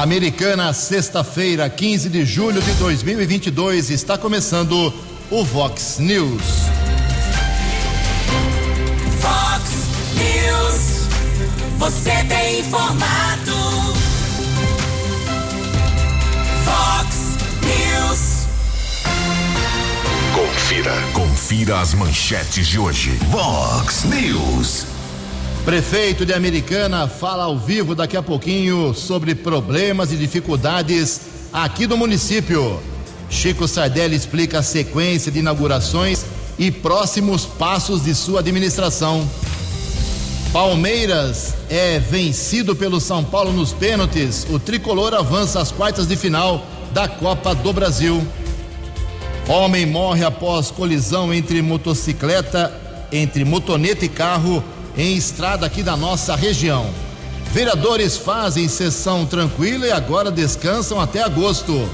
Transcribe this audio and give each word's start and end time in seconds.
Americana, 0.00 0.72
sexta-feira, 0.72 1.68
15 1.68 2.08
de 2.08 2.24
julho 2.24 2.62
de 2.62 2.72
2022, 2.72 3.90
está 3.90 4.16
começando 4.16 4.94
o 5.30 5.44
Vox 5.44 5.98
News. 5.98 6.40
Vox 9.20 9.70
News. 10.14 11.06
Você 11.76 12.12
tem 12.24 12.60
informado. 12.60 13.52
Vox 16.64 17.36
News. 17.60 18.46
Confira. 20.34 20.94
Confira 21.12 21.78
as 21.78 21.92
manchetes 21.92 22.66
de 22.66 22.78
hoje. 22.78 23.10
Vox 23.30 24.04
News. 24.04 24.86
Prefeito 25.64 26.24
de 26.24 26.32
Americana 26.32 27.06
fala 27.06 27.44
ao 27.44 27.58
vivo 27.58 27.94
daqui 27.94 28.16
a 28.16 28.22
pouquinho 28.22 28.94
sobre 28.94 29.34
problemas 29.34 30.10
e 30.10 30.16
dificuldades 30.16 31.20
aqui 31.52 31.86
do 31.86 31.98
município. 31.98 32.80
Chico 33.28 33.68
Sardelli 33.68 34.16
explica 34.16 34.60
a 34.60 34.62
sequência 34.62 35.30
de 35.30 35.40
inaugurações 35.40 36.24
e 36.58 36.70
próximos 36.70 37.44
passos 37.44 38.02
de 38.02 38.14
sua 38.14 38.40
administração. 38.40 39.28
Palmeiras 40.50 41.54
é 41.68 41.98
vencido 41.98 42.74
pelo 42.74 42.98
São 42.98 43.22
Paulo 43.22 43.52
nos 43.52 43.72
pênaltis. 43.72 44.46
O 44.50 44.58
tricolor 44.58 45.14
avança 45.14 45.60
às 45.60 45.70
quartas 45.70 46.08
de 46.08 46.16
final 46.16 46.66
da 46.92 47.06
Copa 47.06 47.54
do 47.54 47.72
Brasil. 47.72 48.26
Homem 49.46 49.84
morre 49.84 50.24
após 50.24 50.70
colisão 50.70 51.32
entre 51.32 51.60
motocicleta, 51.60 52.72
entre 53.12 53.44
motoneta 53.44 54.06
e 54.06 54.08
carro 54.08 54.64
em 54.96 55.16
estrada 55.16 55.66
aqui 55.66 55.82
da 55.82 55.96
nossa 55.96 56.34
região. 56.36 56.90
Vereadores 57.52 58.16
fazem 58.16 58.68
sessão 58.68 59.26
tranquila 59.26 59.86
e 59.86 59.90
agora 59.90 60.30
descansam 60.30 61.00
até 61.00 61.22
agosto. 61.22 61.88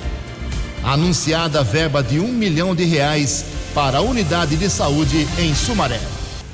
Anunciada 0.84 1.62
verba 1.62 2.02
de 2.02 2.20
um 2.20 2.28
milhão 2.28 2.74
de 2.74 2.84
reais 2.84 3.44
para 3.74 3.98
a 3.98 4.02
unidade 4.02 4.56
de 4.56 4.69
saúde 4.69 5.27
em 5.39 5.55
Sumaré. 5.55 6.00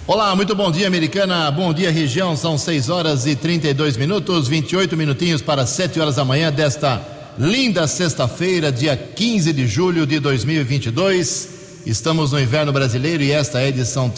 Olá, 0.07 0.35
muito 0.35 0.55
bom 0.55 0.71
dia, 0.71 0.87
americana. 0.87 1.51
Bom 1.51 1.73
dia, 1.73 1.91
região. 1.91 2.37
São 2.37 2.59
6 2.59 2.89
horas 2.89 3.27
e 3.27 3.37
32 3.37 3.97
minutos, 3.97 4.49
28 4.49 4.97
minutinhos 4.97 5.43
para 5.43 5.65
7 5.65 6.01
horas 6.01 6.17
da 6.17 6.25
manhã 6.25 6.53
desta 6.53 7.01
linda 7.39 7.87
sexta-feira, 7.87 8.71
dia 8.71 8.97
15 8.97 9.53
de 9.53 9.67
julho 9.67 10.07
de 10.07 10.19
2022. 10.21 11.49
Estamos 11.87 12.33
no 12.33 12.41
inverno 12.41 12.73
brasileiro 12.73 13.23
e 13.23 13.33
esta 13.33 13.61
é 13.61 13.65
a 13.65 13.69
edição 13.69 14.09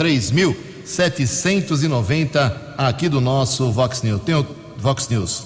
3790 0.85 2.75
aqui 2.77 3.09
do 3.09 3.21
nosso 3.21 3.73
Vox 3.73 4.03
News. 4.03 4.21
Tenho, 4.23 4.47
Vox 4.77 5.09
News. 5.09 5.45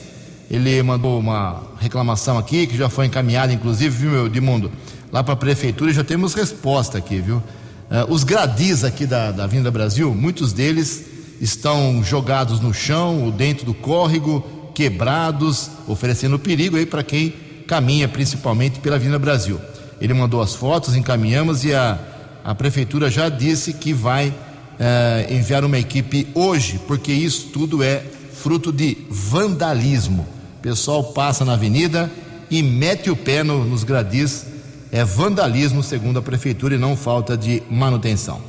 ele 0.49 0.81
mandou 0.83 1.19
uma 1.19 1.63
reclamação 1.79 2.37
aqui, 2.37 2.67
que 2.67 2.77
já 2.77 2.87
foi 2.87 3.07
encaminhada, 3.07 3.51
inclusive, 3.51 3.89
viu, 3.89 4.11
meu 4.11 4.27
Edmundo? 4.27 4.71
Lá 5.17 5.23
para 5.23 5.33
a 5.33 5.37
prefeitura 5.37 5.91
já 5.91 6.03
temos 6.03 6.35
resposta 6.35 6.99
aqui, 6.99 7.19
viu? 7.19 7.37
Uh, 7.37 8.13
os 8.13 8.23
gradis 8.23 8.83
aqui 8.83 9.03
da, 9.03 9.31
da 9.31 9.47
Vinda 9.47 9.71
Brasil, 9.71 10.13
muitos 10.13 10.53
deles 10.53 11.05
estão 11.41 12.03
jogados 12.03 12.59
no 12.59 12.71
chão 12.71 13.23
ou 13.23 13.31
dentro 13.31 13.65
do 13.65 13.73
córrego, 13.73 14.45
quebrados, 14.75 15.71
oferecendo 15.87 16.37
perigo 16.37 16.77
aí 16.77 16.85
para 16.85 17.01
quem 17.01 17.33
caminha 17.65 18.07
principalmente 18.07 18.79
pela 18.79 18.99
Vinda 18.99 19.17
Brasil. 19.17 19.59
Ele 19.99 20.13
mandou 20.13 20.39
as 20.39 20.53
fotos, 20.53 20.95
encaminhamos 20.95 21.65
e 21.65 21.73
a, 21.73 21.97
a 22.43 22.53
prefeitura 22.53 23.09
já 23.09 23.27
disse 23.27 23.73
que 23.73 23.93
vai 23.93 24.29
uh, 24.29 25.33
enviar 25.33 25.65
uma 25.65 25.79
equipe 25.79 26.27
hoje, 26.35 26.79
porque 26.85 27.11
isso 27.11 27.47
tudo 27.47 27.81
é 27.81 28.03
fruto 28.33 28.71
de 28.71 28.95
vandalismo. 29.09 30.27
O 30.59 30.61
pessoal 30.61 31.05
passa 31.05 31.43
na 31.43 31.53
avenida 31.53 32.07
e 32.51 32.61
mete 32.61 33.09
o 33.09 33.15
pé 33.15 33.43
no, 33.43 33.65
nos 33.65 33.83
gradis. 33.83 34.56
É 34.91 35.03
vandalismo, 35.03 35.83
segundo 35.83 36.19
a 36.19 36.21
prefeitura, 36.21 36.75
e 36.75 36.77
não 36.77 36.95
falta 36.95 37.37
de 37.37 37.61
manutenção. 37.69 38.41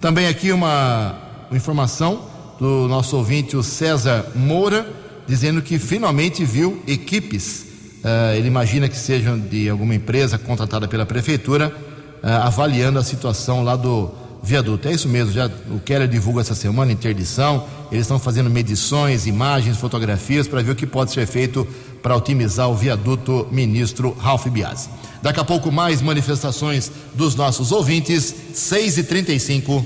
Também 0.00 0.26
aqui 0.26 0.52
uma, 0.52 1.26
informação 1.52 2.22
do 2.58 2.88
nosso 2.88 3.16
ouvinte, 3.16 3.56
o 3.56 3.62
César 3.62 4.26
Moura, 4.34 4.88
dizendo 5.26 5.62
que 5.62 5.78
finalmente 5.78 6.44
viu 6.44 6.82
equipes. 6.86 7.66
Uh, 8.04 8.34
ele 8.36 8.48
imagina 8.48 8.88
que 8.88 8.96
sejam 8.96 9.38
de 9.38 9.68
alguma 9.68 9.94
empresa 9.94 10.38
contratada 10.38 10.86
pela 10.88 11.04
prefeitura, 11.04 11.74
uh, 12.22 12.26
avaliando 12.44 12.98
a 12.98 13.04
situação 13.04 13.62
lá 13.62 13.76
do 13.76 14.10
viaduto. 14.42 14.88
É 14.88 14.92
isso 14.92 15.08
mesmo, 15.08 15.32
já 15.32 15.50
o 15.70 15.80
Keller 15.80 16.08
divulga 16.08 16.40
essa 16.40 16.54
semana 16.54 16.92
interdição. 16.92 17.64
Eles 17.90 18.02
estão 18.02 18.18
fazendo 18.18 18.48
medições, 18.48 19.26
imagens, 19.26 19.76
fotografias 19.76 20.46
para 20.46 20.62
ver 20.62 20.72
o 20.72 20.76
que 20.76 20.86
pode 20.86 21.12
ser 21.12 21.26
feito 21.26 21.66
para 22.02 22.16
otimizar 22.16 22.68
o 22.70 22.74
viaduto 22.74 23.48
ministro 23.50 24.16
Ralph 24.18 24.46
Biasi. 24.46 24.88
Daqui 25.26 25.40
a 25.40 25.44
pouco 25.44 25.72
mais 25.72 26.00
manifestações 26.00 26.88
dos 27.12 27.34
nossos 27.34 27.72
ouvintes, 27.72 28.32
6 28.54 28.98
e 28.98 29.02
35 29.02 29.84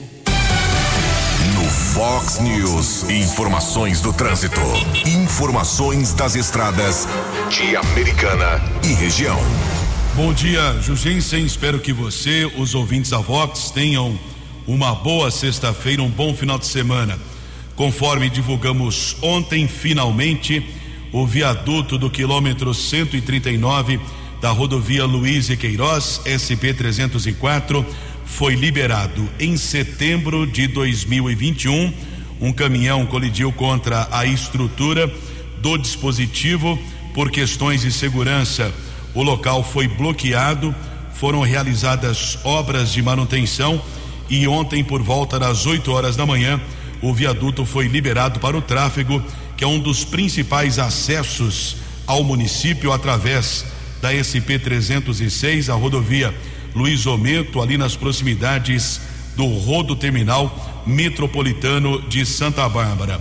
No 1.54 1.64
Fox 1.64 2.38
News, 2.40 3.08
informações 3.08 4.02
do 4.02 4.12
trânsito, 4.12 4.60
informações 5.06 6.12
das 6.12 6.34
estradas 6.36 7.08
de 7.48 7.74
Americana 7.74 8.62
e 8.84 8.92
região. 8.92 9.38
Bom 10.14 10.30
dia, 10.34 10.78
Jugensen. 10.82 11.46
Espero 11.46 11.80
que 11.80 11.94
você, 11.94 12.44
os 12.58 12.74
ouvintes 12.74 13.10
da 13.10 13.18
Vox, 13.18 13.70
tenham 13.70 14.20
uma 14.66 14.94
boa 14.94 15.30
sexta-feira, 15.30 16.02
um 16.02 16.10
bom 16.10 16.34
final 16.34 16.58
de 16.58 16.66
semana. 16.66 17.18
Conforme 17.74 18.28
divulgamos 18.28 19.16
ontem, 19.22 19.66
finalmente, 19.66 20.62
o 21.10 21.26
viaduto 21.26 21.96
do 21.96 22.10
quilômetro 22.10 22.74
139 22.74 23.98
da 24.40 24.50
rodovia 24.50 25.04
Luiz 25.04 25.50
e 25.50 25.56
Queiroz, 25.56 26.22
SP 26.24 26.72
304, 26.72 27.84
foi 28.24 28.54
liberado 28.54 29.28
em 29.38 29.56
setembro 29.56 30.46
de 30.46 30.66
2021. 30.66 31.92
Um 32.40 32.52
caminhão 32.52 33.04
colidiu 33.04 33.52
contra 33.52 34.08
a 34.10 34.24
estrutura 34.24 35.12
do 35.58 35.76
dispositivo 35.76 36.78
por 37.12 37.30
questões 37.30 37.82
de 37.82 37.92
segurança. 37.92 38.72
O 39.14 39.22
local 39.22 39.62
foi 39.62 39.86
bloqueado, 39.86 40.74
foram 41.12 41.42
realizadas 41.42 42.38
obras 42.42 42.92
de 42.92 43.02
manutenção 43.02 43.82
e 44.30 44.46
ontem, 44.48 44.82
por 44.82 45.02
volta 45.02 45.38
das 45.38 45.66
8 45.66 45.92
horas 45.92 46.16
da 46.16 46.24
manhã, 46.24 46.58
o 47.02 47.12
viaduto 47.12 47.66
foi 47.66 47.88
liberado 47.88 48.40
para 48.40 48.56
o 48.56 48.62
tráfego, 48.62 49.22
que 49.56 49.64
é 49.64 49.66
um 49.66 49.78
dos 49.78 50.04
principais 50.04 50.78
acessos 50.78 51.76
ao 52.06 52.24
município 52.24 52.92
através 52.92 53.66
da 54.00 54.10
SP 54.12 54.58
306, 54.58 55.68
a 55.68 55.74
rodovia 55.74 56.34
Luiz 56.74 57.06
Omento, 57.06 57.60
ali 57.60 57.76
nas 57.76 57.96
proximidades 57.96 59.00
do 59.36 59.46
Rodo 59.46 59.96
Terminal 59.96 60.84
Metropolitano 60.86 62.00
de 62.02 62.24
Santa 62.24 62.68
Bárbara. 62.68 63.20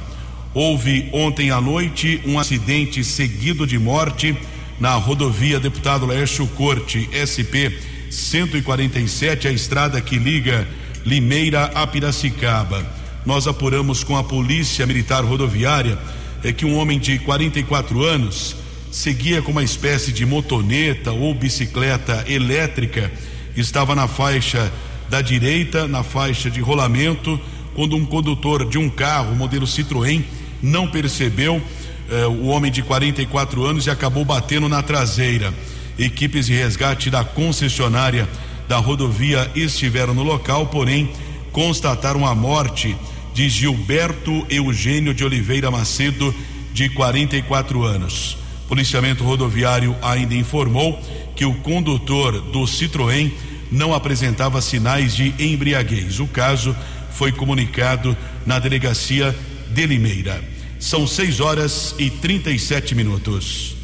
Houve 0.54 1.10
ontem 1.14 1.52
à 1.52 1.62
noite 1.62 2.22
um 2.26 2.40
acidente 2.40 3.04
seguido 3.04 3.68
de 3.68 3.78
morte 3.78 4.36
na 4.80 4.94
rodovia 4.94 5.60
Deputado 5.60 6.06
Laércio 6.06 6.48
Corte, 6.48 7.10
SP 7.14 7.78
147, 8.10 9.48
a 9.48 9.52
estrada 9.52 10.02
que 10.02 10.18
liga 10.18 10.68
Limeira 11.06 11.66
a 11.76 11.86
Piracicaba. 11.86 12.86
Nós 13.26 13.48
apuramos 13.48 14.04
com 14.04 14.18
a 14.18 14.24
Polícia 14.24 14.86
Militar 14.86 15.24
Rodoviária 15.24 15.98
é 16.44 16.54
que 16.54 16.66
um 16.66 16.78
homem 16.78 17.00
de 17.00 17.20
44 17.20 18.04
anos 18.04 18.56
seguia 18.92 19.42
com 19.42 19.52
uma 19.52 19.64
espécie 19.64 20.12
de 20.12 20.26
motoneta 20.26 21.12
ou 21.12 21.34
bicicleta 21.34 22.26
elétrica, 22.28 23.12
estava 23.56 23.96
na 23.96 24.08
faixa 24.08 24.72
da 25.10 25.22
direita, 25.22 25.88
na 25.88 26.04
faixa 26.04 26.50
de 26.50 26.62
rolamento, 26.62 27.40
quando 27.76 27.96
um 27.96 28.06
condutor 28.06 28.68
de 28.68 28.78
um 28.78 28.90
carro, 28.90 29.36
modelo 29.36 29.66
Citroën, 29.66 30.24
não 30.62 30.88
percebeu 30.88 31.62
eh, 32.10 32.26
o 32.26 32.48
homem 32.48 32.72
de 32.72 32.82
44 32.82 33.66
anos 33.66 33.86
e 33.86 33.90
acabou 33.90 34.26
batendo 34.26 34.68
na 34.68 34.82
traseira. 34.82 35.54
Equipes 35.98 36.48
de 36.48 36.54
resgate 36.54 37.10
da 37.10 37.24
concessionária 37.24 38.28
da 38.68 38.78
rodovia 38.78 39.50
estiveram 39.56 40.14
no 40.14 40.24
local, 40.24 40.68
porém 40.68 41.10
constataram 41.52 42.26
a 42.26 42.36
morte 42.36 42.96
de 43.34 43.50
Gilberto 43.50 44.46
Eugênio 44.50 45.14
de 45.14 45.24
Oliveira 45.24 45.72
Macedo, 45.72 46.34
de 46.74 46.90
44 46.90 47.84
anos. 47.84 48.39
Policiamento 48.70 49.24
rodoviário 49.24 49.96
ainda 50.00 50.36
informou 50.36 51.02
que 51.36 51.44
o 51.44 51.56
condutor 51.56 52.40
do 52.40 52.62
Citroën 52.68 53.32
não 53.72 53.96
apresentava 53.96 54.62
sinais 54.62 55.16
de 55.16 55.34
embriaguez. 55.40 56.20
O 56.20 56.28
caso 56.28 56.76
foi 57.12 57.32
comunicado 57.32 58.16
na 58.46 58.60
delegacia 58.60 59.36
de 59.72 59.86
Limeira. 59.88 60.44
São 60.80 61.08
6 61.08 61.40
horas 61.40 61.96
e 61.98 62.12
37 62.12 62.94
minutos. 62.94 63.76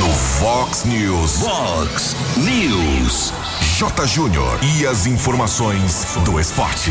No 0.00 0.12
Fox 0.12 0.84
News. 0.84 1.36
Fox 1.38 2.16
News. 2.36 3.32
J. 3.78 4.06
Júnior. 4.08 4.58
E 4.62 4.84
as 4.84 5.06
informações 5.06 6.18
do 6.24 6.40
esporte. 6.40 6.90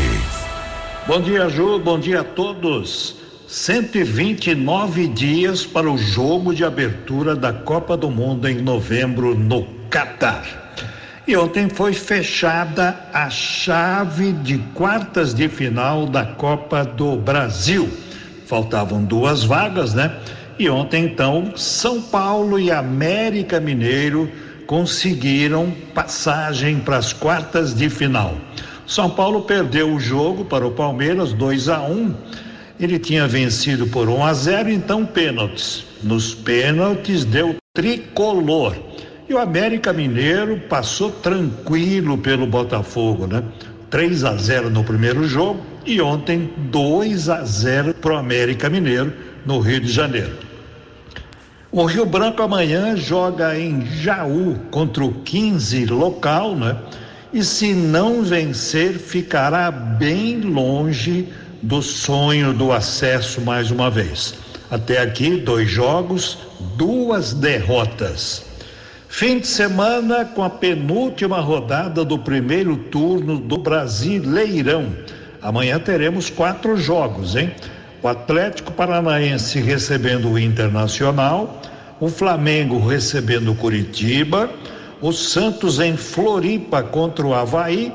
Bom 1.06 1.20
dia, 1.20 1.46
Ju. 1.50 1.78
Bom 1.78 2.00
dia 2.00 2.22
a 2.22 2.24
todos. 2.24 3.17
129 3.48 5.08
dias 5.08 5.64
para 5.64 5.90
o 5.90 5.96
jogo 5.96 6.54
de 6.54 6.66
abertura 6.66 7.34
da 7.34 7.50
Copa 7.50 7.96
do 7.96 8.10
Mundo 8.10 8.46
em 8.46 8.60
novembro 8.60 9.34
no 9.34 9.64
Catar. 9.88 10.44
E 11.26 11.34
ontem 11.34 11.66
foi 11.70 11.94
fechada 11.94 13.08
a 13.10 13.30
chave 13.30 14.32
de 14.32 14.58
quartas 14.74 15.32
de 15.32 15.48
final 15.48 16.04
da 16.04 16.26
Copa 16.26 16.84
do 16.84 17.16
Brasil. 17.16 17.88
Faltavam 18.44 19.02
duas 19.02 19.44
vagas, 19.44 19.94
né? 19.94 20.14
E 20.58 20.68
ontem, 20.68 21.06
então, 21.06 21.56
São 21.56 22.02
Paulo 22.02 22.58
e 22.58 22.70
América 22.70 23.58
Mineiro 23.58 24.30
conseguiram 24.66 25.72
passagem 25.94 26.80
para 26.80 26.98
as 26.98 27.14
quartas 27.14 27.74
de 27.74 27.88
final. 27.88 28.34
São 28.86 29.08
Paulo 29.08 29.40
perdeu 29.42 29.94
o 29.94 29.98
jogo 29.98 30.44
para 30.44 30.66
o 30.66 30.72
Palmeiras 30.72 31.32
2 31.32 31.70
a 31.70 31.80
1. 31.80 32.14
Ele 32.80 32.98
tinha 32.98 33.26
vencido 33.26 33.86
por 33.88 34.08
1 34.08 34.24
a 34.24 34.32
0, 34.32 34.70
então 34.70 35.04
pênaltis. 35.04 35.84
Nos 36.02 36.32
pênaltis 36.32 37.24
deu 37.24 37.56
tricolor. 37.74 38.76
E 39.28 39.34
o 39.34 39.38
América 39.38 39.92
Mineiro 39.92 40.60
passou 40.68 41.10
tranquilo 41.10 42.16
pelo 42.16 42.46
Botafogo, 42.46 43.26
né? 43.26 43.42
3 43.90 44.24
a 44.24 44.36
0 44.36 44.70
no 44.70 44.84
primeiro 44.84 45.26
jogo 45.26 45.60
e 45.84 46.00
ontem 46.00 46.50
2 46.70 47.28
a 47.28 47.44
0 47.44 47.94
para 47.94 48.14
o 48.14 48.16
América 48.16 48.68
Mineiro 48.68 49.12
no 49.44 49.58
Rio 49.58 49.80
de 49.80 49.90
Janeiro. 49.90 50.32
O 51.70 51.84
Rio 51.84 52.06
Branco 52.06 52.42
amanhã 52.42 52.96
joga 52.96 53.58
em 53.58 53.84
Jaú 53.86 54.56
contra 54.70 55.04
o 55.04 55.12
15 55.12 55.86
local, 55.86 56.54
né? 56.54 56.76
E 57.32 57.44
se 57.44 57.74
não 57.74 58.22
vencer, 58.22 58.94
ficará 58.94 59.70
bem 59.70 60.40
longe 60.40 61.28
do 61.62 61.82
sonho 61.82 62.52
do 62.52 62.72
acesso 62.72 63.40
mais 63.40 63.70
uma 63.70 63.90
vez. 63.90 64.34
Até 64.70 65.00
aqui, 65.00 65.36
dois 65.36 65.70
jogos, 65.70 66.38
duas 66.76 67.32
derrotas. 67.32 68.44
Fim 69.08 69.38
de 69.38 69.46
semana 69.46 70.24
com 70.26 70.42
a 70.42 70.50
penúltima 70.50 71.40
rodada 71.40 72.04
do 72.04 72.18
primeiro 72.18 72.76
turno 72.76 73.38
do 73.38 73.56
Brasileirão. 73.56 74.92
Amanhã 75.40 75.78
teremos 75.78 76.28
quatro 76.28 76.76
jogos, 76.76 77.34
hein? 77.34 77.50
O 78.02 78.08
Atlético 78.08 78.70
Paranaense 78.72 79.58
recebendo 79.60 80.30
o 80.30 80.38
Internacional, 80.38 81.62
o 81.98 82.08
Flamengo 82.08 82.78
recebendo 82.78 83.52
o 83.52 83.56
Curitiba, 83.56 84.50
o 85.00 85.12
Santos 85.12 85.80
em 85.80 85.96
Floripa 85.96 86.82
contra 86.82 87.26
o 87.26 87.34
Havaí 87.34 87.92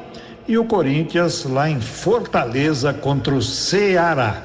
e 0.48 0.58
o 0.58 0.66
Corinthians 0.66 1.46
lá 1.46 1.70
em 1.70 1.80
Fortaleza 1.80 2.94
contra 2.94 3.34
o 3.34 3.42
Ceará. 3.42 4.42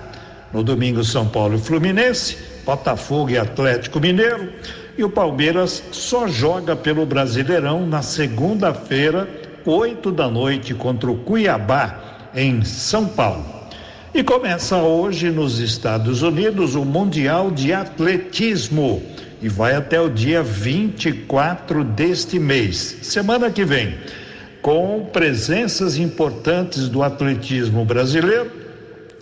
No 0.53 0.63
domingo, 0.63 1.05
São 1.05 1.29
Paulo 1.29 1.57
e 1.57 1.61
Fluminense, 1.61 2.37
Botafogo 2.65 3.31
e 3.31 3.39
Atlético 3.39 4.01
Mineiro. 4.01 4.53
E 4.97 5.05
o 5.05 5.11
Palmeiras 5.11 5.83
só 5.93 6.27
joga 6.27 6.75
pelo 6.75 7.07
Brasileirão 7.07 7.87
na 7.87 8.03
segunda-feira, 8.03 9.29
oito 9.65 10.11
da 10.11 10.29
noite, 10.29 10.75
contra 10.75 11.11
o 11.11 11.19
Cuiabá, 11.19 12.29
em 12.35 12.65
São 12.65 13.07
Paulo. 13.07 13.45
E 14.15 14.25
começa 14.25 14.77
hoje 14.79 15.31
nos 15.31 15.59
Estados 15.61 16.23
Unidos 16.23 16.75
o 16.75 16.85
Mundial 16.85 17.51
de 17.51 17.73
Atletismo 17.73 19.03
e 19.41 19.49
vai 19.49 19.75
até 19.75 20.01
o 20.01 20.09
dia 20.09 20.43
24 20.43 21.85
deste 21.85 22.39
mês, 22.39 22.99
semana 23.03 23.51
que 23.51 23.65
vem, 23.65 23.97
com 24.63 25.09
presenças 25.13 25.97
importantes 25.97 26.89
do 26.89 27.03
atletismo 27.03 27.85
brasileiro, 27.85 28.51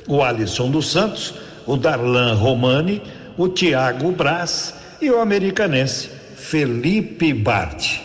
o 0.06 0.22
Alisson 0.22 0.70
dos 0.70 0.90
Santos, 0.90 1.34
o 1.66 1.76
Darlan 1.76 2.34
Romani, 2.34 3.02
o 3.36 3.48
Tiago 3.48 4.12
Braz 4.12 4.74
e 5.00 5.10
o 5.10 5.20
americanense 5.20 6.08
Felipe 6.36 7.34
Bart. 7.34 7.98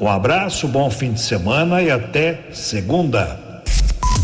Um 0.00 0.08
abraço, 0.08 0.66
bom 0.68 0.88
fim 0.90 1.12
de 1.12 1.20
semana 1.20 1.82
e 1.82 1.90
até 1.90 2.44
segunda. 2.52 3.62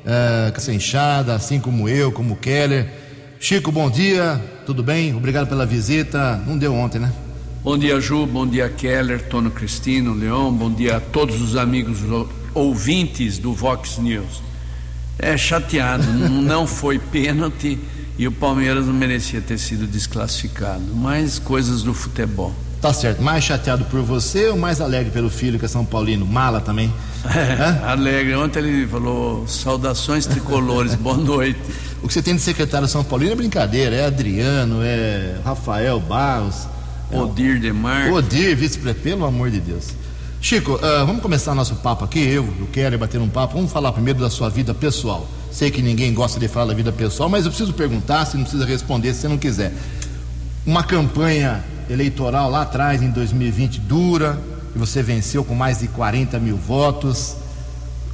uh, 0.04 0.52
essa 0.56 0.75
enxada, 0.75 1.37
assim 1.37 1.61
como 1.61 1.88
eu, 1.88 2.11
como 2.11 2.35
o 2.35 2.37
Keller. 2.37 2.88
Chico, 3.38 3.70
bom 3.70 3.88
dia, 3.88 4.42
tudo 4.66 4.82
bem? 4.82 5.14
Obrigado 5.14 5.47
pela 5.47 5.64
visita. 5.64 6.42
Não 6.44 6.58
deu 6.58 6.75
ontem, 6.75 6.99
né? 6.99 7.12
Bom 7.62 7.78
dia, 7.78 8.00
Ju. 8.00 8.26
Bom 8.26 8.44
dia, 8.44 8.68
Keller, 8.68 9.23
Tono 9.28 9.52
Cristino, 9.52 10.14
Leão. 10.14 10.52
Bom 10.52 10.73
dia 10.73 10.97
a 10.97 11.00
todos 11.00 11.40
os 11.40 11.54
amigos 11.54 11.99
ouvintes 12.52 13.38
do 13.38 13.52
Vox 13.52 13.99
News. 13.99 14.51
É 15.19 15.37
chateado, 15.37 16.04
não 16.28 16.66
foi 16.66 16.99
pênalti 16.99 17.78
e 18.19 18.26
o 18.26 18.33
Palmeiras 18.33 18.87
não 18.87 18.95
merecia 18.95 19.40
ter 19.40 19.59
sido 19.59 19.87
desclassificado. 19.87 20.83
Mas 20.95 21.38
coisas 21.38 21.83
do 21.83 21.95
futebol. 21.95 22.54
Tá 22.81 22.92
certo. 22.92 23.23
Mais 23.23 23.45
chateado 23.45 23.85
por 23.85 24.02
você 24.02 24.49
ou 24.49 24.57
mais 24.57 24.81
alegre 24.81 25.12
pelo 25.12 25.31
filho 25.31 25.57
que 25.57 25.64
é 25.64 25.69
São 25.69 25.85
Paulino? 25.85 26.26
Mala 26.26 26.61
também? 26.61 26.92
É, 27.25 27.87
alegre. 27.88 28.35
Ontem 28.35 28.59
ele 28.59 28.87
falou 28.88 29.47
saudações 29.47 30.26
tricolores, 30.26 30.97
boa 30.97 31.14
noite. 31.19 31.61
O 32.02 32.09
que 32.09 32.12
você 32.14 32.21
tem 32.21 32.35
de 32.35 32.42
secretário 32.42 32.88
São 32.88 33.04
Paulino 33.04 33.31
é 33.31 33.37
brincadeira. 33.37 33.95
É 33.95 34.07
Adriano, 34.07 34.81
é 34.83 35.37
Rafael 35.45 36.00
Barros. 36.00 36.66
Odir 37.12 37.61
Demar. 37.61 38.11
Odir, 38.11 38.57
vice-prefeito, 38.57 39.02
pelo 39.02 39.25
amor 39.25 39.50
de 39.50 39.61
Deus. 39.61 39.90
Chico, 40.42 40.72
uh, 40.72 41.06
vamos 41.06 41.22
começar 41.22 41.54
nosso 41.54 41.76
papo 41.76 42.04
aqui. 42.04 42.18
Eu, 42.18 42.44
eu 42.58 42.66
quero 42.72 42.99
bater 42.99 43.20
um 43.20 43.28
papo. 43.28 43.54
Vamos 43.54 43.70
falar 43.70 43.92
primeiro 43.92 44.18
da 44.18 44.28
sua 44.28 44.50
vida 44.50 44.75
pessoal. 44.75 45.25
Sei 45.52 45.70
que 45.70 45.80
ninguém 45.80 46.12
gosta 46.12 46.40
de 46.40 46.49
falar 46.49 46.66
da 46.66 46.75
vida 46.75 46.90
pessoal, 46.90 47.28
mas 47.28 47.44
eu 47.44 47.50
preciso 47.52 47.72
perguntar, 47.72 48.25
se 48.25 48.37
não 48.37 48.42
precisa 48.42 48.66
responder, 48.66 49.14
se 49.14 49.20
você 49.20 49.28
não 49.28 49.38
quiser. 49.38 49.72
Uma 50.66 50.82
campanha 50.82 51.62
eleitoral 51.88 52.50
lá 52.50 52.62
atrás, 52.62 53.00
em 53.02 53.11
2020, 53.11 53.78
dura, 53.82 54.37
e 54.75 54.78
você 54.80 55.00
venceu 55.00 55.44
com 55.44 55.54
mais 55.54 55.78
de 55.78 55.87
40 55.87 56.40
mil 56.40 56.56
votos, 56.56 57.37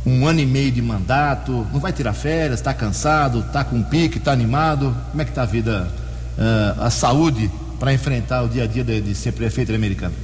um 0.04 0.26
ano 0.26 0.40
e 0.40 0.46
meio 0.46 0.70
de 0.70 0.82
mandato, 0.82 1.66
não 1.72 1.80
vai 1.80 1.94
tirar 1.94 2.12
férias, 2.12 2.60
está 2.60 2.74
cansado, 2.74 3.40
está 3.40 3.64
com 3.64 3.82
pique, 3.82 4.18
está 4.18 4.32
animado? 4.32 4.94
Como 5.12 5.22
é 5.22 5.24
que 5.24 5.30
está 5.30 5.44
a 5.44 5.46
vida, 5.46 5.90
uh, 6.36 6.82
a 6.82 6.90
saúde 6.90 7.50
para 7.80 7.90
enfrentar 7.90 8.42
o 8.42 8.48
dia 8.50 8.64
a 8.64 8.66
dia 8.66 8.84
de, 8.84 9.00
de 9.00 9.14
ser 9.14 9.32
prefeito 9.32 9.74
americano? 9.74 10.14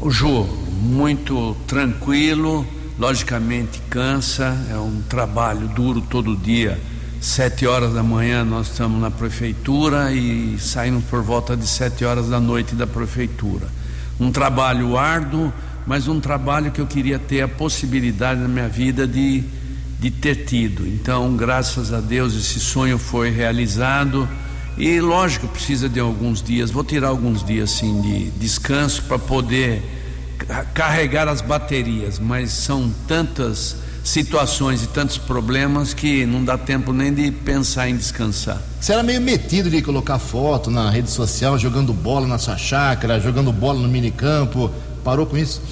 O 0.00 0.10
Ju, 0.10 0.44
muito 0.82 1.56
tranquilo, 1.68 2.66
logicamente 2.98 3.80
cansa, 3.88 4.56
é 4.70 4.76
um 4.76 5.00
trabalho 5.08 5.68
duro 5.68 6.00
todo 6.00 6.36
dia, 6.36 6.80
sete 7.20 7.64
horas 7.64 7.94
da 7.94 8.02
manhã 8.02 8.44
nós 8.44 8.70
estamos 8.70 9.00
na 9.00 9.10
prefeitura 9.10 10.12
e 10.12 10.58
saímos 10.58 11.04
por 11.04 11.22
volta 11.22 11.56
de 11.56 11.66
sete 11.66 12.04
horas 12.04 12.28
da 12.28 12.40
noite 12.40 12.74
da 12.74 12.86
prefeitura. 12.88 13.68
Um 14.18 14.32
trabalho 14.32 14.98
árduo, 14.98 15.52
mas 15.86 16.08
um 16.08 16.20
trabalho 16.20 16.72
que 16.72 16.80
eu 16.80 16.86
queria 16.86 17.18
ter 17.18 17.42
a 17.42 17.48
possibilidade 17.48 18.40
na 18.40 18.48
minha 18.48 18.68
vida 18.68 19.06
de, 19.06 19.44
de 20.00 20.10
ter 20.10 20.44
tido. 20.44 20.86
Então, 20.86 21.36
graças 21.36 21.92
a 21.92 22.00
Deus, 22.00 22.34
esse 22.34 22.58
sonho 22.58 22.98
foi 22.98 23.30
realizado. 23.30 24.28
E 24.76 25.00
lógico, 25.00 25.46
precisa 25.46 25.88
de 25.88 26.00
alguns 26.00 26.42
dias, 26.42 26.70
vou 26.70 26.82
tirar 26.82 27.08
alguns 27.08 27.44
dias 27.44 27.72
assim 27.72 28.00
de 28.00 28.30
descanso 28.30 29.02
para 29.02 29.18
poder 29.18 29.82
carregar 30.74 31.28
as 31.28 31.40
baterias, 31.40 32.18
mas 32.18 32.50
são 32.50 32.92
tantas 33.06 33.76
situações 34.02 34.82
e 34.82 34.88
tantos 34.88 35.16
problemas 35.16 35.94
que 35.94 36.26
não 36.26 36.44
dá 36.44 36.58
tempo 36.58 36.92
nem 36.92 37.12
de 37.12 37.30
pensar 37.30 37.88
em 37.88 37.96
descansar. 37.96 38.60
Você 38.80 38.92
era 38.92 39.02
meio 39.02 39.20
metido 39.20 39.70
de 39.70 39.80
colocar 39.80 40.18
foto 40.18 40.70
na 40.70 40.90
rede 40.90 41.10
social, 41.10 41.56
jogando 41.56 41.92
bola 41.94 42.26
na 42.26 42.36
sua 42.36 42.58
chácara, 42.58 43.18
jogando 43.18 43.50
bola 43.50 43.80
no 43.80 43.88
minicampo. 43.88 44.70
Parou 45.02 45.24
com 45.24 45.38
isso? 45.38 45.62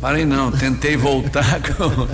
Parei 0.00 0.24
não, 0.24 0.52
tentei 0.52 0.96
voltar 0.96 1.60
com 1.74 2.06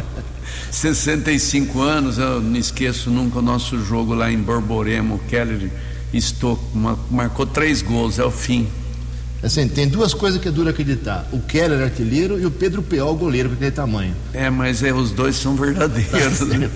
65 0.70 1.80
anos, 1.82 2.16
eu 2.16 2.40
não 2.40 2.56
esqueço 2.56 3.10
nunca 3.10 3.40
o 3.40 3.42
nosso 3.42 3.82
jogo 3.84 4.14
lá 4.14 4.30
em 4.30 4.38
Borborema, 4.38 5.18
Keller 5.28 5.70
estou, 6.12 6.58
marcou 7.10 7.44
três 7.44 7.82
gols, 7.82 8.18
é 8.18 8.24
o 8.24 8.30
fim. 8.30 8.68
Assim, 9.42 9.68
tem 9.68 9.86
duas 9.86 10.12
coisas 10.12 10.40
que 10.40 10.48
é 10.48 10.50
duro 10.50 10.68
acreditar: 10.68 11.26
o 11.32 11.38
Keller 11.40 11.82
artilheiro 11.82 12.40
e 12.40 12.46
o 12.46 12.50
Pedro 12.50 12.82
Peol 12.82 13.14
goleiro, 13.14 13.50
com 13.50 13.54
aquele 13.54 13.70
tamanho. 13.70 14.14
É, 14.32 14.50
mas 14.50 14.82
é, 14.82 14.92
os 14.92 15.10
dois 15.10 15.36
são 15.36 15.54
verdadeiros. 15.54 16.38
Tá 16.40 16.70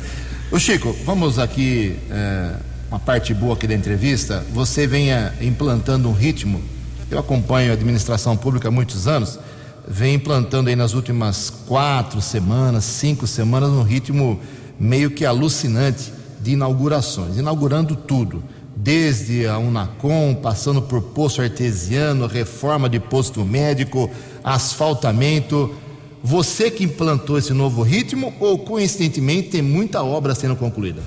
o 0.51 0.59
Chico, 0.59 0.95
vamos 1.05 1.39
aqui, 1.39 1.97
é, 2.11 2.55
uma 2.89 3.01
parte 3.01 3.35
boa 3.35 3.55
aqui 3.55 3.67
da 3.67 3.75
entrevista. 3.75 4.45
Você 4.53 4.87
venha 4.87 5.33
implantando 5.41 6.09
um 6.09 6.13
ritmo. 6.13 6.63
Eu 7.11 7.19
acompanho 7.19 7.71
a 7.71 7.75
administração 7.75 8.37
pública 8.37 8.69
há 8.69 8.71
muitos 8.71 9.07
anos, 9.09 9.39
vem 9.87 10.15
implantando 10.15 10.71
aí 10.71 10.77
nas 10.77 10.95
últimas 10.95 11.51
quatro 11.51 12.23
semanas, 12.23 12.85
cinco 12.85 13.27
semanas, 13.27 13.71
um 13.71 13.83
ritmo 13.83 14.41
meio 14.79 15.11
que 15.11 15.27
alucinante 15.27 16.13
de 16.41 16.53
inaugurações, 16.53 17.37
inaugurando 17.37 17.95
tudo 17.95 18.43
desde 18.75 19.47
a 19.47 19.59
Unacom, 19.59 20.35
passando 20.35 20.83
por 20.83 21.03
poço 21.03 21.43
artesiano, 21.43 22.27
reforma 22.27 22.89
de 22.89 22.99
posto 22.99 23.45
médico, 23.45 24.11
asfaltamento. 24.43 25.75
Você 26.23 26.71
que 26.71 26.85
implantou 26.85 27.39
esse 27.39 27.53
novo 27.53 27.83
ritmo 27.83 28.33
ou 28.39 28.59
coincidentemente 28.59 29.51
tem 29.51 29.63
muita 29.63 30.03
obra 30.03 30.35
sendo 30.35 30.57
concluída? 30.57 31.03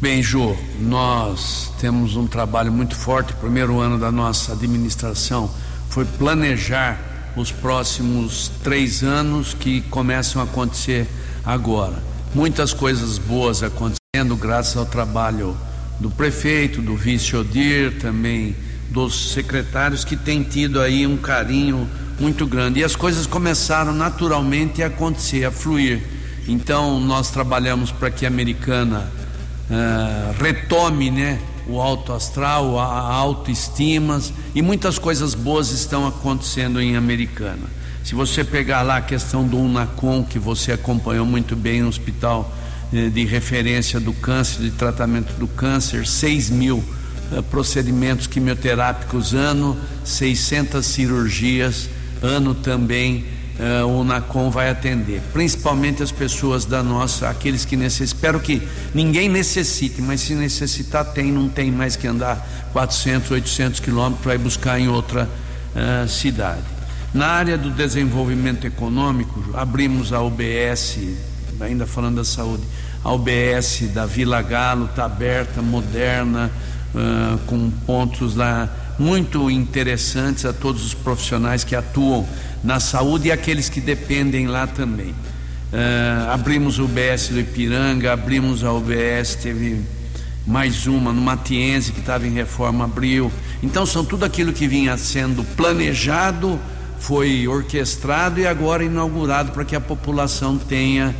Bem, 0.00 0.22
Ju, 0.22 0.56
nós 0.80 1.70
temos 1.78 2.16
um 2.16 2.26
trabalho 2.26 2.72
muito 2.72 2.96
forte. 2.96 3.34
O 3.34 3.36
primeiro 3.36 3.78
ano 3.80 3.98
da 3.98 4.10
nossa 4.10 4.52
administração 4.52 5.50
foi 5.90 6.06
planejar 6.06 7.32
os 7.36 7.52
próximos 7.52 8.50
três 8.62 9.02
anos 9.02 9.52
que 9.52 9.82
começam 9.82 10.40
a 10.40 10.44
acontecer 10.44 11.06
agora. 11.44 12.02
Muitas 12.34 12.72
coisas 12.72 13.18
boas 13.18 13.62
acontecendo 13.62 14.36
graças 14.36 14.76
ao 14.76 14.86
trabalho 14.86 15.56
do 16.00 16.10
prefeito, 16.10 16.80
do 16.80 16.96
vice 16.96 17.36
Odir, 17.36 17.98
também 18.00 18.56
dos 18.88 19.32
secretários 19.32 20.04
que 20.04 20.16
têm 20.16 20.42
tido 20.42 20.80
aí 20.80 21.06
um 21.06 21.16
carinho 21.16 21.88
muito 22.18 22.46
grande. 22.46 22.80
E 22.80 22.84
as 22.84 22.96
coisas 22.96 23.26
começaram 23.26 23.92
naturalmente 23.92 24.82
a 24.82 24.86
acontecer, 24.86 25.44
a 25.44 25.50
fluir. 25.50 26.02
Então 26.48 26.98
nós 26.98 27.30
trabalhamos 27.30 27.92
para 27.92 28.10
que 28.10 28.24
a 28.24 28.28
americana 28.28 29.10
uh, 29.70 30.42
retome, 30.42 31.10
né? 31.10 31.38
O 31.66 31.80
alto 31.80 32.12
astral, 32.12 32.80
a 32.80 33.12
autoestima 33.14 34.20
e 34.54 34.62
muitas 34.62 34.98
coisas 34.98 35.34
boas 35.34 35.70
estão 35.70 36.08
acontecendo 36.08 36.80
em 36.80 36.96
Americana. 36.96 37.68
Se 38.02 38.14
você 38.14 38.42
pegar 38.42 38.82
lá 38.82 38.96
a 38.96 39.02
questão 39.02 39.46
do 39.46 39.58
Unacom, 39.58 40.24
que 40.24 40.38
você 40.38 40.72
acompanhou 40.72 41.24
muito 41.26 41.54
bem 41.54 41.82
no 41.82 41.88
hospital 41.88 42.52
de 42.92 43.24
referência 43.24 44.00
do 44.00 44.12
câncer, 44.12 44.62
de 44.62 44.70
tratamento 44.72 45.32
do 45.34 45.46
câncer, 45.46 46.06
6 46.06 46.50
mil 46.50 46.82
eh, 47.32 47.40
procedimentos 47.42 48.26
quimioterápicos 48.26 49.32
ano, 49.32 49.78
600 50.04 50.84
cirurgias 50.84 51.88
ano 52.20 52.54
também. 52.54 53.24
Uh, 53.60 53.86
o 53.86 54.04
NACOM 54.04 54.50
vai 54.50 54.70
atender, 54.70 55.20
principalmente 55.34 56.02
as 56.02 56.10
pessoas 56.10 56.64
da 56.64 56.82
nossa, 56.82 57.28
aqueles 57.28 57.62
que 57.62 57.76
necessitam. 57.76 58.06
Espero 58.06 58.40
que 58.40 58.62
ninguém 58.94 59.28
necessite, 59.28 60.00
mas 60.00 60.22
se 60.22 60.34
necessitar, 60.34 61.04
tem, 61.04 61.30
não 61.30 61.46
tem 61.46 61.70
mais 61.70 61.94
que 61.94 62.06
andar 62.06 62.70
400, 62.72 63.30
800 63.30 63.80
quilômetros 63.80 64.22
para 64.22 64.34
ir 64.34 64.38
buscar 64.38 64.80
em 64.80 64.88
outra 64.88 65.28
cidade. 66.08 66.62
Na 67.12 67.26
área 67.26 67.58
do 67.58 67.68
desenvolvimento 67.68 68.66
econômico, 68.66 69.50
abrimos 69.52 70.10
a 70.10 70.22
UBS 70.22 70.96
ainda 71.64 71.86
falando 71.86 72.16
da 72.16 72.24
saúde, 72.24 72.62
a 73.04 73.12
UBS 73.12 73.88
da 73.94 74.06
Vila 74.06 74.42
Galo 74.42 74.86
está 74.86 75.04
aberta, 75.04 75.62
moderna, 75.62 76.50
uh, 76.94 77.38
com 77.46 77.70
pontos 77.86 78.34
lá 78.34 78.68
muito 78.98 79.50
interessantes 79.50 80.44
a 80.44 80.52
todos 80.52 80.84
os 80.84 80.94
profissionais 80.94 81.64
que 81.64 81.74
atuam 81.74 82.28
na 82.62 82.78
saúde 82.78 83.28
e 83.28 83.32
aqueles 83.32 83.68
que 83.68 83.80
dependem 83.80 84.46
lá 84.46 84.66
também. 84.66 85.10
Uh, 85.10 86.30
abrimos 86.30 86.78
o 86.78 86.84
UBS 86.84 87.28
do 87.28 87.40
Ipiranga, 87.40 88.12
abrimos 88.12 88.62
a 88.64 88.72
UBS, 88.72 89.36
teve 89.36 89.80
mais 90.46 90.86
uma 90.86 91.12
no 91.12 91.20
Matiense 91.20 91.92
que 91.92 92.00
estava 92.00 92.26
em 92.26 92.32
reforma, 92.32 92.84
abriu. 92.84 93.30
Então 93.62 93.86
são 93.86 94.04
tudo 94.04 94.24
aquilo 94.24 94.52
que 94.52 94.66
vinha 94.66 94.96
sendo 94.98 95.44
planejado, 95.56 96.58
foi 96.98 97.46
orquestrado 97.48 98.40
e 98.40 98.46
agora 98.46 98.84
inaugurado 98.84 99.52
para 99.52 99.64
que 99.64 99.74
a 99.74 99.80
população 99.80 100.58
tenha 100.58 101.14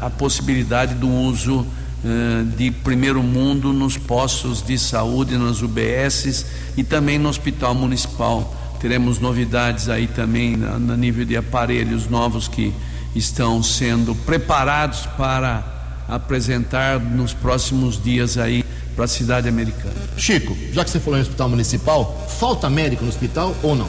a 0.00 0.10
possibilidade 0.10 0.94
do 0.94 1.08
uso 1.08 1.60
uh, 1.60 2.44
de 2.56 2.70
primeiro 2.70 3.22
mundo 3.22 3.72
nos 3.72 3.96
postos 3.96 4.62
de 4.62 4.78
saúde, 4.78 5.38
nas 5.38 5.62
UBSs 5.62 6.46
e 6.76 6.82
também 6.84 7.18
no 7.18 7.28
hospital 7.28 7.74
municipal. 7.74 8.54
Teremos 8.80 9.18
novidades 9.18 9.88
aí 9.88 10.06
também 10.06 10.56
no 10.56 10.96
nível 10.96 11.24
de 11.24 11.36
aparelhos 11.36 12.08
novos 12.08 12.48
que 12.48 12.74
estão 13.14 13.62
sendo 13.62 14.14
preparados 14.14 15.06
para 15.16 15.64
apresentar 16.08 17.00
nos 17.00 17.32
próximos 17.32 18.02
dias 18.02 18.36
aí 18.36 18.64
para 18.94 19.06
a 19.06 19.08
cidade 19.08 19.48
americana. 19.48 19.94
Chico, 20.16 20.56
já 20.72 20.84
que 20.84 20.90
você 20.90 21.00
falou 21.00 21.18
em 21.18 21.22
hospital 21.22 21.48
municipal, 21.48 22.26
falta 22.38 22.68
médico 22.68 23.04
no 23.04 23.08
hospital 23.08 23.54
ou 23.62 23.74
não? 23.74 23.88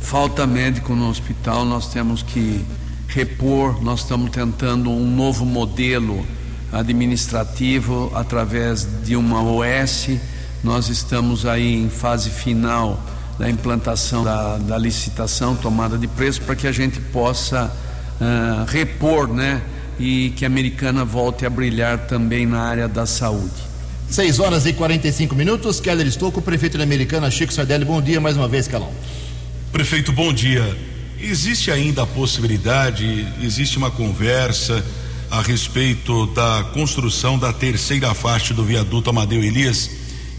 Falta 0.00 0.46
médico 0.46 0.94
no 0.94 1.08
hospital, 1.10 1.64
nós 1.64 1.88
temos 1.88 2.22
que 2.22 2.64
repor, 3.16 3.82
nós 3.82 4.00
estamos 4.00 4.30
tentando 4.30 4.90
um 4.90 5.10
novo 5.10 5.46
modelo 5.46 6.22
administrativo 6.70 8.12
através 8.14 8.86
de 9.02 9.16
uma 9.16 9.42
OS. 9.42 10.10
Nós 10.62 10.90
estamos 10.90 11.46
aí 11.46 11.76
em 11.76 11.88
fase 11.88 12.28
final 12.28 13.02
da 13.38 13.48
implantação 13.48 14.22
da, 14.22 14.58
da 14.58 14.76
licitação, 14.76 15.56
tomada 15.56 15.96
de 15.96 16.06
preço, 16.06 16.42
para 16.42 16.54
que 16.54 16.66
a 16.66 16.72
gente 16.72 17.00
possa 17.00 17.74
uh, 18.20 18.70
repor, 18.70 19.32
né? 19.32 19.62
E 19.98 20.34
que 20.36 20.44
a 20.44 20.48
americana 20.48 21.02
volte 21.02 21.46
a 21.46 21.48
brilhar 21.48 22.06
também 22.06 22.44
na 22.44 22.60
área 22.60 22.86
da 22.86 23.06
saúde. 23.06 23.64
6 24.10 24.40
horas 24.40 24.66
e 24.66 24.74
45 24.74 25.34
minutos. 25.34 25.80
Keller 25.80 26.06
Estouco, 26.06 26.42
prefeito 26.42 26.76
da 26.76 26.84
Americana, 26.84 27.30
Chico 27.30 27.50
Sardelli. 27.50 27.86
Bom 27.86 28.02
dia 28.02 28.20
mais 28.20 28.36
uma 28.36 28.46
vez, 28.46 28.68
Calão. 28.68 28.92
Prefeito, 29.72 30.12
bom 30.12 30.34
dia. 30.34 30.76
Existe 31.20 31.70
ainda 31.70 32.02
a 32.02 32.06
possibilidade, 32.06 33.26
existe 33.42 33.78
uma 33.78 33.90
conversa 33.90 34.84
a 35.30 35.40
respeito 35.40 36.26
da 36.26 36.64
construção 36.74 37.38
da 37.38 37.52
terceira 37.52 38.12
faixa 38.14 38.52
do 38.52 38.62
viaduto 38.62 39.10
Amadeu 39.10 39.42
Elias. 39.42 39.90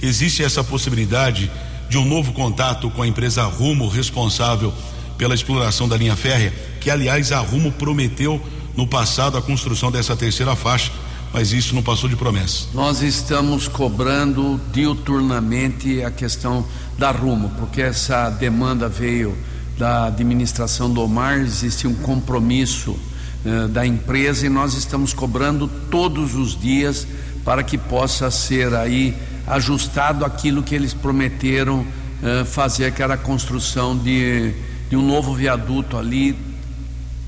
Existe 0.02 0.44
essa 0.44 0.64
possibilidade 0.64 1.52
de 1.90 1.98
um 1.98 2.06
novo 2.06 2.32
contato 2.32 2.90
com 2.92 3.02
a 3.02 3.08
empresa 3.08 3.44
Rumo, 3.44 3.88
responsável 3.88 4.72
pela 5.18 5.34
exploração 5.34 5.90
da 5.90 5.98
linha 5.98 6.16
férrea, 6.16 6.54
que 6.80 6.92
aliás 6.92 7.32
a 7.32 7.40
Rumo 7.40 7.72
prometeu 7.72 8.40
no 8.76 8.86
passado 8.86 9.36
a 9.36 9.42
construção 9.42 9.92
dessa 9.92 10.16
terceira 10.16 10.56
faixa, 10.56 10.92
mas 11.34 11.52
isso 11.52 11.74
não 11.74 11.82
passou 11.82 12.08
de 12.08 12.16
promessa. 12.16 12.68
Nós 12.74 13.02
estamos 13.02 13.68
cobrando 13.68 14.62
diuturnamente 14.72 16.04
a 16.04 16.12
questão 16.12 16.64
da 16.98 17.10
Rumo, 17.10 17.52
porque 17.58 17.82
essa 17.82 18.30
demanda 18.30 18.88
veio 18.88 19.36
da 19.78 20.06
administração 20.06 20.92
do 20.92 21.02
Omar, 21.02 21.40
existe 21.40 21.88
um 21.88 21.94
compromisso 21.94 22.98
eh, 23.46 23.68
da 23.68 23.86
empresa 23.86 24.46
e 24.46 24.50
nós 24.50 24.74
estamos 24.74 25.14
cobrando 25.14 25.68
todos 25.92 26.34
os 26.34 26.60
dias 26.60 27.08
para 27.46 27.64
que 27.64 27.78
possa 27.78 28.32
ser 28.32 28.74
aí 28.74 29.16
ajustado 29.46 30.26
aquilo 30.26 30.64
que 30.64 30.74
eles 30.74 30.94
prometeram 30.94 31.86
eh, 32.24 32.44
fazer, 32.44 32.92
que 32.94 33.04
era 33.04 33.14
a 33.14 33.18
construção 33.18 33.96
de, 33.96 34.52
de 34.90 34.98
um 34.98 35.06
novo 35.06 35.36
viaduto 35.36 35.98
ali 35.98 36.36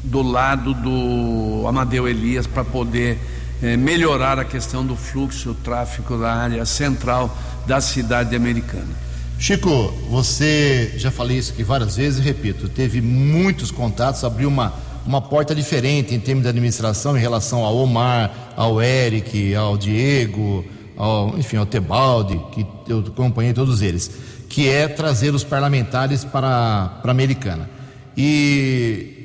do 0.03 0.21
lado 0.21 0.73
do 0.73 1.65
Amadeu 1.67 2.07
Elias 2.07 2.47
para 2.47 2.63
poder 2.63 3.19
eh, 3.61 3.77
melhorar 3.77 4.39
a 4.39 4.45
questão 4.45 4.83
do 4.83 4.95
fluxo, 4.95 5.51
o 5.51 5.53
tráfego 5.53 6.17
da 6.17 6.33
área 6.33 6.65
central 6.65 7.37
da 7.67 7.79
cidade 7.79 8.35
americana. 8.35 9.08
Chico, 9.39 9.69
você 10.09 10.95
já 10.97 11.09
falei 11.09 11.37
isso 11.37 11.53
aqui 11.53 11.63
várias 11.63 11.95
vezes 11.95 12.19
repito, 12.19 12.67
teve 12.67 12.99
muitos 12.99 13.71
contatos, 13.71 14.21
abriu 14.25 14.49
uma, 14.49 14.73
uma 15.05 15.21
porta 15.21 15.55
diferente 15.55 16.13
em 16.13 16.19
termos 16.19 16.43
de 16.43 16.49
administração 16.49 17.17
em 17.17 17.21
relação 17.21 17.63
ao 17.63 17.77
Omar, 17.77 18.53
ao 18.57 18.81
Eric, 18.81 19.55
ao 19.55 19.77
Diego, 19.77 20.65
ao, 20.97 21.37
enfim, 21.37 21.55
ao 21.55 21.65
Tebaldi, 21.65 22.37
que 22.51 22.67
eu 22.85 22.99
acompanhei 22.99 23.53
todos 23.53 23.81
eles, 23.81 24.11
que 24.49 24.67
é 24.67 24.89
trazer 24.89 25.33
os 25.33 25.45
parlamentares 25.45 26.25
para, 26.25 26.99
para 27.01 27.09
a 27.09 27.13
Americana. 27.13 27.69
E 28.17 29.18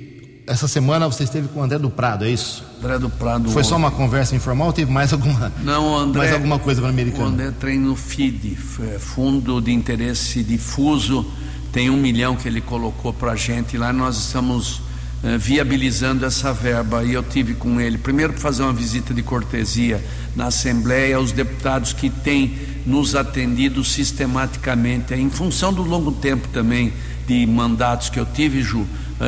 essa 0.47 0.69
semana 0.69 1.07
você 1.07 1.25
esteve 1.25 1.49
com 1.49 1.61
o 1.61 1.63
André 1.63 1.79
do 1.79 1.91
Prado, 1.91 2.25
é 2.25 2.31
isso? 2.31 2.65
André 2.79 2.99
do 2.99 3.09
Prado. 3.09 3.51
Foi 3.51 3.65
só 3.65 3.77
uma 3.77 3.91
conversa 3.91 4.37
informal 4.37 4.69
ou 4.69 4.73
teve 4.73 4.91
mais 4.91 5.13
alguma, 5.13 5.53
Não, 5.63 5.97
André, 5.97 6.19
mais 6.19 6.33
alguma 6.33 6.59
coisa 6.59 6.81
para 6.81 6.91
a 6.91 6.93
Americana? 6.93 7.25
O 7.25 7.29
André 7.29 7.51
treina 7.59 7.87
no 7.87 7.97
FID, 7.97 8.57
Fundo 8.99 9.61
de 9.61 9.73
Interesse 9.73 10.43
Difuso, 10.43 11.27
tem 11.73 11.89
um 11.89 11.97
milhão 11.97 12.37
que 12.37 12.47
ele 12.47 12.61
colocou 12.61 13.13
para 13.13 13.33
a 13.33 13.37
gente 13.37 13.79
lá, 13.79 13.93
nós 13.93 14.17
estamos 14.19 14.83
eh, 15.23 15.39
viabilizando 15.39 16.27
essa 16.27 16.53
verba 16.53 17.03
e 17.03 17.15
eu 17.15 17.23
tive 17.23 17.55
com 17.55 17.81
ele, 17.81 17.97
primeiro 17.97 18.35
para 18.35 18.43
fazer 18.43 18.63
uma 18.63 18.73
visita 18.73 19.15
de 19.15 19.23
cortesia 19.23 20.05
na 20.37 20.47
Assembleia 20.47 21.17
aos 21.17 21.33
deputados 21.33 21.95
que 21.95 22.11
têm 22.11 22.55
nos 22.85 23.15
atendido 23.15 23.83
sistematicamente, 23.83 25.15
em 25.15 25.31
função 25.31 25.73
do 25.73 25.83
longo 25.83 26.13
tempo 26.13 26.47
também 26.49 26.93
de 27.27 27.47
mandatos 27.47 28.11
que 28.11 28.21
eu 28.21 28.27
tive, 28.27 28.63
Ju, 28.63 28.87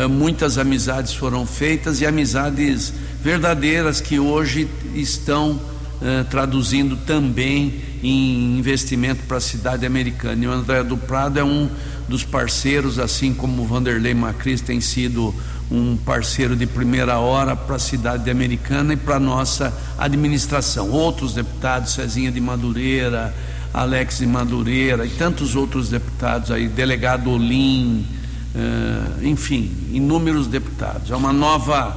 muitas 0.08 0.58
amizades 0.58 1.14
foram 1.14 1.46
feitas 1.46 2.00
e 2.00 2.06
amizades 2.06 2.92
verdadeiras 3.22 4.00
que 4.00 4.18
hoje 4.18 4.68
estão 4.94 5.60
eh, 6.02 6.24
traduzindo 6.28 6.94
também 6.94 7.80
em 8.02 8.58
investimento 8.58 9.22
para 9.26 9.38
a 9.38 9.40
cidade 9.40 9.86
americana. 9.86 10.44
E 10.44 10.46
o 10.46 10.52
André 10.52 10.82
do 10.82 10.96
Prado 10.96 11.38
é 11.38 11.44
um 11.44 11.70
dos 12.06 12.22
parceiros, 12.22 12.98
assim 12.98 13.32
como 13.32 13.62
o 13.62 13.66
Vanderlei 13.66 14.12
Macris 14.12 14.60
tem 14.60 14.80
sido 14.80 15.34
um 15.70 15.96
parceiro 15.96 16.54
de 16.54 16.66
primeira 16.66 17.18
hora 17.18 17.56
para 17.56 17.76
a 17.76 17.78
cidade 17.78 18.30
americana 18.30 18.92
e 18.92 18.96
para 18.96 19.16
a 19.16 19.20
nossa 19.20 19.72
administração. 19.98 20.90
Outros 20.90 21.32
deputados, 21.32 21.94
Cezinha 21.94 22.30
de 22.30 22.40
Madureira, 22.40 23.34
Alex 23.72 24.18
de 24.18 24.26
Madureira 24.26 25.06
e 25.06 25.10
tantos 25.10 25.56
outros 25.56 25.88
deputados 25.88 26.50
aí, 26.50 26.68
delegado 26.68 27.30
Olim, 27.30 28.06
enfim, 29.22 29.70
inúmeros 29.92 30.46
deputados. 30.46 31.10
É 31.10 31.16
uma 31.16 31.32
nova, 31.32 31.96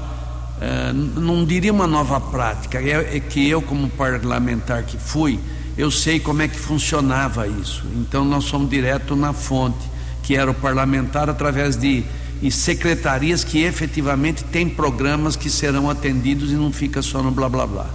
uh, 0.58 0.94
não 1.20 1.46
diria 1.46 1.72
uma 1.72 1.88
nova 1.88 2.20
prática, 2.20 2.80
é, 2.80 3.18
é 3.18 3.20
que 3.20 3.48
eu, 3.48 3.62
como 3.62 3.90
parlamentar 3.90 4.84
que 4.84 4.98
fui, 4.98 5.40
eu 5.78 5.90
sei 5.90 6.20
como 6.20 6.42
é 6.42 6.48
que 6.48 6.58
funcionava 6.58 7.48
isso. 7.48 7.86
Então 7.96 8.26
nós 8.26 8.46
somos 8.46 8.70
direto 8.70 9.16
na 9.16 9.32
fonte, 9.32 9.90
que 10.24 10.36
era 10.36 10.52
o 10.52 10.54
parlamentar 10.54 11.30
através 11.30 11.78
de 11.78 12.04
secretarias 12.52 13.44
que 13.44 13.64
efetivamente 13.64 14.44
têm 14.46 14.70
programas 14.70 15.36
que 15.36 15.50
serão 15.50 15.90
atendidos 15.90 16.52
e 16.52 16.56
não 16.56 16.72
fica 16.72 17.02
só 17.02 17.22
no 17.22 17.32
blá 17.32 17.50
blá 17.50 17.68
blá. 17.68 17.90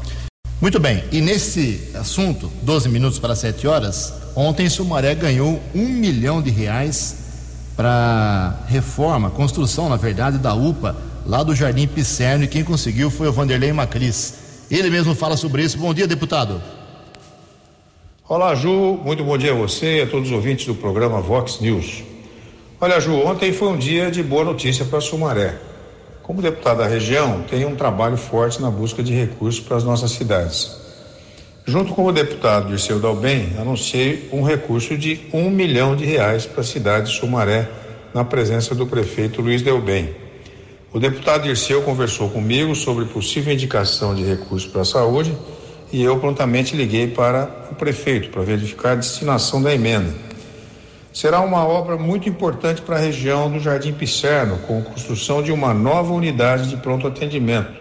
Muito 0.60 0.80
bem, 0.80 1.04
e 1.12 1.20
nesse 1.20 1.90
assunto, 1.94 2.50
12 2.62 2.88
minutos 2.88 3.18
para 3.18 3.34
7 3.34 3.66
horas, 3.66 4.14
ontem 4.34 4.68
Sumaré 4.68 5.14
ganhou 5.14 5.62
um 5.74 5.86
milhão 5.86 6.40
de 6.40 6.50
reais 6.50 7.23
para 7.76 8.54
reforma, 8.68 9.30
construção, 9.30 9.88
na 9.88 9.96
verdade, 9.96 10.38
da 10.38 10.54
UPA, 10.54 10.96
lá 11.26 11.42
do 11.42 11.54
Jardim 11.54 11.86
Pisserno, 11.86 12.44
e 12.44 12.48
quem 12.48 12.62
conseguiu 12.62 13.10
foi 13.10 13.28
o 13.28 13.32
Vanderlei 13.32 13.72
Macris. 13.72 14.34
Ele 14.70 14.90
mesmo 14.90 15.14
fala 15.14 15.36
sobre 15.36 15.62
isso. 15.62 15.78
Bom 15.78 15.92
dia, 15.92 16.06
deputado. 16.06 16.62
Olá, 18.28 18.54
Ju. 18.54 18.98
Muito 19.04 19.22
bom 19.22 19.36
dia 19.36 19.52
a 19.52 19.54
você 19.54 19.98
e 19.98 20.02
a 20.02 20.06
todos 20.06 20.28
os 20.28 20.34
ouvintes 20.34 20.66
do 20.66 20.74
programa 20.74 21.20
Vox 21.20 21.60
News. 21.60 22.02
Olha, 22.80 23.00
Ju, 23.00 23.14
ontem 23.16 23.52
foi 23.52 23.68
um 23.68 23.76
dia 23.76 24.10
de 24.10 24.22
boa 24.22 24.44
notícia 24.44 24.84
para 24.84 25.00
Sumaré. 25.00 25.58
Como 26.22 26.40
deputado 26.40 26.78
da 26.78 26.86
região, 26.86 27.42
tenho 27.42 27.68
um 27.68 27.76
trabalho 27.76 28.16
forte 28.16 28.62
na 28.62 28.70
busca 28.70 29.02
de 29.02 29.12
recursos 29.12 29.60
para 29.60 29.76
as 29.76 29.84
nossas 29.84 30.12
cidades. 30.12 30.83
Junto 31.66 31.94
com 31.94 32.04
o 32.04 32.12
deputado 32.12 32.68
Dirceu 32.68 33.00
Dalben, 33.00 33.54
anunciei 33.58 34.28
um 34.30 34.42
recurso 34.42 34.98
de 34.98 35.22
um 35.32 35.48
milhão 35.48 35.96
de 35.96 36.04
reais 36.04 36.44
para 36.44 36.60
a 36.60 36.64
cidade 36.64 37.10
de 37.10 37.18
Sumaré, 37.18 37.66
na 38.12 38.22
presença 38.22 38.74
do 38.74 38.86
prefeito 38.86 39.40
Luiz 39.40 39.62
Delbem. 39.62 40.14
O 40.92 41.00
deputado 41.00 41.44
Dirceu 41.44 41.80
conversou 41.80 42.28
comigo 42.28 42.74
sobre 42.74 43.06
possível 43.06 43.50
indicação 43.50 44.14
de 44.14 44.22
recursos 44.22 44.70
para 44.70 44.82
a 44.82 44.84
saúde 44.84 45.34
e 45.90 46.02
eu 46.02 46.20
prontamente 46.20 46.76
liguei 46.76 47.06
para 47.06 47.68
o 47.72 47.74
prefeito 47.74 48.28
para 48.28 48.42
verificar 48.42 48.92
a 48.92 48.96
destinação 48.96 49.62
da 49.62 49.74
emenda. 49.74 50.12
Será 51.14 51.40
uma 51.40 51.66
obra 51.66 51.96
muito 51.96 52.28
importante 52.28 52.82
para 52.82 52.96
a 52.96 53.00
região 53.00 53.50
do 53.50 53.58
Jardim 53.58 53.94
Pisserno, 53.94 54.58
com 54.66 54.82
construção 54.82 55.42
de 55.42 55.50
uma 55.50 55.72
nova 55.72 56.12
unidade 56.12 56.68
de 56.68 56.76
pronto 56.76 57.06
atendimento. 57.06 57.72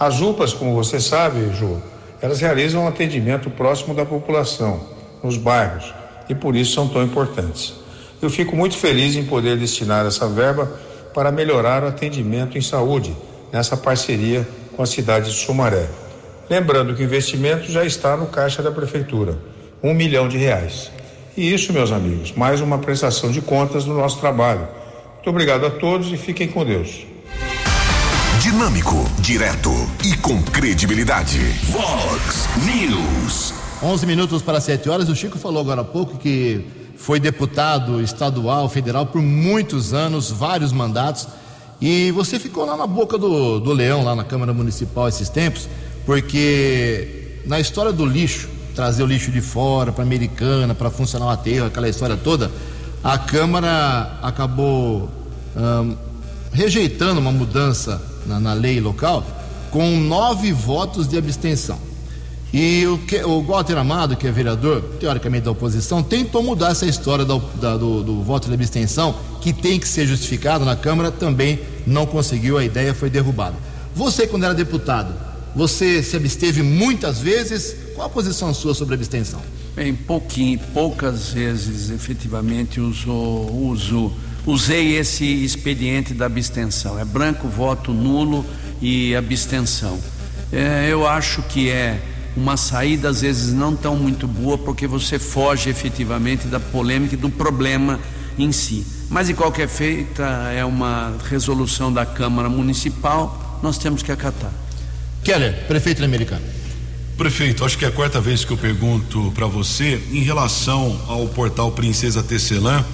As 0.00 0.22
UPAs, 0.22 0.54
como 0.54 0.74
você 0.74 0.98
sabe, 0.98 1.54
Ju, 1.54 1.82
elas 2.24 2.40
realizam 2.40 2.84
um 2.84 2.88
atendimento 2.88 3.50
próximo 3.50 3.92
da 3.92 4.06
população, 4.06 4.80
nos 5.22 5.36
bairros, 5.36 5.92
e 6.26 6.34
por 6.34 6.56
isso 6.56 6.72
são 6.72 6.88
tão 6.88 7.02
importantes. 7.02 7.74
Eu 8.22 8.30
fico 8.30 8.56
muito 8.56 8.78
feliz 8.78 9.14
em 9.14 9.26
poder 9.26 9.58
destinar 9.58 10.06
essa 10.06 10.26
verba 10.26 10.72
para 11.12 11.30
melhorar 11.30 11.84
o 11.84 11.86
atendimento 11.86 12.56
em 12.56 12.62
saúde 12.62 13.14
nessa 13.52 13.76
parceria 13.76 14.48
com 14.74 14.82
a 14.82 14.86
cidade 14.86 15.30
de 15.30 15.36
Sumaré. 15.36 15.86
Lembrando 16.48 16.94
que 16.94 17.02
o 17.02 17.04
investimento 17.04 17.70
já 17.70 17.84
está 17.84 18.16
no 18.16 18.28
caixa 18.28 18.62
da 18.62 18.70
prefeitura, 18.70 19.36
um 19.82 19.92
milhão 19.92 20.26
de 20.26 20.38
reais. 20.38 20.90
E 21.36 21.52
isso, 21.52 21.74
meus 21.74 21.92
amigos, 21.92 22.32
mais 22.32 22.62
uma 22.62 22.78
prestação 22.78 23.30
de 23.30 23.42
contas 23.42 23.84
do 23.84 23.92
nosso 23.92 24.18
trabalho. 24.18 24.66
Muito 25.16 25.28
obrigado 25.28 25.66
a 25.66 25.70
todos 25.70 26.10
e 26.10 26.16
fiquem 26.16 26.48
com 26.48 26.64
Deus. 26.64 27.06
Dinâmico, 28.40 29.08
direto 29.20 29.70
e 30.04 30.16
com 30.16 30.42
credibilidade. 30.42 31.38
Vox 31.70 32.48
News. 32.64 33.54
11 33.82 34.06
minutos 34.06 34.42
para 34.42 34.60
7 34.60 34.88
horas. 34.88 35.08
O 35.08 35.16
Chico 35.16 35.38
falou 35.38 35.60
agora 35.60 35.80
há 35.80 35.84
pouco 35.84 36.18
que 36.18 36.64
foi 36.96 37.18
deputado 37.18 38.02
estadual, 38.02 38.68
federal 38.68 39.06
por 39.06 39.22
muitos 39.22 39.94
anos, 39.94 40.30
vários 40.30 40.72
mandatos. 40.72 41.26
E 41.80 42.10
você 42.10 42.38
ficou 42.38 42.66
lá 42.66 42.76
na 42.76 42.86
boca 42.86 43.16
do, 43.16 43.60
do 43.60 43.72
leão, 43.72 44.04
lá 44.04 44.14
na 44.14 44.24
Câmara 44.24 44.52
Municipal 44.52 45.08
esses 45.08 45.28
tempos, 45.28 45.68
porque 46.04 47.40
na 47.46 47.60
história 47.60 47.92
do 47.92 48.04
lixo, 48.04 48.48
trazer 48.74 49.02
o 49.02 49.06
lixo 49.06 49.30
de 49.30 49.40
fora 49.40 49.92
para 49.92 50.02
Americana, 50.02 50.74
para 50.74 50.90
funcionar 50.90 51.26
o 51.26 51.30
aterro, 51.30 51.66
aquela 51.66 51.88
história 51.88 52.16
toda, 52.16 52.50
a 53.02 53.16
Câmara 53.16 54.18
acabou 54.22 55.10
hum, 55.56 55.96
rejeitando 56.52 57.20
uma 57.20 57.32
mudança 57.32 58.13
na, 58.26 58.40
na 58.40 58.52
lei 58.52 58.80
local, 58.80 59.24
com 59.70 59.98
nove 59.98 60.52
votos 60.52 61.08
de 61.08 61.16
abstenção. 61.16 61.78
E 62.52 62.86
o, 62.86 62.98
que, 62.98 63.16
o 63.24 63.42
Walter 63.42 63.76
Amado, 63.76 64.16
que 64.16 64.28
é 64.28 64.30
vereador, 64.30 64.80
teoricamente 65.00 65.44
da 65.44 65.50
oposição, 65.50 66.04
tentou 66.04 66.40
mudar 66.40 66.70
essa 66.70 66.86
história 66.86 67.24
do, 67.24 67.40
da, 67.60 67.76
do, 67.76 68.00
do, 68.04 68.22
voto 68.22 68.46
de 68.46 68.54
abstenção, 68.54 69.12
que 69.40 69.52
tem 69.52 69.80
que 69.80 69.88
ser 69.88 70.06
justificado 70.06 70.64
na 70.64 70.76
Câmara, 70.76 71.10
também 71.10 71.58
não 71.84 72.06
conseguiu, 72.06 72.56
a 72.56 72.64
ideia 72.64 72.94
foi 72.94 73.10
derrubada. 73.10 73.56
Você, 73.96 74.28
quando 74.28 74.44
era 74.44 74.54
deputado, 74.54 75.12
você 75.54 76.00
se 76.00 76.16
absteve 76.16 76.62
muitas 76.62 77.18
vezes. 77.18 77.74
Qual 77.94 78.06
a 78.06 78.10
posição 78.10 78.54
sua 78.54 78.72
sobre 78.72 78.94
a 78.94 78.98
abstenção? 78.98 79.40
Bem, 79.74 79.92
pouquinho, 79.92 80.60
poucas 80.72 81.32
vezes 81.32 81.90
efetivamente 81.90 82.80
uso, 82.80 83.10
uso 83.10 84.12
usei 84.46 84.96
esse 84.96 85.24
expediente 85.24 86.14
da 86.14 86.26
abstenção. 86.26 86.98
É 86.98 87.04
branco, 87.04 87.48
voto 87.48 87.92
nulo 87.92 88.44
e 88.80 89.14
abstenção. 89.14 89.98
É, 90.52 90.88
eu 90.90 91.06
acho 91.06 91.42
que 91.42 91.70
é 91.70 92.00
uma 92.36 92.56
saída 92.56 93.08
às 93.08 93.20
vezes 93.20 93.52
não 93.52 93.76
tão 93.76 93.96
muito 93.96 94.26
boa 94.26 94.58
porque 94.58 94.86
você 94.86 95.18
foge 95.18 95.70
efetivamente 95.70 96.46
da 96.48 96.58
polêmica 96.58 97.14
e 97.14 97.18
do 97.18 97.30
problema 97.30 98.00
em 98.38 98.50
si. 98.52 98.84
Mas 99.08 99.28
de 99.28 99.34
qualquer 99.34 99.68
feita 99.68 100.24
é 100.54 100.64
uma 100.64 101.16
resolução 101.28 101.92
da 101.92 102.04
Câmara 102.04 102.48
Municipal, 102.48 103.60
nós 103.62 103.78
temos 103.78 104.02
que 104.02 104.10
acatar. 104.10 104.50
Keller, 105.22 105.66
prefeito 105.66 106.04
americano. 106.04 106.44
Prefeito, 107.16 107.64
acho 107.64 107.78
que 107.78 107.84
é 107.84 107.88
a 107.88 107.92
quarta 107.92 108.20
vez 108.20 108.44
que 108.44 108.50
eu 108.50 108.56
pergunto 108.56 109.30
para 109.34 109.46
você 109.46 110.02
em 110.10 110.22
relação 110.22 111.00
ao 111.06 111.28
portal 111.28 111.70
Princesa 111.70 112.22
Tecelã 112.24 112.84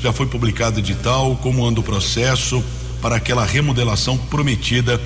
já 0.00 0.12
foi 0.12 0.26
publicado 0.26 0.78
edital, 0.78 1.36
como 1.42 1.66
anda 1.66 1.80
o 1.80 1.82
processo 1.82 2.62
para 3.02 3.16
aquela 3.16 3.44
remodelação 3.44 4.16
prometida 4.16 5.00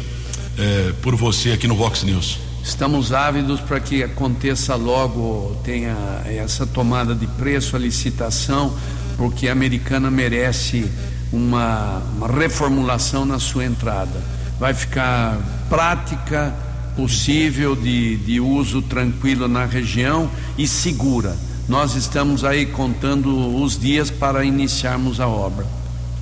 eh, 0.59 0.93
por 1.03 1.17
você 1.17 1.53
aqui 1.53 1.67
no 1.67 1.75
Vox 1.75 2.03
News? 2.03 2.39
Estamos 2.63 3.13
ávidos 3.13 3.61
para 3.61 3.81
que 3.81 4.03
aconteça 4.03 4.77
logo, 4.77 5.57
tenha 5.65 5.97
essa 6.27 6.67
tomada 6.67 7.15
de 7.15 7.27
preço, 7.27 7.75
a 7.75 7.79
licitação, 7.79 8.77
porque 9.17 9.49
a 9.49 9.53
americana 9.53 10.11
merece 10.11 10.89
uma, 11.33 12.01
uma 12.17 12.29
reformulação 12.29 13.25
na 13.25 13.39
sua 13.39 13.65
entrada. 13.65 14.23
Vai 14.61 14.75
ficar 14.75 15.39
prática, 15.69 16.55
possível 16.95 17.75
de, 17.75 18.17
de 18.19 18.39
uso 18.39 18.83
tranquilo 18.83 19.49
na 19.49 19.65
região 19.65 20.31
e 20.57 20.69
segura. 20.69 21.37
Nós 21.69 21.95
estamos 21.95 22.45
aí 22.45 22.67
contando 22.67 23.63
os 23.63 23.79
dias 23.79 24.11
para 24.11 24.45
iniciarmos 24.45 25.21
a 25.21 25.29
obra. 25.29 25.65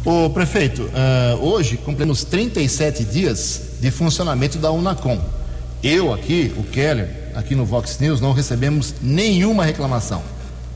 O 0.05 0.31
prefeito, 0.31 0.83
uh, 0.83 1.45
hoje 1.45 1.77
cumprimos 1.77 2.25
37 2.25 3.05
dias 3.05 3.63
de 3.81 3.91
funcionamento 3.91 4.59
da 4.59 4.71
Unacom. 4.71 5.19
Eu 5.83 6.13
aqui, 6.13 6.53
o 6.57 6.63
Keller, 6.63 7.09
aqui 7.35 7.55
no 7.55 7.65
Vox 7.65 7.99
News, 7.99 8.21
não 8.21 8.33
recebemos 8.33 8.95
nenhuma 9.01 9.65
reclamação. 9.65 10.23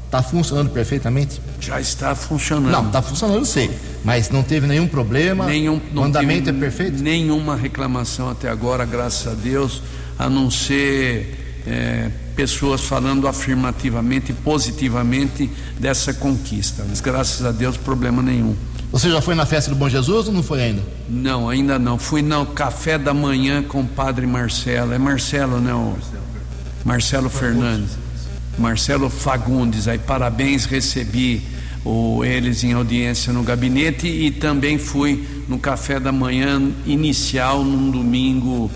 Está 0.07 0.23
funcionando 0.23 0.71
perfeitamente? 0.71 1.41
Já 1.61 1.81
está 1.81 2.15
funcionando. 2.15 2.71
Não, 2.71 2.87
está 2.87 3.03
funcionando, 3.03 3.39
eu 3.39 3.45
sei. 3.45 3.71
Mas 4.05 4.31
não 4.31 4.43
teve 4.43 4.67
nenhum 4.67 4.87
problema? 4.87 5.47
Nenhum, 5.47 5.81
o 5.95 6.03
andamento 6.03 6.49
é 6.49 6.53
perfeito? 6.53 7.03
Nenhuma 7.03 7.57
reclamação 7.57 8.31
até 8.31 8.49
agora, 8.49 8.85
graças 8.85 9.27
a 9.27 9.35
Deus, 9.35 9.83
a 10.19 10.29
não 10.31 10.51
ser 10.51 11.63
é, 11.67 12.11
pessoas 12.35 12.83
falando 12.83 13.27
afirmativamente, 13.29 14.33
positivamente 14.33 15.51
dessa 15.79 16.13
conquista. 16.13 16.85
Mas 16.89 17.01
graças 17.01 17.45
a 17.45 17.53
Deus, 17.53 17.77
problema 17.77 18.23
nenhum. 18.23 18.55
Você 18.93 19.11
já 19.11 19.21
foi 19.21 19.35
na 19.35 19.45
festa 19.45 19.71
do 19.71 19.77
Bom 19.77 19.89
Jesus 19.89 20.29
ou 20.29 20.33
não 20.33 20.43
foi 20.43 20.63
ainda? 20.63 20.83
Não, 21.09 21.49
ainda 21.49 21.79
não. 21.79 21.99
Fui 21.99 22.23
no 22.23 22.47
café 22.47 22.97
da 22.97 23.13
manhã 23.13 23.63
com 23.63 23.81
o 23.81 23.87
padre 23.87 24.25
Marcelo. 24.27 24.93
É 24.93 24.99
Marcelo, 24.99 25.59
né? 25.59 25.75
O... 25.75 25.97
Marcelo 26.85 27.29
Fernandes. 27.29 27.99
Marcelo 28.57 29.11
Fagundes. 29.11 29.89
Aí 29.89 29.99
parabéns, 29.99 30.65
recebi 30.65 31.43
o, 31.85 32.25
eles 32.25 32.63
em 32.63 32.73
audiência 32.73 33.33
no 33.33 33.43
gabinete 33.43 34.07
e 34.07 34.31
também 34.31 34.79
fui 34.79 35.27
no 35.49 35.59
café 35.59 35.99
da 35.99 36.13
manhã 36.13 36.63
inicial 36.87 37.65
num 37.65 37.91
domingo, 37.91 38.71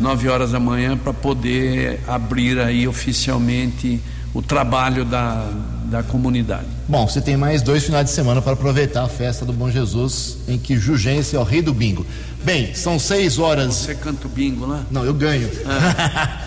9 0.00 0.28
horas 0.28 0.52
da 0.52 0.60
manhã, 0.60 0.96
para 0.96 1.12
poder 1.12 2.00
abrir 2.06 2.58
aí 2.58 2.86
oficialmente 2.88 4.00
o 4.34 4.40
trabalho 4.40 5.04
da, 5.04 5.46
da 5.84 6.02
comunidade. 6.02 6.66
Bom, 6.88 7.06
você 7.06 7.20
tem 7.20 7.36
mais 7.36 7.60
dois 7.62 7.84
finais 7.84 8.06
de 8.06 8.12
semana 8.12 8.40
para 8.40 8.52
aproveitar 8.52 9.04
a 9.04 9.08
festa 9.08 9.44
do 9.44 9.52
Bom 9.52 9.70
Jesus, 9.70 10.38
em 10.48 10.58
que 10.58 10.76
Jugense 10.76 11.36
é 11.36 11.38
o 11.38 11.42
rei 11.42 11.60
do 11.60 11.72
bingo. 11.72 12.06
Bem, 12.42 12.74
são 12.74 12.98
seis 12.98 13.38
horas. 13.38 13.74
Você 13.74 13.94
canta 13.94 14.26
o 14.26 14.30
bingo 14.30 14.66
lá? 14.66 14.82
Não, 14.90 15.04
eu 15.04 15.14
ganho. 15.14 15.48
Ah. 15.66 16.38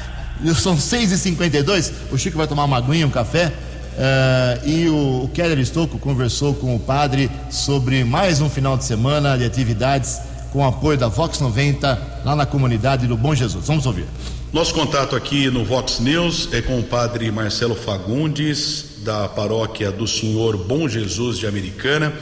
são 0.56 0.78
seis 0.78 1.12
e 1.12 1.18
cinquenta 1.18 1.58
e 1.58 1.64
dois. 1.64 1.94
O 2.12 2.18
Chico 2.18 2.38
vai 2.38 2.48
tomar 2.48 2.66
uma 2.66 2.78
aguinha, 2.78 3.06
um 3.06 3.12
café. 3.12 3.54
Uh, 3.96 4.68
e 4.68 4.90
o, 4.90 5.24
o 5.24 5.30
Keller 5.30 5.58
Estocco 5.58 5.98
conversou 5.98 6.54
com 6.54 6.76
o 6.76 6.80
padre 6.80 7.32
sobre 7.50 8.04
mais 8.04 8.42
um 8.42 8.50
final 8.50 8.78
de 8.78 8.84
semana 8.84 9.38
de 9.38 9.46
atividades 9.46 10.20
com 10.56 10.62
o 10.62 10.64
apoio 10.64 10.98
da 10.98 11.10
Vox 11.10 11.42
90 11.42 12.22
lá 12.24 12.34
na 12.34 12.46
comunidade 12.46 13.08
do 13.08 13.18
Bom 13.18 13.36
Jesus. 13.36 13.68
Vamos 13.68 13.86
ouvir. 13.86 14.06
Nosso 14.54 14.74
contato 14.74 15.14
aqui 15.14 15.50
no 15.50 15.66
Vox 15.66 16.00
News 16.00 16.48
é 16.54 16.62
com 16.62 16.80
o 16.80 16.84
padre 16.84 17.30
Marcelo 17.30 17.76
Fagundes, 17.76 19.02
da 19.04 19.28
paróquia 19.28 19.92
do 19.92 20.08
Senhor 20.08 20.56
Bom 20.56 20.88
Jesus 20.88 21.38
de 21.38 21.46
Americana. 21.46 22.14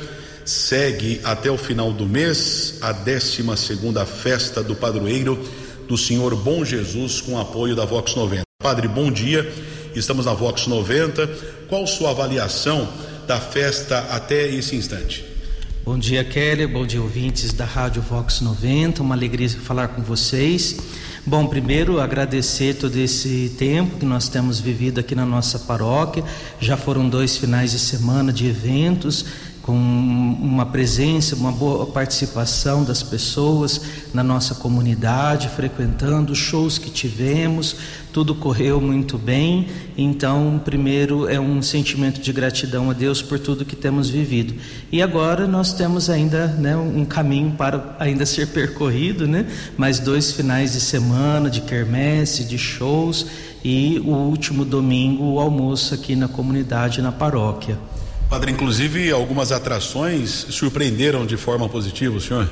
Segue 0.43 1.21
até 1.23 1.51
o 1.51 1.59
final 1.59 1.93
do 1.93 2.07
mês 2.07 2.79
a 2.81 2.91
12 2.91 3.55
segunda 3.55 4.03
festa 4.03 4.63
do 4.63 4.73
padroeiro 4.73 5.37
do 5.87 5.95
Senhor 5.95 6.35
Bom 6.35 6.65
Jesus 6.65 7.21
com 7.21 7.39
apoio 7.39 7.75
da 7.75 7.85
Vox 7.85 8.15
90. 8.15 8.41
Padre, 8.63 8.87
bom 8.87 9.11
dia. 9.11 9.47
Estamos 9.93 10.25
na 10.25 10.33
Vox 10.33 10.65
90. 10.65 11.27
Qual 11.69 11.85
sua 11.85 12.09
avaliação 12.09 12.89
da 13.27 13.39
festa 13.39 13.99
até 14.09 14.47
esse 14.47 14.75
instante? 14.75 15.23
Bom 15.85 15.97
dia, 15.97 16.23
Kelly. 16.23 16.65
Bom 16.65 16.85
dia, 16.85 17.01
ouvintes 17.01 17.51
da 17.51 17.65
Rádio 17.65 18.01
Vox 18.01 18.39
90. 18.39 19.03
Uma 19.03 19.15
alegria 19.15 19.49
falar 19.49 19.89
com 19.89 20.01
vocês. 20.01 20.77
Bom, 21.25 21.45
primeiro 21.45 21.99
agradecer 21.99 22.75
todo 22.75 22.95
esse 22.95 23.53
tempo 23.59 23.97
que 23.97 24.05
nós 24.05 24.29
temos 24.29 24.61
vivido 24.61 25.01
aqui 25.01 25.13
na 25.13 25.25
nossa 25.25 25.59
paróquia. 25.59 26.23
Já 26.57 26.77
foram 26.77 27.09
dois 27.09 27.35
finais 27.35 27.71
de 27.71 27.79
semana 27.79 28.31
de 28.31 28.47
eventos 28.47 29.25
com 29.63 29.73
uma 29.73 30.65
presença, 30.65 31.37
uma 31.37 31.51
boa 31.51 31.85
participação 31.85 32.83
das 32.83 33.01
pessoas 33.01 33.79
na 34.13 34.21
nossa 34.21 34.53
comunidade, 34.53 35.47
frequentando 35.47 36.35
shows 36.35 36.77
que 36.77 36.89
tivemos, 36.89 37.77
tudo 38.11 38.35
correu 38.35 38.81
muito 38.81 39.17
bem. 39.17 39.69
Então, 39.97 40.61
primeiro 40.63 41.29
é 41.29 41.39
um 41.39 41.61
sentimento 41.61 42.19
de 42.19 42.33
gratidão 42.33 42.89
a 42.89 42.93
Deus 42.93 43.21
por 43.21 43.39
tudo 43.39 43.63
que 43.63 43.75
temos 43.75 44.09
vivido. 44.09 44.53
E 44.91 45.01
agora 45.01 45.47
nós 45.47 45.71
temos 45.71 46.09
ainda 46.09 46.47
né, 46.47 46.75
um 46.75 47.05
caminho 47.05 47.51
para 47.51 47.95
ainda 47.99 48.25
ser 48.25 48.47
percorrido, 48.47 49.25
né? 49.25 49.47
Mais 49.77 49.97
dois 49.97 50.33
finais 50.33 50.73
de 50.73 50.81
semana 50.81 51.49
de 51.49 51.61
quermesse, 51.61 52.43
de 52.43 52.57
shows 52.57 53.27
e 53.63 53.97
o 54.03 54.11
último 54.11 54.65
domingo 54.65 55.23
o 55.23 55.39
almoço 55.39 55.93
aqui 55.93 56.17
na 56.17 56.27
comunidade, 56.27 57.01
na 57.01 57.13
paróquia. 57.13 57.79
Padre, 58.33 58.51
inclusive 58.51 59.11
algumas 59.11 59.51
atrações 59.51 60.47
surpreenderam 60.49 61.23
de 61.23 61.37
forma 61.37 61.69
positiva 61.69 62.17
o 62.17 62.19
senhor? 62.19 62.49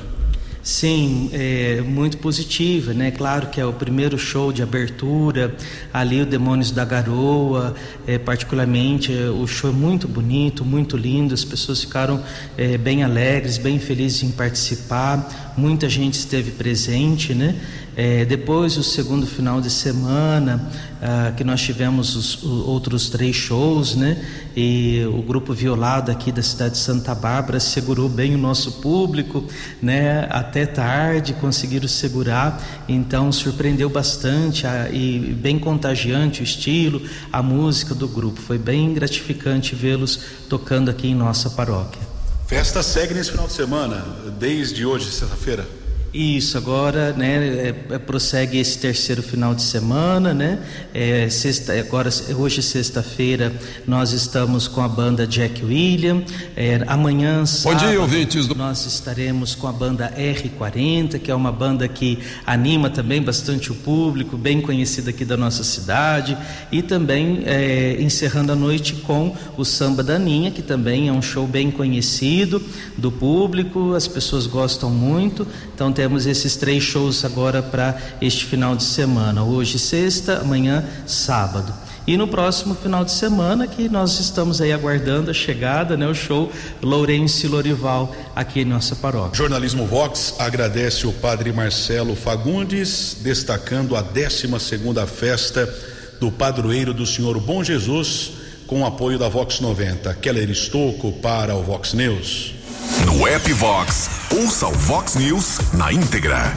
Sim, 0.62 1.28
é 1.32 1.80
muito 1.80 2.18
positiva, 2.18 2.94
né? 2.94 3.10
Claro 3.10 3.48
que 3.48 3.60
é 3.60 3.66
o 3.66 3.72
primeiro 3.72 4.16
show 4.16 4.52
de 4.52 4.62
abertura, 4.62 5.52
ali 5.92 6.22
o 6.22 6.24
Demônios 6.24 6.70
da 6.70 6.84
Garoa, 6.84 7.74
é, 8.06 8.16
particularmente 8.16 9.12
é, 9.12 9.28
o 9.28 9.44
show 9.48 9.70
é 9.70 9.72
muito 9.72 10.06
bonito, 10.06 10.64
muito 10.64 10.96
lindo, 10.96 11.34
as 11.34 11.44
pessoas 11.44 11.80
ficaram 11.80 12.22
é, 12.56 12.78
bem 12.78 13.02
alegres, 13.02 13.58
bem 13.58 13.80
felizes 13.80 14.22
em 14.22 14.30
participar, 14.30 15.52
muita 15.56 15.88
gente 15.88 16.14
esteve 16.14 16.52
presente, 16.52 17.34
né? 17.34 17.56
É, 17.94 18.24
depois, 18.24 18.78
o 18.78 18.82
segundo 18.82 19.26
final 19.26 19.60
de 19.60 19.70
semana, 19.70 20.70
ah, 21.02 21.32
que 21.36 21.44
nós 21.44 21.60
tivemos 21.60 22.16
os, 22.16 22.42
os, 22.42 22.66
outros 22.66 23.10
três 23.10 23.36
shows, 23.36 23.94
né? 23.94 24.24
E 24.56 25.04
o 25.12 25.20
grupo 25.20 25.52
Violado 25.52 26.10
aqui 26.10 26.32
da 26.32 26.42
cidade 26.42 26.74
de 26.74 26.78
Santa 26.78 27.14
Bárbara 27.14 27.60
segurou 27.60 28.08
bem 28.08 28.34
o 28.34 28.38
nosso 28.38 28.80
público, 28.80 29.44
né? 29.82 30.26
Até 30.30 30.64
tarde 30.64 31.34
conseguiram 31.34 31.86
segurar, 31.86 32.62
então 32.88 33.30
surpreendeu 33.30 33.90
bastante 33.90 34.66
ah, 34.66 34.88
e 34.90 35.18
bem 35.18 35.58
contagiante 35.58 36.40
o 36.40 36.44
estilo, 36.44 37.02
a 37.30 37.42
música 37.42 37.94
do 37.94 38.08
grupo. 38.08 38.40
Foi 38.40 38.56
bem 38.56 38.94
gratificante 38.94 39.74
vê-los 39.74 40.18
tocando 40.48 40.90
aqui 40.90 41.08
em 41.08 41.14
nossa 41.14 41.50
paróquia. 41.50 42.00
Festa 42.46 42.82
segue 42.82 43.12
nesse 43.12 43.32
final 43.32 43.46
de 43.46 43.52
semana, 43.52 44.04
desde 44.38 44.86
hoje, 44.86 45.10
sexta-feira. 45.10 45.81
Isso, 46.14 46.58
agora 46.58 47.14
né, 47.14 47.72
é, 47.88 47.94
é, 47.94 47.98
prossegue 47.98 48.58
esse 48.58 48.78
terceiro 48.78 49.22
final 49.22 49.54
de 49.54 49.62
semana, 49.62 50.34
né? 50.34 50.58
É, 50.92 51.26
sexta, 51.30 51.72
agora, 51.72 52.10
hoje, 52.36 52.62
sexta-feira, 52.62 53.50
nós 53.86 54.12
estamos 54.12 54.68
com 54.68 54.82
a 54.82 54.88
banda 54.88 55.26
Jack 55.26 55.64
William. 55.64 56.22
É, 56.54 56.82
amanhã, 56.86 57.46
sábado, 57.46 57.80
Bom 57.80 57.88
dia, 57.88 57.98
ouvintes 57.98 58.46
do... 58.46 58.54
nós 58.54 58.84
estaremos 58.84 59.54
com 59.54 59.66
a 59.66 59.72
banda 59.72 60.12
R40, 60.14 61.18
que 61.18 61.30
é 61.30 61.34
uma 61.34 61.50
banda 61.50 61.88
que 61.88 62.18
anima 62.44 62.90
também 62.90 63.22
bastante 63.22 63.72
o 63.72 63.74
público, 63.74 64.36
bem 64.36 64.60
conhecida 64.60 65.08
aqui 65.08 65.24
da 65.24 65.38
nossa 65.38 65.64
cidade. 65.64 66.36
E 66.70 66.82
também 66.82 67.42
é, 67.46 67.96
encerrando 67.98 68.52
a 68.52 68.56
noite 68.56 68.96
com 68.96 69.34
o 69.56 69.64
Samba 69.64 70.02
da 70.02 70.18
Ninha, 70.18 70.50
que 70.50 70.60
também 70.60 71.08
é 71.08 71.12
um 71.12 71.22
show 71.22 71.46
bem 71.46 71.70
conhecido 71.70 72.62
do 72.98 73.10
público, 73.10 73.94
as 73.94 74.06
pessoas 74.06 74.46
gostam 74.46 74.90
muito. 74.90 75.46
Então, 75.74 75.90
tem 75.90 76.01
temos 76.02 76.26
esses 76.26 76.56
três 76.56 76.82
shows 76.82 77.24
agora 77.24 77.62
para 77.62 77.96
este 78.20 78.44
final 78.44 78.74
de 78.74 78.82
semana. 78.82 79.44
Hoje, 79.44 79.78
sexta, 79.78 80.38
amanhã, 80.38 80.84
sábado. 81.06 81.72
E 82.04 82.16
no 82.16 82.26
próximo 82.26 82.74
final 82.74 83.04
de 83.04 83.12
semana 83.12 83.68
que 83.68 83.88
nós 83.88 84.18
estamos 84.18 84.60
aí 84.60 84.72
aguardando 84.72 85.30
a 85.30 85.32
chegada, 85.32 85.96
né, 85.96 86.04
o 86.08 86.12
show 86.12 86.50
Lourenço 86.82 87.46
Lorival 87.46 88.12
aqui 88.34 88.62
em 88.62 88.64
nossa 88.64 88.96
paróquia. 88.96 89.36
Jornalismo 89.36 89.86
Vox 89.86 90.34
agradece 90.40 91.06
o 91.06 91.12
padre 91.12 91.52
Marcelo 91.52 92.16
Fagundes, 92.16 93.18
destacando 93.20 93.94
a 93.94 94.02
12 94.02 94.58
segunda 94.58 95.06
festa 95.06 95.72
do 96.18 96.32
padroeiro 96.32 96.92
do 96.92 97.06
Senhor 97.06 97.38
Bom 97.38 97.62
Jesus, 97.62 98.32
com 98.66 98.82
o 98.82 98.86
apoio 98.86 99.20
da 99.20 99.28
Vox 99.28 99.60
90. 99.60 100.12
Keller 100.14 100.50
Estocco 100.50 101.12
para 101.12 101.54
o 101.54 101.62
Vox 101.62 101.92
News. 101.92 102.61
No 103.06 103.26
app 103.28 103.52
Vox, 103.52 104.10
ouça 104.32 104.66
o 104.66 104.72
Vox 104.72 105.14
News 105.14 105.58
na 105.74 105.92
íntegra. 105.92 106.52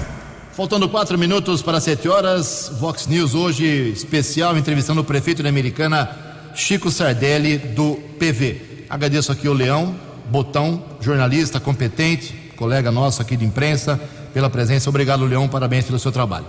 Faltando 0.53 0.89
quatro 0.89 1.17
minutos 1.19 1.61
para 1.61 1.79
sete 1.79 2.09
horas, 2.09 2.71
Vox 2.79 3.05
News 3.05 3.35
hoje 3.35 3.91
especial 3.91 4.57
entrevistando 4.57 5.01
o 5.01 5.03
prefeito 5.03 5.43
da 5.43 5.49
Americana, 5.49 6.09
Chico 6.55 6.89
Sardelli, 6.89 7.57
do 7.57 7.99
PV. 8.17 8.85
Agradeço 8.89 9.31
aqui 9.31 9.47
o 9.47 9.53
Leão, 9.53 9.95
Botão, 10.31 10.83
jornalista 10.99 11.59
competente, 11.59 12.33
colega 12.55 12.91
nosso 12.91 13.21
aqui 13.21 13.37
de 13.37 13.45
imprensa, 13.45 13.99
pela 14.33 14.49
presença. 14.49 14.89
Obrigado, 14.89 15.25
Leão, 15.25 15.47
parabéns 15.47 15.85
pelo 15.85 15.99
seu 15.99 16.11
trabalho. 16.11 16.47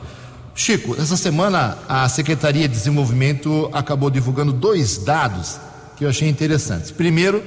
Chico, 0.54 0.96
essa 0.98 1.18
semana 1.18 1.76
a 1.86 2.08
Secretaria 2.08 2.66
de 2.66 2.74
Desenvolvimento 2.74 3.68
acabou 3.74 4.08
divulgando 4.08 4.54
dois 4.54 4.96
dados 4.96 5.58
que 5.98 6.04
eu 6.04 6.08
achei 6.08 6.28
interessantes. 6.28 6.90
Primeiro, 6.90 7.42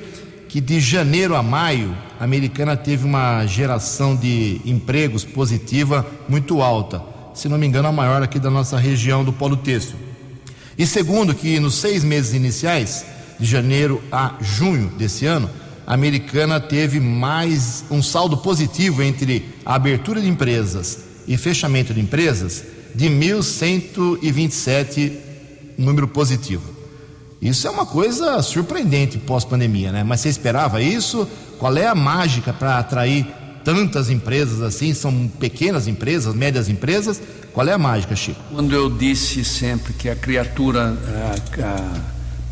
que 0.50 0.60
de 0.60 0.82
janeiro 0.82 1.36
a 1.36 1.44
maio 1.44 1.96
a 2.20 2.24
americana 2.24 2.76
teve 2.76 3.06
uma 3.06 3.46
geração 3.46 4.16
de 4.16 4.60
empregos 4.66 5.24
positiva 5.24 6.04
muito 6.28 6.60
alta, 6.62 7.04
se 7.36 7.48
não 7.48 7.58
me 7.58 7.68
engano, 7.68 7.88
a 7.88 7.92
maior 7.92 8.24
aqui 8.24 8.40
da 8.40 8.50
nossa 8.50 8.78
região 8.78 9.24
do 9.24 9.32
polo 9.32 9.56
têxtil. 9.56 9.96
E 10.78 10.86
segundo, 10.88 11.36
que 11.36 11.60
nos 11.60 11.76
seis 11.76 12.04
meses 12.04 12.34
iniciais, 12.34 13.06
de 13.40 13.46
janeiro 13.46 14.02
a 14.12 14.34
junho 14.42 14.90
desse 14.98 15.26
ano, 15.26 15.50
a 15.86 15.94
americana 15.94 16.60
teve 16.60 17.00
mais 17.00 17.86
um 17.90 18.02
saldo 18.02 18.38
positivo 18.38 19.04
entre 19.04 19.46
a 19.66 19.76
abertura 19.76 20.20
de 20.20 20.28
empresas 20.28 21.00
e 21.28 21.38
fechamento 21.38 21.94
de 21.94 22.02
empresas 22.02 22.64
de 22.94 23.08
1.127 23.08 25.14
número 25.78 26.08
positivo. 26.08 26.79
Isso 27.42 27.68
é 27.68 27.70
uma 27.70 27.86
coisa 27.86 28.42
surpreendente 28.42 29.18
pós-pandemia, 29.18 29.92
né? 29.92 30.04
Mas 30.04 30.20
você 30.20 30.30
esperava 30.30 30.82
isso? 30.82 31.28
Qual 31.58 31.76
é 31.78 31.88
a 31.88 31.96
mágica 31.96 32.52
para 32.52 32.78
atrair 32.78 33.26
tantas 33.64 34.10
empresas 34.10 34.62
assim? 34.62 34.94
São 34.94 35.28
pequenas 35.40 35.88
empresas, 35.88 36.36
médias 36.36 36.68
empresas? 36.68 37.22
Qual 37.54 37.66
é 37.68 37.72
a 37.72 37.78
mágica, 37.78 38.16
Chico? 38.16 38.40
Quando 38.52 38.74
eu 38.74 38.90
disse 38.90 39.46
sempre 39.46 39.94
que 39.94 40.10
a 40.10 40.16
criatura, 40.16 40.98
a, 40.98 41.66
a 41.66 42.00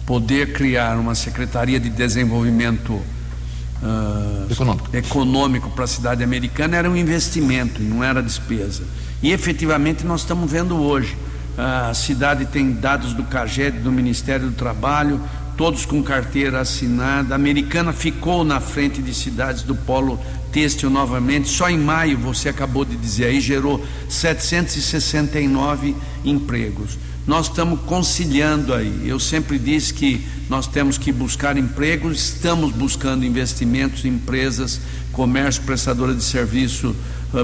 poder 0.05 0.53
criar 0.53 0.97
uma 0.97 1.15
secretaria 1.15 1.81
de 1.81 1.89
desenvolvimento 1.89 2.93
uh, 2.93 4.49
econômico, 4.49 4.87
econômico 4.95 5.69
para 5.71 5.83
a 5.83 5.87
cidade 5.87 6.23
americana 6.23 6.77
era 6.77 6.89
um 6.89 6.95
investimento, 6.95 7.81
não 7.81 8.01
era 8.01 8.23
despesa. 8.23 8.83
E 9.21 9.33
efetivamente 9.33 10.05
nós 10.05 10.21
estamos 10.21 10.49
vendo 10.49 10.77
hoje 10.77 11.17
a 11.57 11.91
cidade 11.93 12.45
tem 12.45 12.71
dados 12.71 13.13
do 13.13 13.23
CAGED, 13.23 13.79
do 13.79 13.91
Ministério 13.91 14.47
do 14.47 14.55
Trabalho, 14.55 15.19
todos 15.57 15.85
com 15.85 16.03
carteira 16.03 16.61
assinada. 16.61 17.33
A 17.33 17.35
Americana 17.35 17.91
ficou 17.91 18.43
na 18.43 18.59
frente 18.59 19.01
de 19.01 19.11
cidades 19.13 19.63
do 19.63 19.75
polo 19.75 20.19
têxtil 20.51 20.89
novamente. 20.89 21.49
Só 21.49 21.67
em 21.67 21.79
maio, 21.79 22.17
você 22.19 22.47
acabou 22.47 22.85
de 22.85 22.95
dizer 22.95 23.25
aí, 23.25 23.41
gerou 23.41 23.83
769 24.07 25.95
empregos. 26.23 26.99
Nós 27.25 27.47
estamos 27.47 27.81
conciliando 27.81 28.73
aí. 28.73 29.05
Eu 29.05 29.19
sempre 29.19 29.57
disse 29.57 29.93
que 29.93 30.25
nós 30.47 30.67
temos 30.67 30.97
que 30.97 31.11
buscar 31.11 31.57
empregos, 31.57 32.19
estamos 32.19 32.71
buscando 32.71 33.25
investimentos 33.25 34.05
em 34.05 34.09
empresas, 34.09 34.79
comércio, 35.11 35.63
prestadora 35.63 36.13
de 36.13 36.23
serviço 36.23 36.95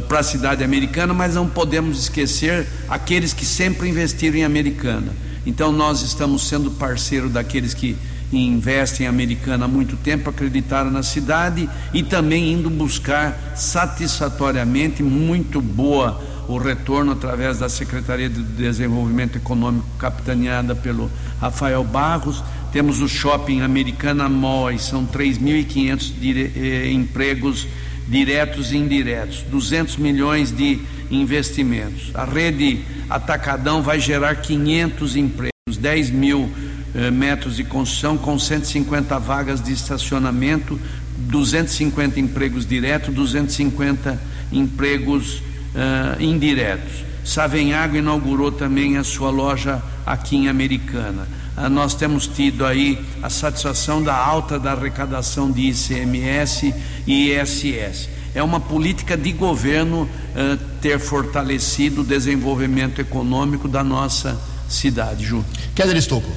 para 0.07 0.19
a 0.19 0.23
cidade 0.23 0.63
americana, 0.63 1.13
mas 1.13 1.35
não 1.35 1.47
podemos 1.47 1.99
esquecer 1.99 2.67
aqueles 2.87 3.33
que 3.33 3.45
sempre 3.45 3.89
investiram 3.89 4.37
em 4.37 4.43
americana. 4.43 5.13
Então 5.45 5.71
nós 5.71 6.01
estamos 6.01 6.47
sendo 6.47 6.71
parceiro 6.71 7.29
daqueles 7.29 7.73
que 7.73 7.97
investem 8.31 9.05
em 9.05 9.09
americana 9.09 9.65
há 9.65 9.67
muito 9.67 9.95
tempo, 9.97 10.29
acreditaram 10.29 10.89
na 10.89 11.03
cidade 11.03 11.69
e 11.93 12.01
também 12.01 12.53
indo 12.53 12.69
buscar 12.69 13.53
satisfatoriamente 13.55 15.03
muito 15.03 15.61
boa 15.61 16.19
o 16.47 16.57
retorno 16.57 17.11
através 17.11 17.59
da 17.59 17.69
Secretaria 17.69 18.29
de 18.29 18.41
Desenvolvimento 18.41 19.37
Econômico 19.37 19.87
capitaneada 19.97 20.75
pelo 20.75 21.09
Rafael 21.39 21.83
Barros. 21.83 22.43
Temos 22.71 23.01
o 23.01 23.07
shopping 23.07 23.61
Americana 23.61 24.27
Mall, 24.27 24.77
são 24.79 25.05
3.500 25.05 26.13
eh, 26.55 26.91
empregos 26.91 27.67
diretos 28.07 28.71
e 28.71 28.77
indiretos, 28.77 29.43
200 29.49 29.97
milhões 29.97 30.51
de 30.51 30.79
investimentos. 31.09 32.11
A 32.13 32.25
rede 32.25 32.81
Atacadão 33.09 33.81
vai 33.81 33.99
gerar 33.99 34.35
500 34.35 35.15
empregos, 35.15 35.77
10 35.77 36.09
mil 36.09 36.49
eh, 36.95 37.11
metros 37.11 37.57
de 37.57 37.63
construção 37.63 38.17
com 38.17 38.37
150 38.37 39.17
vagas 39.19 39.61
de 39.61 39.71
estacionamento, 39.71 40.79
250 41.17 42.19
empregos 42.19 42.65
diretos, 42.65 43.13
250 43.13 44.19
empregos 44.51 45.41
eh, 45.75 46.23
indiretos. 46.23 47.03
Savenhago 47.23 47.95
inaugurou 47.95 48.51
também 48.51 48.97
a 48.97 49.03
sua 49.03 49.29
loja 49.29 49.81
aqui 50.05 50.35
em 50.35 50.49
Americana. 50.49 51.27
Ah, 51.55 51.69
nós 51.69 51.93
temos 51.93 52.25
tido 52.25 52.65
aí 52.65 52.99
a 53.21 53.29
satisfação 53.29 54.01
da 54.01 54.15
alta 54.15 54.57
da 54.57 54.71
arrecadação 54.71 55.51
de 55.51 55.69
ICMS 55.69 56.73
e 57.05 57.31
ISS. 57.31 58.09
É 58.33 58.41
uma 58.41 58.59
política 58.59 59.15
de 59.15 59.31
governo 59.31 60.03
uh, 60.03 60.57
ter 60.81 60.99
fortalecido 60.99 62.01
o 62.01 62.03
desenvolvimento 62.03 62.99
econômico 62.99 63.67
da 63.67 63.83
nossa 63.83 64.39
cidade, 64.67 65.25
Ju. 65.25 65.45
Keller 65.75 65.97
Estocco. 65.97 66.29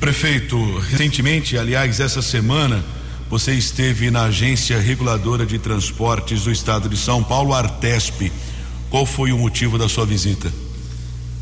Prefeito, 0.00 0.78
recentemente, 0.78 1.56
aliás, 1.56 2.00
essa 2.00 2.20
semana, 2.20 2.84
você 3.28 3.52
esteve 3.52 4.10
na 4.10 4.24
Agência 4.24 4.80
Reguladora 4.80 5.46
de 5.46 5.58
Transportes 5.58 6.42
do 6.42 6.50
Estado 6.50 6.88
de 6.88 6.96
São 6.96 7.22
Paulo, 7.22 7.54
Artesp. 7.54 8.32
Qual 8.88 9.06
foi 9.06 9.30
o 9.30 9.38
motivo 9.38 9.78
da 9.78 9.88
sua 9.88 10.04
visita? 10.04 10.50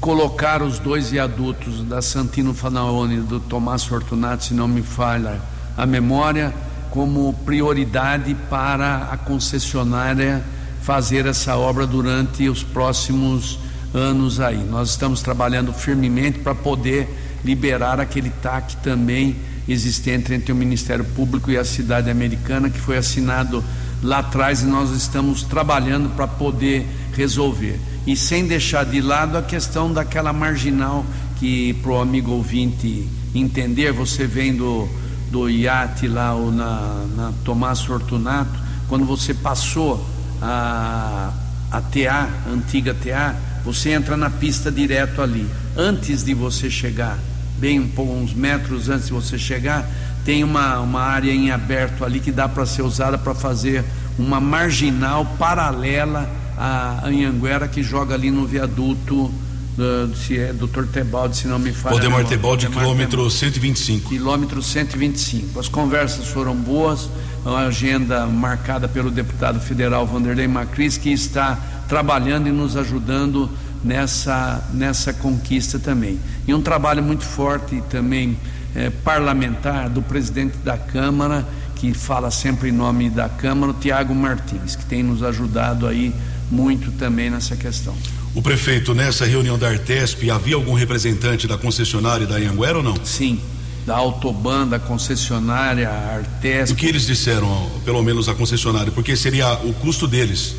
Colocar 0.01 0.63
os 0.63 0.79
dois 0.79 1.11
viadutos 1.11 1.83
da 1.85 2.01
Santino 2.01 2.55
Fanaone 2.55 3.17
e 3.17 3.21
do 3.21 3.41
Tomás 3.41 3.85
Fortunato, 3.85 4.45
se 4.45 4.55
não 4.55 4.69
me 4.69 4.83
falha 4.83 5.41
a 5.77 5.85
memória, 5.87 6.55
como 6.91 7.33
prioridade 7.45 8.35
para 8.49 9.09
a 9.11 9.17
concessionária 9.17 10.43
fazer 10.83 11.27
essa 11.27 11.57
obra 11.57 11.87
durante 11.87 12.49
os 12.49 12.63
próximos 12.63 13.59
anos 13.93 14.41
aí. 14.41 14.59
Nós 14.65 14.91
estamos 14.91 15.21
trabalhando 15.21 15.73
firmemente 15.73 16.39
para 16.39 16.55
poder 16.55 17.09
liberar 17.45 18.01
aquele 18.01 18.31
TAC 18.31 18.77
também 18.77 19.37
existente 19.69 20.33
entre 20.33 20.51
o 20.51 20.57
Ministério 20.57 21.05
Público 21.05 21.51
e 21.51 21.59
a 21.59 21.65
cidade 21.65 22.11
americana 22.11 22.71
que 22.71 22.81
foi 22.81 22.97
assinado 22.97 23.63
lá 24.03 24.19
atrás 24.19 24.63
e 24.63 24.67
nós 24.67 24.91
estamos 24.91 25.43
trabalhando 25.43 26.09
para 26.15 26.27
poder 26.27 26.87
resolver 27.15 27.79
e 28.09 28.17
sem 28.17 28.47
deixar 28.47 28.87
de 28.87 29.03
lado 29.03 29.37
a 29.37 29.43
questão 29.43 29.93
daquela 29.93 30.33
marginal 30.33 31.05
que 31.39 31.75
para 31.75 31.91
o 31.91 32.01
amigo 32.01 32.31
ouvinte 32.31 33.07
entender, 33.35 33.93
você 33.93 34.27
vem 34.27 34.57
do, 34.57 34.89
do 35.31 35.47
iate 35.51 36.09
lá 36.09 36.35
ou 36.35 36.51
na, 36.51 37.05
na 37.15 37.33
Tomás 37.45 37.83
Fortunato, 37.83 38.59
quando 38.89 39.05
você 39.05 39.35
passou 39.35 40.03
a, 40.41 41.35
a 41.71 41.81
TA, 41.83 42.31
a 42.47 42.51
antiga 42.51 42.95
TA, 42.95 43.37
você 43.63 43.91
entra 43.91 44.17
na 44.17 44.31
pista 44.31 44.73
direto 44.73 45.21
ali. 45.21 45.47
Antes 45.77 46.25
de 46.25 46.33
você 46.33 46.71
chegar, 46.71 47.19
bem 47.59 47.79
um, 47.79 48.23
uns 48.23 48.33
metros 48.33 48.89
antes 48.89 49.09
de 49.09 49.13
você 49.13 49.39
chegar, 49.39 49.87
tem 50.25 50.43
uma, 50.43 50.81
uma 50.81 51.03
área 51.03 51.31
em 51.31 51.51
aberto 51.51 52.07
ali 52.07 52.21
que 52.21 52.33
dá 52.33 52.49
para 52.49 52.65
ser 52.65 52.81
usada 52.81 53.19
para 53.19 53.35
fazer 53.35 53.85
uma 54.19 54.41
marginal 54.41 55.27
paralela 55.39 56.38
a 56.59 57.07
Anhanguera 57.07 57.69
que 57.69 57.83
joga 57.83 58.15
ali 58.15 58.31
no 58.31 58.45
viaduto 58.45 59.33
do, 59.77 60.17
se 60.17 60.37
é 60.37 60.53
Dr. 60.53 60.87
Tebaldi, 60.93 61.37
se 61.37 61.47
não 61.47 61.59
me 61.59 61.73
falha. 61.73 61.95
Valdemar 61.95 62.25
Tebaldi, 62.27 62.67
quilômetro 62.67 63.31
125. 63.31 64.09
Quilômetro 64.09 64.61
125. 64.61 65.61
As 65.61 65.69
conversas 65.69 66.27
foram 66.27 66.57
boas, 66.57 67.09
uma 67.45 67.67
agenda 67.67 68.27
marcada 68.27 68.89
pelo 68.89 69.09
deputado 69.09 69.61
federal 69.61 70.05
Vanderlei 70.05 70.49
Macris, 70.49 70.99
que 70.99 71.13
está 71.13 71.57
trabalhando 71.89 72.49
e 72.49 72.53
nos 72.53 72.77
ajudando 72.77 73.49
nessa, 73.85 74.69
nessa 74.75 75.13
conquista 75.13 75.79
também. 75.79 76.19
E 76.47 76.53
um 76.53 76.61
trabalho 76.61 77.03
muito 77.03 77.25
forte 77.25 77.81
também 77.89 78.37
eh, 78.75 78.91
parlamentar 79.05 79.89
do 79.89 80.03
presidente 80.03 80.57
da 80.59 80.77
Câmara, 80.77 81.47
que 81.77 81.95
fala 81.95 82.33
sempre 82.33 82.71
em 82.71 82.73
nome 82.73 83.09
da 83.09 83.29
Câmara, 83.29 83.71
o 83.71 83.75
Tiago 83.75 84.13
Martins, 84.13 84.75
que 84.75 84.85
tem 84.85 85.05
nos 85.05 85.23
ajudado 85.23 85.87
aí 85.87 86.13
muito 86.51 86.91
também 86.93 87.31
nessa 87.31 87.57
questão. 87.57 87.95
O 88.35 88.43
prefeito, 88.43 88.95
nessa 88.95 89.25
reunião 89.25 89.59
da 89.59 89.69
Artesp, 89.69 90.31
havia 90.31 90.55
algum 90.55 90.75
representante 90.75 91.47
da 91.47 91.59
concessionária 91.59 92.27
da 92.27 92.37
Anhanguera 92.37 92.79
ou 92.79 92.83
não? 92.83 92.95
Sim, 93.05 93.41
da 93.87 93.97
Autoban, 93.97 94.67
da 94.67 94.79
concessionária, 94.79 95.89
Artesp. 95.89 96.73
O 96.73 96.77
que 96.77 96.87
eles 96.87 97.07
disseram, 97.07 97.71
pelo 97.85 98.03
menos 98.03 98.29
a 98.29 98.35
concessionária, 98.35 98.93
porque 98.93 99.17
seria 99.17 99.55
o 99.65 99.73
custo 99.75 100.07
deles? 100.07 100.55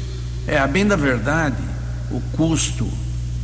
É, 0.47 0.58
a 0.58 0.67
bem 0.67 0.86
da 0.86 0.95
verdade, 0.95 1.58
o 2.12 2.19
custo, 2.36 2.88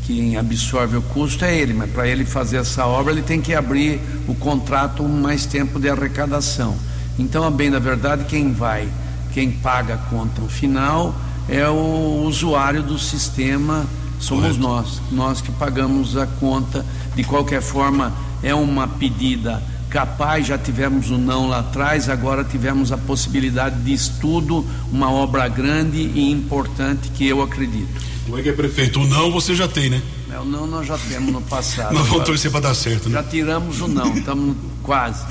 quem 0.05 0.37
absorve 0.37 0.97
o 0.97 1.01
custo 1.01 1.45
é 1.45 1.55
ele, 1.55 1.73
mas 1.73 1.89
para 1.91 2.07
ele 2.07 2.25
fazer 2.25 2.57
essa 2.57 2.85
obra 2.85 3.13
ele 3.13 3.21
tem 3.21 3.41
que 3.41 3.53
abrir 3.53 3.99
o 4.27 4.35
contrato 4.35 5.03
mais 5.03 5.45
tempo 5.45 5.79
de 5.79 5.89
arrecadação. 5.89 6.75
Então, 7.17 7.43
a 7.43 7.51
bem 7.51 7.71
da 7.71 7.79
verdade, 7.79 8.25
quem 8.25 8.51
vai, 8.51 8.89
quem 9.33 9.51
paga 9.51 9.93
a 9.93 9.97
conta 9.97 10.41
no 10.41 10.49
final 10.49 11.15
é 11.47 11.67
o 11.69 12.23
usuário 12.25 12.81
do 12.81 12.97
sistema, 12.97 13.85
somos 14.19 14.57
Correto. 14.57 14.59
nós, 14.59 15.01
nós 15.11 15.41
que 15.41 15.51
pagamos 15.51 16.17
a 16.17 16.25
conta. 16.25 16.85
De 17.15 17.23
qualquer 17.23 17.61
forma, 17.61 18.13
é 18.43 18.53
uma 18.53 18.87
pedida 18.87 19.63
capaz, 19.89 20.47
já 20.47 20.57
tivemos 20.57 21.09
o 21.09 21.17
não 21.17 21.47
lá 21.47 21.59
atrás, 21.59 22.09
agora 22.09 22.43
tivemos 22.43 22.91
a 22.91 22.97
possibilidade 22.97 23.81
de 23.81 23.93
estudo, 23.93 24.65
uma 24.91 25.09
obra 25.09 25.47
grande 25.47 25.97
e 25.97 26.29
importante 26.29 27.09
que 27.09 27.25
eu 27.25 27.41
acredito. 27.41 28.01
Como 28.25 28.37
é 28.37 28.41
que 28.41 28.49
é, 28.49 28.51
prefeito? 28.51 28.99
O 28.99 29.07
não 29.07 29.31
você 29.31 29.55
já 29.55 29.67
tem, 29.67 29.89
né? 29.89 30.01
É, 30.33 30.37
o 30.37 30.43
não 30.43 30.67
nós 30.67 30.85
já 30.85 30.97
temos 30.97 31.31
no 31.31 31.41
passado. 31.41 31.93
nós 31.95 32.07
vamos 32.07 32.25
torcer 32.25 32.51
para 32.51 32.59
dar 32.59 32.73
certo, 32.73 33.07
né? 33.07 33.21
Já 33.21 33.23
tiramos 33.23 33.79
o 33.79 33.87
não, 33.87 34.13
estamos 34.13 34.57
quase. 34.83 35.23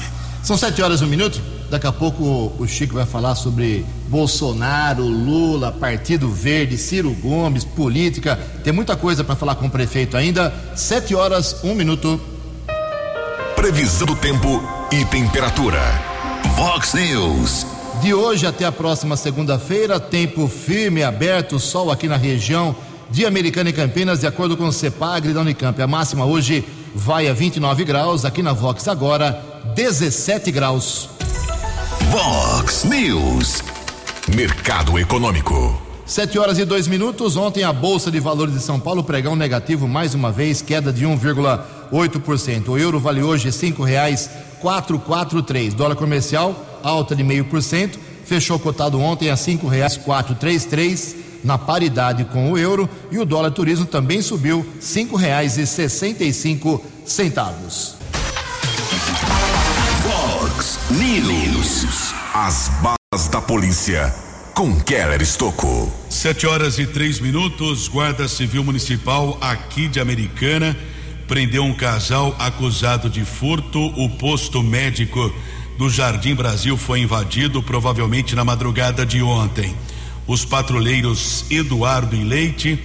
São 0.42 0.56
sete 0.56 0.80
horas 0.80 1.00
e 1.00 1.04
um 1.04 1.08
minuto. 1.08 1.42
Daqui 1.74 1.88
a 1.88 1.92
pouco 1.92 2.52
o 2.56 2.68
Chico 2.68 2.94
vai 2.94 3.04
falar 3.04 3.34
sobre 3.34 3.84
Bolsonaro, 4.06 5.02
Lula, 5.02 5.72
Partido 5.72 6.30
Verde, 6.30 6.78
Ciro 6.78 7.10
Gomes, 7.14 7.64
política. 7.64 8.38
Tem 8.62 8.72
muita 8.72 8.94
coisa 8.94 9.24
para 9.24 9.34
falar 9.34 9.56
com 9.56 9.66
o 9.66 9.70
prefeito 9.70 10.16
ainda. 10.16 10.54
Sete 10.76 11.16
horas, 11.16 11.64
um 11.64 11.74
minuto. 11.74 12.20
Previsão 13.56 14.06
do 14.06 14.14
tempo 14.14 14.62
e 14.92 15.04
temperatura. 15.06 15.80
Vox 16.54 16.94
News. 16.94 17.66
De 18.00 18.14
hoje 18.14 18.46
até 18.46 18.64
a 18.64 18.70
próxima 18.70 19.16
segunda-feira, 19.16 19.98
tempo 19.98 20.46
firme, 20.46 21.02
aberto, 21.02 21.58
sol 21.58 21.90
aqui 21.90 22.06
na 22.06 22.16
região 22.16 22.76
de 23.10 23.26
Americana 23.26 23.70
e 23.70 23.72
Campinas, 23.72 24.20
de 24.20 24.28
acordo 24.28 24.56
com 24.56 24.68
o 24.68 24.72
CEPAGRE 24.72 25.32
da 25.32 25.40
Unicamp. 25.40 25.82
A 25.82 25.88
máxima 25.88 26.24
hoje 26.24 26.64
vai 26.94 27.26
a 27.26 27.32
29 27.32 27.82
graus, 27.82 28.24
aqui 28.24 28.44
na 28.44 28.52
Vox 28.52 28.86
agora 28.86 29.42
17 29.74 30.52
graus. 30.52 31.08
Vox 32.14 32.84
News. 32.84 33.60
Mercado 34.36 34.96
Econômico. 35.00 35.82
Sete 36.06 36.38
horas 36.38 36.60
e 36.60 36.64
dois 36.64 36.86
minutos. 36.86 37.36
Ontem 37.36 37.64
a 37.64 37.72
Bolsa 37.72 38.08
de 38.08 38.20
Valores 38.20 38.54
de 38.54 38.60
São 38.60 38.78
Paulo 38.78 39.02
pregão 39.02 39.34
negativo 39.34 39.88
mais 39.88 40.14
uma 40.14 40.30
vez, 40.30 40.62
queda 40.62 40.92
de 40.92 41.04
1,8%. 41.04 42.68
O 42.68 42.78
euro 42.78 43.00
vale 43.00 43.20
hoje 43.20 43.50
cinco 43.50 43.82
reais 43.82 44.30
quatro 44.60 44.96
quatro 44.96 45.42
três. 45.42 45.74
Dólar 45.74 45.96
comercial 45.96 46.54
alta 46.84 47.16
de 47.16 47.24
meio 47.24 47.46
por 47.46 47.60
cento. 47.60 47.98
Fechou 48.24 48.60
cotado 48.60 49.00
ontem 49.00 49.28
a 49.28 49.36
cinco 49.36 49.66
reais 49.66 49.96
quatro 49.96 50.36
três 50.36 50.64
três 50.64 51.16
na 51.42 51.58
paridade 51.58 52.24
com 52.26 52.52
o 52.52 52.56
euro 52.56 52.88
e 53.10 53.18
o 53.18 53.24
dólar 53.24 53.50
turismo 53.50 53.86
também 53.86 54.22
subiu 54.22 54.64
cinco 54.78 55.16
reais 55.16 55.58
e 55.58 55.66
sessenta 55.66 56.22
e 56.22 56.32
cinco 56.32 56.80
centavos. 57.04 57.96
Fox 60.04 60.78
News. 60.90 62.03
As 62.36 62.68
balas 62.82 63.28
da 63.28 63.40
polícia 63.40 64.12
com 64.54 64.80
Keller 64.80 65.22
Estocco. 65.22 65.88
Sete 66.10 66.48
horas 66.48 66.80
e 66.80 66.84
três 66.84 67.20
minutos. 67.20 67.86
Guarda 67.86 68.26
Civil 68.26 68.64
Municipal 68.64 69.38
aqui 69.40 69.86
de 69.86 70.00
Americana 70.00 70.76
prendeu 71.28 71.62
um 71.62 71.72
casal 71.72 72.34
acusado 72.36 73.08
de 73.08 73.24
furto. 73.24 73.78
O 73.78 74.08
posto 74.18 74.64
médico 74.64 75.32
do 75.78 75.88
Jardim 75.88 76.34
Brasil 76.34 76.76
foi 76.76 77.02
invadido, 77.02 77.62
provavelmente 77.62 78.34
na 78.34 78.44
madrugada 78.44 79.06
de 79.06 79.22
ontem. 79.22 79.72
Os 80.26 80.44
patrulheiros 80.44 81.44
Eduardo 81.48 82.16
e 82.16 82.24
Leite 82.24 82.76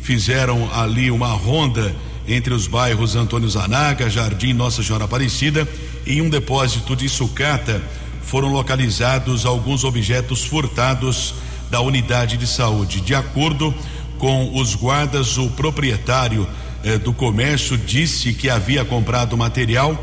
fizeram 0.00 0.70
ali 0.72 1.10
uma 1.10 1.34
ronda 1.34 1.94
entre 2.26 2.54
os 2.54 2.66
bairros 2.66 3.14
Antônio 3.14 3.50
Zanaga, 3.50 4.08
Jardim 4.08 4.54
Nossa 4.54 4.82
Senhora 4.82 5.04
Aparecida 5.04 5.68
em 6.06 6.22
um 6.22 6.30
depósito 6.30 6.96
de 6.96 7.10
sucata 7.10 7.82
foram 8.26 8.52
localizados 8.52 9.46
alguns 9.46 9.84
objetos 9.84 10.44
furtados 10.44 11.34
da 11.70 11.80
unidade 11.80 12.36
de 12.36 12.46
saúde. 12.46 13.00
De 13.00 13.14
acordo 13.14 13.74
com 14.18 14.58
os 14.58 14.74
guardas, 14.74 15.38
o 15.38 15.48
proprietário 15.50 16.46
eh, 16.82 16.98
do 16.98 17.12
comércio 17.12 17.78
disse 17.78 18.32
que 18.32 18.50
havia 18.50 18.84
comprado 18.84 19.36
material 19.36 19.98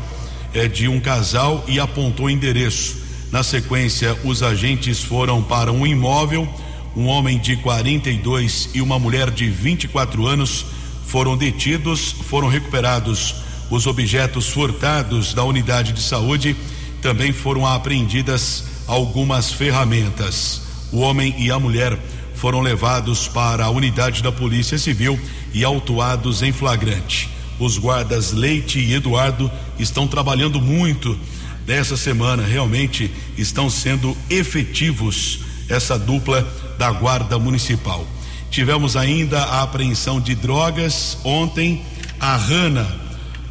eh, 0.52 0.68
de 0.68 0.88
um 0.88 1.00
casal 1.00 1.64
e 1.68 1.78
apontou 1.78 2.26
o 2.26 2.30
endereço. 2.30 2.96
Na 3.30 3.42
sequência, 3.42 4.16
os 4.24 4.42
agentes 4.42 5.00
foram 5.02 5.42
para 5.42 5.70
um 5.72 5.86
imóvel. 5.86 6.48
Um 6.96 7.06
homem 7.06 7.38
de 7.38 7.56
42 7.56 8.70
e 8.72 8.80
uma 8.80 8.98
mulher 8.98 9.30
de 9.30 9.50
24 9.50 10.26
anos 10.26 10.64
foram 11.06 11.36
detidos, 11.36 12.12
foram 12.28 12.48
recuperados 12.48 13.34
os 13.70 13.86
objetos 13.86 14.48
furtados 14.48 15.34
da 15.34 15.42
unidade 15.42 15.92
de 15.92 16.00
saúde, 16.00 16.56
também 17.04 17.34
foram 17.34 17.66
apreendidas 17.66 18.64
algumas 18.86 19.52
ferramentas. 19.52 20.62
O 20.90 21.00
homem 21.00 21.34
e 21.36 21.50
a 21.50 21.58
mulher 21.58 21.98
foram 22.34 22.62
levados 22.62 23.28
para 23.28 23.66
a 23.66 23.68
unidade 23.68 24.22
da 24.22 24.32
Polícia 24.32 24.78
Civil 24.78 25.20
e 25.52 25.62
autuados 25.62 26.42
em 26.42 26.50
flagrante. 26.50 27.28
Os 27.58 27.76
guardas 27.76 28.32
Leite 28.32 28.78
e 28.78 28.94
Eduardo 28.94 29.52
estão 29.78 30.08
trabalhando 30.08 30.62
muito 30.62 31.18
nessa 31.66 31.94
semana, 31.94 32.42
realmente 32.42 33.10
estão 33.36 33.68
sendo 33.68 34.16
efetivos 34.30 35.40
essa 35.68 35.98
dupla 35.98 36.40
da 36.78 36.90
Guarda 36.90 37.38
Municipal. 37.38 38.06
Tivemos 38.50 38.96
ainda 38.96 39.42
a 39.42 39.60
apreensão 39.60 40.18
de 40.18 40.34
drogas 40.34 41.18
ontem, 41.22 41.84
a 42.18 42.34
Rana, 42.34 42.86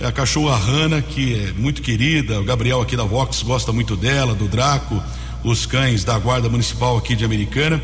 a 0.02 0.12
cachorra 0.12 0.58
Rana, 0.58 1.02
que 1.02 1.36
é 1.36 1.54
muito 1.54 1.82
querida, 1.82 2.40
o 2.40 2.44
Gabriel 2.44 2.82
aqui 2.82 2.96
da 2.96 3.04
Vox 3.04 3.42
gosta 3.44 3.72
muito 3.72 3.96
dela, 3.96 4.34
do 4.34 4.48
Draco, 4.48 5.02
os 5.44 5.66
cães 5.66 6.04
da 6.04 6.18
Guarda 6.18 6.50
Municipal 6.50 6.98
aqui 6.98 7.16
de 7.16 7.24
Americana. 7.24 7.82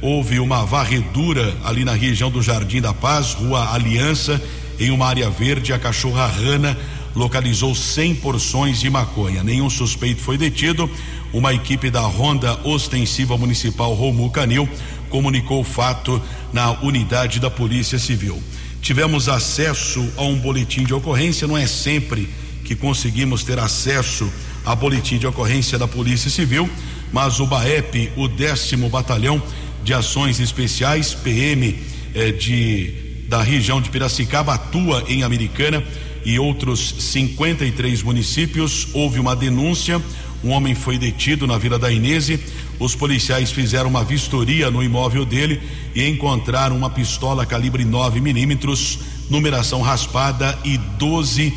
Houve 0.00 0.40
uma 0.40 0.64
varredura 0.66 1.54
ali 1.64 1.84
na 1.84 1.92
região 1.92 2.30
do 2.30 2.42
Jardim 2.42 2.80
da 2.80 2.92
Paz, 2.92 3.34
Rua 3.34 3.72
Aliança, 3.72 4.42
em 4.78 4.90
uma 4.90 5.06
área 5.06 5.30
verde. 5.30 5.72
A 5.72 5.78
cachorra 5.78 6.26
Rana 6.26 6.76
localizou 7.14 7.74
100 7.74 8.16
porções 8.16 8.80
de 8.80 8.90
maconha. 8.90 9.44
Nenhum 9.44 9.70
suspeito 9.70 10.20
foi 10.20 10.36
detido. 10.36 10.90
Uma 11.32 11.54
equipe 11.54 11.90
da 11.90 12.00
Ronda 12.00 12.58
Ostensiva 12.64 13.38
Municipal 13.38 13.94
Romu 13.94 14.28
Canil 14.30 14.68
comunicou 15.08 15.60
o 15.60 15.64
fato 15.64 16.20
na 16.52 16.72
unidade 16.82 17.38
da 17.38 17.50
Polícia 17.50 17.98
Civil 17.98 18.42
tivemos 18.82 19.28
acesso 19.28 20.06
a 20.16 20.22
um 20.22 20.36
boletim 20.36 20.82
de 20.84 20.92
ocorrência, 20.92 21.46
não 21.46 21.56
é 21.56 21.66
sempre 21.66 22.28
que 22.64 22.74
conseguimos 22.74 23.44
ter 23.44 23.58
acesso 23.58 24.30
a 24.64 24.74
boletim 24.74 25.18
de 25.18 25.26
ocorrência 25.26 25.78
da 25.78 25.86
Polícia 25.86 26.28
Civil, 26.28 26.68
mas 27.12 27.38
o 27.38 27.46
BAEP, 27.46 28.12
o 28.16 28.26
décimo 28.26 28.88
batalhão 28.88 29.40
de 29.84 29.94
ações 29.94 30.40
especiais, 30.40 31.14
PM 31.14 31.78
eh, 32.14 32.32
de 32.32 33.12
da 33.28 33.40
região 33.42 33.80
de 33.80 33.88
Piracicaba 33.88 34.52
atua 34.52 35.04
em 35.08 35.22
Americana 35.22 35.82
e 36.22 36.38
outros 36.38 36.96
53 36.98 38.02
municípios. 38.02 38.88
Houve 38.92 39.18
uma 39.18 39.34
denúncia, 39.34 40.02
um 40.44 40.50
homem 40.50 40.74
foi 40.74 40.98
detido 40.98 41.46
na 41.46 41.56
Vila 41.56 41.78
da 41.78 41.90
Inese 41.90 42.38
os 42.78 42.94
policiais 42.94 43.50
fizeram 43.50 43.88
uma 43.88 44.04
vistoria 44.04 44.70
no 44.70 44.82
imóvel 44.82 45.24
dele 45.24 45.60
e 45.94 46.06
encontraram 46.08 46.76
uma 46.76 46.90
pistola 46.90 47.46
calibre 47.46 47.84
9 47.84 48.20
milímetros, 48.20 48.98
numeração 49.30 49.82
raspada 49.82 50.58
e 50.64 50.76
12 50.76 51.52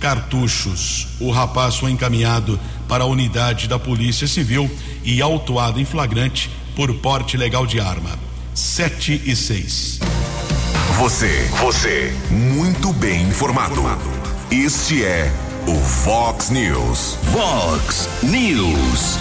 cartuchos. 0.00 1.06
O 1.20 1.30
rapaz 1.30 1.76
foi 1.76 1.90
encaminhado 1.90 2.58
para 2.88 3.04
a 3.04 3.06
unidade 3.06 3.68
da 3.68 3.78
Polícia 3.78 4.26
Civil 4.26 4.70
e 5.04 5.22
autuado 5.22 5.80
em 5.80 5.84
flagrante 5.84 6.50
por 6.76 6.92
porte 6.94 7.36
legal 7.36 7.66
de 7.66 7.80
arma. 7.80 8.18
7 8.54 9.22
e 9.24 9.34
6. 9.34 10.00
Você, 10.98 11.50
você, 11.60 12.14
muito 12.30 12.92
bem 12.92 13.22
informado. 13.22 13.82
Este 14.50 15.04
é 15.04 15.32
o 15.66 15.74
Fox 15.74 16.50
News. 16.50 17.18
Fox 17.32 18.08
News. 18.22 19.18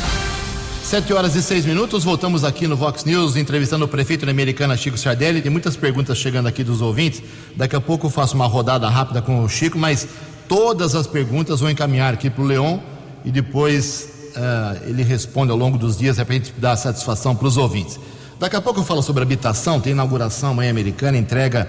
Sete 0.94 1.12
horas 1.12 1.36
e 1.36 1.42
seis 1.42 1.66
minutos, 1.66 2.04
voltamos 2.04 2.44
aqui 2.44 2.68
no 2.68 2.76
Vox 2.78 3.04
News, 3.04 3.36
entrevistando 3.36 3.84
o 3.84 3.88
prefeito 3.88 4.28
da 4.28 4.32
Americana, 4.32 4.78
Chico 4.78 4.96
Sardelli. 4.96 5.42
Tem 5.42 5.50
muitas 5.50 5.76
perguntas 5.76 6.20
chegando 6.20 6.46
aqui 6.46 6.64
dos 6.64 6.84
ouvintes. 6.84 7.24
Daqui 7.56 7.76
a 7.76 7.82
pouco 7.82 8.06
eu 8.06 8.12
faço 8.12 8.36
uma 8.36 8.46
rodada 8.46 8.88
rápida 8.88 9.20
com 9.20 9.44
o 9.44 9.50
Chico, 9.50 9.76
mas 9.76 10.08
todas 10.48 10.94
as 10.94 11.08
perguntas 11.08 11.62
vou 11.62 11.70
encaminhar 11.72 12.14
aqui 12.14 12.30
para 12.30 12.44
o 12.44 12.46
Leon 12.46 12.78
e 13.26 13.32
depois 13.32 14.08
uh, 14.38 14.88
ele 14.88 15.02
responde 15.02 15.52
ao 15.52 15.58
longo 15.58 15.80
dos 15.80 15.98
dias, 15.98 16.20
é 16.20 16.24
para 16.24 16.36
a 16.36 16.38
gente 16.38 16.54
dar 16.60 16.76
satisfação 16.76 17.36
para 17.36 17.48
os 17.48 17.58
ouvintes. 17.58 18.00
Daqui 18.40 18.56
a 18.56 18.62
pouco 18.62 18.82
eu 18.82 18.84
falo 18.84 19.02
sobre 19.02 19.24
habitação, 19.24 19.82
tem 19.82 19.94
inauguração 19.94 20.52
amanhã 20.52 20.70
americana, 20.70 21.18
entrega 21.18 21.68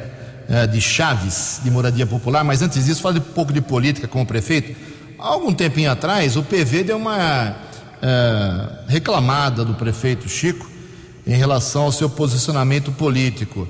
uh, 0.51 0.71
de 0.71 0.83
chaves 0.83 1.63
de 1.65 1.71
moradia 1.71 2.07
popular, 2.07 2.45
mas 2.45 2.61
antes 2.61 2.85
disso, 2.85 3.01
falo 3.01 3.17
um 3.17 3.21
pouco 3.21 3.55
de 3.55 3.63
política 3.63 4.07
com 4.07 4.21
o 4.21 4.27
prefeito. 4.27 4.77
Há 5.19 5.29
algum 5.29 5.55
tempinho 5.55 5.91
atrás, 5.91 6.37
o 6.37 6.43
PV 6.43 6.85
deu 6.85 6.99
uma 6.99 7.73
é, 8.05 8.69
reclamada 8.87 9.65
do 9.65 9.73
prefeito 9.73 10.29
Chico 10.29 10.69
em 11.27 11.35
relação 11.35 11.85
ao 11.85 11.93
seu 11.93 12.11
posicionamento 12.11 12.93
político. 12.93 13.67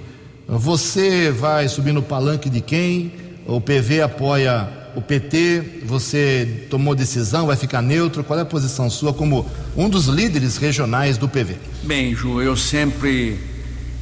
Você 0.48 1.30
vai 1.30 1.68
subir 1.68 1.92
no 1.92 2.02
palanque 2.02 2.50
de 2.50 2.60
quem? 2.60 3.12
O 3.46 3.60
PV 3.60 4.02
apoia 4.02 4.68
o 4.96 5.00
PT? 5.00 5.82
Você 5.84 6.66
tomou 6.68 6.96
decisão? 6.96 7.46
Vai 7.46 7.56
ficar 7.56 7.80
neutro? 7.80 8.24
Qual 8.24 8.36
é 8.36 8.42
a 8.42 8.44
posição 8.44 8.90
sua 8.90 9.14
como 9.14 9.46
um 9.76 9.88
dos 9.88 10.06
líderes 10.06 10.56
regionais 10.56 11.16
do 11.16 11.28
PV? 11.28 11.56
Bem, 11.84 12.12
Ju, 12.14 12.42
eu 12.42 12.56
sempre 12.56 13.38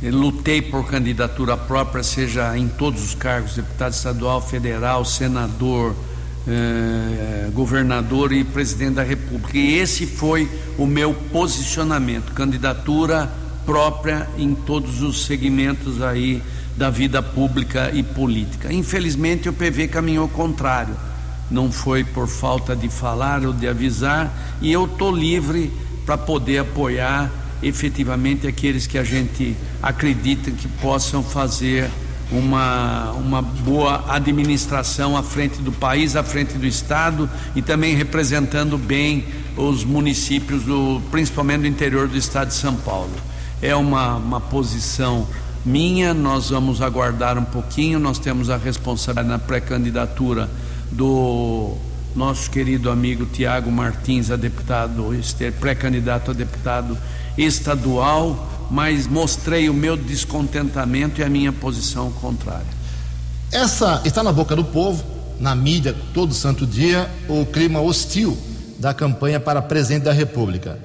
lutei 0.03 0.63
por 0.63 0.87
candidatura 0.87 1.59
própria, 1.59 2.03
seja 2.03 2.57
em 2.57 2.69
todos 2.69 3.05
os 3.05 3.15
cargos, 3.15 3.55
deputado 3.55 3.93
estadual, 3.93 4.41
federal, 4.41 5.05
senador, 5.05 5.95
eh, 6.47 7.51
governador 7.53 8.33
e 8.33 8.45
presidente 8.45 8.95
da 8.95 9.03
República. 9.03 9.57
E 9.57 9.79
esse 9.79 10.07
foi 10.07 10.49
o 10.77 10.87
meu 10.87 11.15
posicionamento, 11.15 12.33
candidatura 12.33 13.31
própria 13.65 14.29
em 14.37 14.55
todos 14.55 15.03
os 15.03 15.25
segmentos 15.25 16.03
aí 16.03 16.43
da 16.77 16.91
vida 16.91 17.23
pública 17.23 17.91
e 17.93 18.03
política. 18.03 18.73
Infelizmente 18.73 19.49
o 19.49 19.53
PV 19.53 19.89
caminhou 19.89 20.29
contrário. 20.29 20.97
não 21.51 21.71
foi 21.71 22.03
por 22.03 22.27
falta 22.27 22.75
de 22.75 22.89
falar 22.89 23.45
ou 23.45 23.53
de 23.53 23.69
avisar, 23.69 24.33
e 24.63 24.73
eu 24.73 24.87
estou 24.87 25.15
livre 25.15 25.71
para 26.07 26.17
poder 26.17 26.59
apoiar 26.59 27.31
efetivamente 27.63 28.47
aqueles 28.47 28.87
que 28.87 28.97
a 28.97 29.05
gente 29.05 29.55
acredita 29.83 30.51
que 30.51 30.67
possam 30.67 31.23
fazer 31.23 31.91
uma, 32.33 33.13
uma 33.13 33.43
boa 33.43 34.05
administração 34.09 35.17
à 35.17 35.23
frente 35.23 35.61
do 35.61 35.71
país, 35.71 36.17
à 36.17 36.23
frente 36.23 36.55
do 36.55 36.67
Estado 36.67 37.29
e 37.55 37.63
também 37.63 37.95
representando 37.95 38.79
bem 38.79 39.25
os 39.57 39.85
municípios, 39.85 40.65
do, 40.65 41.01
principalmente 41.11 41.63
do 41.63 41.67
interior 41.67 42.09
do 42.09 42.17
Estado 42.17 42.49
de 42.49 42.55
São 42.55 42.75
Paulo. 42.77 43.13
É 43.61 43.77
uma, 43.77 44.17
uma 44.17 44.41
posição 44.41 45.27
minha, 45.65 46.13
nós 46.13 46.51
vamos 46.51 46.81
aguardar 46.81 47.39
um 47.39 47.45
pouquinho, 47.45 47.99
nós 47.99 48.19
temos 48.19 48.51
a 48.51 48.57
responsabilidade 48.57 49.29
na 49.29 49.39
pré-candidatura 49.39 50.51
do 50.91 51.77
nosso 52.17 52.51
querido 52.51 52.91
amigo 52.91 53.25
Tiago 53.27 53.71
Martins 53.71 54.31
a 54.31 54.37
deputado, 54.37 55.11
pré-candidato 55.61 56.31
a 56.31 56.35
deputado 56.35 56.99
estadual, 57.39 58.52
mas 58.73 59.07
mostrei 59.07 59.69
o 59.69 59.75
meu 59.75 59.99
descontentamento 59.99 61.21
e 61.21 61.25
a 61.25 61.29
minha 61.29 61.53
posição 61.53 62.11
contrária. 62.11 62.67
Essa 63.53 64.01
está 64.03 64.23
na 64.23 64.33
boca 64.33 64.57
do 64.57 64.65
povo, 64.65 65.05
na 65.39 65.55
mídia 65.55 65.95
todo 66.15 66.33
santo 66.33 66.67
dia, 66.67 67.07
o 67.29 67.45
clima 67.45 67.83
hostil 67.83 68.35
da 68.79 68.95
campanha 68.95 69.39
para 69.39 69.61
presidente 69.61 70.05
da 70.05 70.13
República. 70.13 70.79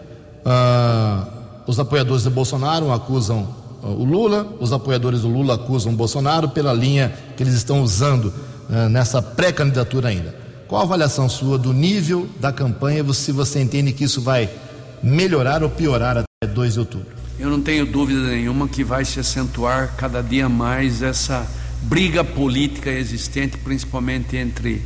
Ah, 0.44 1.28
os 1.66 1.80
apoiadores 1.80 2.24
de 2.24 2.30
Bolsonaro 2.30 2.92
acusam 2.92 3.56
ah, 3.82 3.88
o 3.88 4.04
Lula, 4.04 4.46
os 4.60 4.74
apoiadores 4.74 5.22
do 5.22 5.30
Lula 5.30 5.56
acusam 5.56 5.94
o 5.94 5.96
Bolsonaro 5.96 6.50
pela 6.50 6.74
linha 6.74 7.14
que 7.38 7.44
eles 7.44 7.54
estão 7.54 7.82
usando 7.82 8.34
uh, 8.70 8.90
nessa 8.90 9.22
pré-candidatura 9.22 10.10
ainda. 10.10 10.36
Qual 10.68 10.82
a 10.82 10.84
avaliação 10.84 11.30
sua 11.30 11.58
do 11.58 11.72
nível 11.72 12.28
da 12.38 12.52
campanha, 12.52 13.02
se 13.14 13.32
você 13.32 13.62
entende 13.62 13.94
que 13.94 14.04
isso 14.04 14.22
vai 14.22 14.50
melhorar 15.02 15.64
ou 15.64 15.70
piorar 15.70 16.18
até 16.18 16.54
2 16.54 16.74
de 16.74 16.80
outubro? 16.82 17.27
Eu 17.40 17.52
não 17.52 17.62
tenho 17.62 17.86
dúvida 17.86 18.20
nenhuma 18.20 18.68
que 18.68 18.84
vai 18.84 19.06
se 19.06 19.20
acentuar 19.20 19.94
cada 19.96 20.24
dia 20.24 20.50
mais 20.50 21.04
essa 21.04 21.48
briga 21.84 22.24
política 22.24 22.90
existente, 22.90 23.60
principalmente 23.60 24.36
entre 24.36 24.82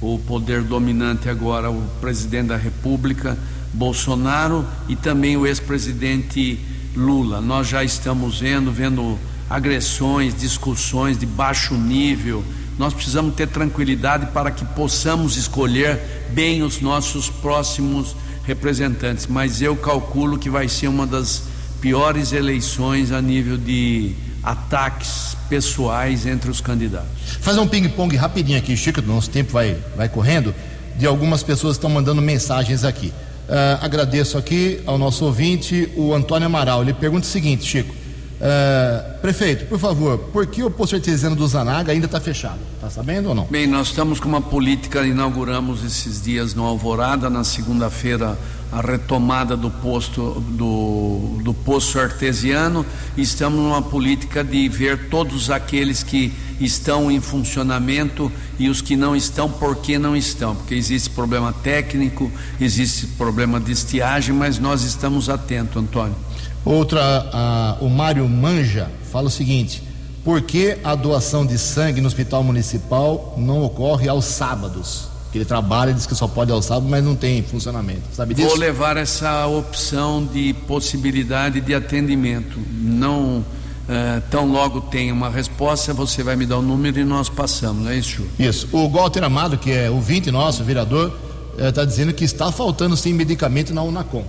o 0.00 0.16
poder 0.20 0.62
dominante 0.62 1.28
agora, 1.28 1.68
o 1.68 1.82
presidente 2.00 2.46
da 2.46 2.56
República, 2.56 3.36
Bolsonaro, 3.74 4.64
e 4.88 4.94
também 4.94 5.36
o 5.36 5.44
ex-presidente 5.44 6.60
Lula. 6.94 7.40
Nós 7.40 7.66
já 7.66 7.82
estamos 7.82 8.38
vendo, 8.38 8.70
vendo 8.70 9.18
agressões, 9.50 10.32
discussões 10.32 11.18
de 11.18 11.26
baixo 11.26 11.74
nível. 11.74 12.44
Nós 12.78 12.94
precisamos 12.94 13.34
ter 13.34 13.48
tranquilidade 13.48 14.26
para 14.26 14.52
que 14.52 14.64
possamos 14.64 15.36
escolher 15.36 16.00
bem 16.30 16.62
os 16.62 16.80
nossos 16.80 17.28
próximos 17.28 18.14
representantes. 18.44 19.26
Mas 19.26 19.60
eu 19.60 19.74
calculo 19.74 20.38
que 20.38 20.48
vai 20.48 20.68
ser 20.68 20.86
uma 20.86 21.04
das 21.04 21.55
piores 21.86 22.32
eleições 22.32 23.12
a 23.12 23.22
nível 23.22 23.56
de 23.56 24.12
ataques 24.42 25.36
pessoais 25.48 26.26
entre 26.26 26.50
os 26.50 26.60
candidatos. 26.60 27.36
Fazer 27.40 27.60
um 27.60 27.68
ping-pong 27.68 28.16
rapidinho 28.16 28.58
aqui, 28.58 28.76
Chico, 28.76 29.00
nosso 29.02 29.30
tempo 29.30 29.52
vai, 29.52 29.76
vai 29.96 30.08
correndo, 30.08 30.52
de 30.98 31.06
algumas 31.06 31.44
pessoas 31.44 31.76
que 31.76 31.78
estão 31.78 31.88
mandando 31.88 32.20
mensagens 32.20 32.82
aqui. 32.82 33.12
Uh, 33.48 33.78
agradeço 33.80 34.36
aqui 34.36 34.80
ao 34.84 34.98
nosso 34.98 35.24
ouvinte, 35.24 35.88
o 35.94 36.12
Antônio 36.12 36.46
Amaral. 36.46 36.82
Ele 36.82 36.92
pergunta 36.92 37.24
o 37.24 37.30
seguinte, 37.30 37.64
Chico. 37.64 37.94
Uh, 37.94 39.18
prefeito, 39.20 39.66
por 39.66 39.78
favor, 39.78 40.18
por 40.18 40.44
que 40.48 40.64
o 40.64 40.70
posto 40.70 40.96
artesiano 40.96 41.36
do 41.36 41.46
Zanaga 41.46 41.92
ainda 41.92 42.06
está 42.06 42.20
fechado? 42.20 42.58
Está 42.74 42.90
sabendo 42.90 43.28
ou 43.28 43.34
não? 43.34 43.44
Bem, 43.44 43.68
nós 43.68 43.86
estamos 43.86 44.18
com 44.18 44.28
uma 44.28 44.42
política, 44.42 45.06
inauguramos 45.06 45.84
esses 45.84 46.20
dias 46.20 46.52
no 46.52 46.64
Alvorada, 46.64 47.30
na 47.30 47.44
segunda-feira, 47.44 48.36
a 48.72 48.80
retomada 48.80 49.56
do 49.56 49.70
posto 49.70 50.40
do, 50.50 51.40
do 51.42 51.54
poço 51.54 51.98
artesiano. 51.98 52.84
Estamos 53.16 53.58
numa 53.58 53.82
política 53.82 54.42
de 54.42 54.68
ver 54.68 55.08
todos 55.08 55.50
aqueles 55.50 56.02
que 56.02 56.32
estão 56.60 57.10
em 57.10 57.20
funcionamento 57.20 58.30
e 58.58 58.68
os 58.68 58.80
que 58.80 58.96
não 58.96 59.14
estão, 59.14 59.50
por 59.50 59.76
que 59.76 59.98
não 59.98 60.16
estão? 60.16 60.54
Porque 60.54 60.74
existe 60.74 61.10
problema 61.10 61.52
técnico, 61.52 62.30
existe 62.60 63.06
problema 63.06 63.60
de 63.60 63.72
estiagem, 63.72 64.34
mas 64.34 64.58
nós 64.58 64.82
estamos 64.82 65.28
atentos, 65.28 65.82
Antônio. 65.82 66.16
Outra, 66.64 67.00
a, 67.32 67.76
o 67.80 67.88
Mário 67.88 68.28
Manja 68.28 68.90
fala 69.12 69.28
o 69.28 69.30
seguinte: 69.30 69.82
por 70.24 70.42
que 70.42 70.78
a 70.82 70.94
doação 70.94 71.46
de 71.46 71.58
sangue 71.58 72.00
no 72.00 72.08
hospital 72.08 72.42
municipal 72.42 73.34
não 73.38 73.62
ocorre 73.62 74.08
aos 74.08 74.24
sábados? 74.24 75.15
Ele 75.36 75.44
trabalha, 75.44 75.92
diz 75.92 76.06
que 76.06 76.14
só 76.14 76.26
pode 76.26 76.50
ao 76.50 76.62
sábado, 76.62 76.86
mas 76.88 77.04
não 77.04 77.14
tem 77.14 77.42
funcionamento. 77.42 78.02
Sabe 78.12 78.34
disso? 78.34 78.48
Vou 78.48 78.56
levar 78.56 78.96
essa 78.96 79.46
opção 79.46 80.24
de 80.24 80.54
possibilidade 80.66 81.60
de 81.60 81.74
atendimento. 81.74 82.58
Não 82.80 83.44
Uh, 83.86 84.20
tão 84.32 84.50
logo 84.50 84.80
tem 84.80 85.12
uma 85.12 85.30
resposta, 85.30 85.94
você 85.94 86.20
vai 86.20 86.34
me 86.34 86.44
dar 86.44 86.58
o 86.58 86.62
número 86.62 86.98
e 86.98 87.04
nós 87.04 87.28
passamos, 87.28 87.84
não 87.84 87.90
é 87.92 87.96
isso? 87.96 88.26
Isso. 88.36 88.68
O 88.72 88.88
Walter 88.88 89.22
Amado, 89.22 89.56
que 89.56 89.70
é 89.70 89.88
ouvinte 89.88 90.28
nosso, 90.28 90.64
vereador, 90.64 91.16
está 91.56 91.82
uh, 91.82 91.86
dizendo 91.86 92.12
que 92.12 92.24
está 92.24 92.50
faltando 92.50 92.96
sim 92.96 93.12
medicamento 93.12 93.72
na 93.72 93.84
Unacom. 93.84 94.24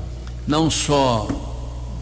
Não 0.46 0.70
só 0.70 1.28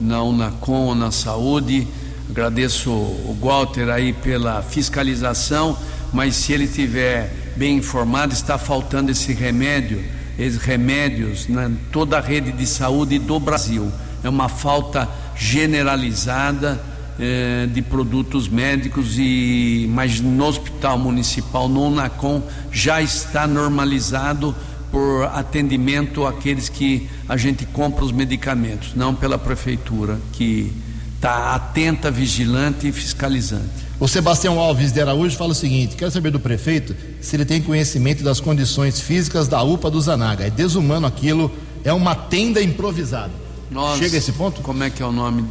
na 0.01 0.21
Unacom, 0.21 0.93
na 0.95 1.11
saúde, 1.11 1.87
agradeço 2.29 2.91
o 2.91 3.37
Walter 3.41 3.89
aí 3.89 4.11
pela 4.11 4.61
fiscalização, 4.61 5.77
mas 6.11 6.35
se 6.35 6.51
ele 6.51 6.67
tiver 6.67 7.44
bem 7.55 7.77
informado, 7.77 8.33
está 8.33 8.57
faltando 8.57 9.11
esse 9.11 9.33
remédio, 9.33 10.03
esses 10.37 10.59
remédios 10.59 11.47
na 11.47 11.71
toda 11.91 12.17
a 12.17 12.21
rede 12.21 12.51
de 12.51 12.65
saúde 12.65 13.17
do 13.19 13.39
Brasil. 13.39 13.91
É 14.23 14.29
uma 14.29 14.49
falta 14.49 15.07
generalizada 15.35 16.81
eh, 17.19 17.67
de 17.71 17.81
produtos 17.81 18.49
médicos 18.49 19.17
e 19.17 19.89
mas 19.89 20.19
no 20.19 20.45
hospital 20.45 20.97
municipal 20.97 21.69
no 21.69 21.87
Unacom 21.87 22.41
já 22.71 23.01
está 23.01 23.47
normalizado 23.47 24.55
por 24.91 25.23
atendimento 25.25 26.25
àqueles 26.25 26.69
que 26.69 27.07
a 27.27 27.37
gente 27.37 27.65
compra 27.65 28.03
os 28.03 28.11
medicamentos, 28.11 28.93
não 28.95 29.15
pela 29.15 29.37
prefeitura 29.37 30.19
que 30.33 30.71
está 31.15 31.55
atenta, 31.55 32.11
vigilante 32.11 32.87
e 32.87 32.91
fiscalizante. 32.91 33.84
O 33.97 34.09
Sebastião 34.09 34.59
Alves 34.59 34.91
de 34.91 34.99
Araújo 34.99 35.37
fala 35.37 35.51
o 35.51 35.55
seguinte: 35.55 35.95
quero 35.95 36.11
saber 36.11 36.29
do 36.29 36.39
prefeito 36.39 36.95
se 37.21 37.35
ele 37.35 37.45
tem 37.45 37.61
conhecimento 37.61 38.23
das 38.23 38.39
condições 38.41 38.99
físicas 38.99 39.47
da 39.47 39.63
UPA 39.63 39.89
do 39.89 40.01
Zanaga. 40.01 40.45
É 40.45 40.49
desumano 40.49 41.07
aquilo, 41.07 41.49
é 41.83 41.93
uma 41.93 42.13
tenda 42.13 42.61
improvisada. 42.61 43.31
Nós, 43.71 43.97
Chega 43.97 44.15
a 44.15 44.19
esse 44.19 44.33
ponto? 44.33 44.61
Como 44.61 44.83
é 44.83 44.89
que 44.89 45.01
é 45.01 45.05
o 45.05 45.11
nome? 45.11 45.45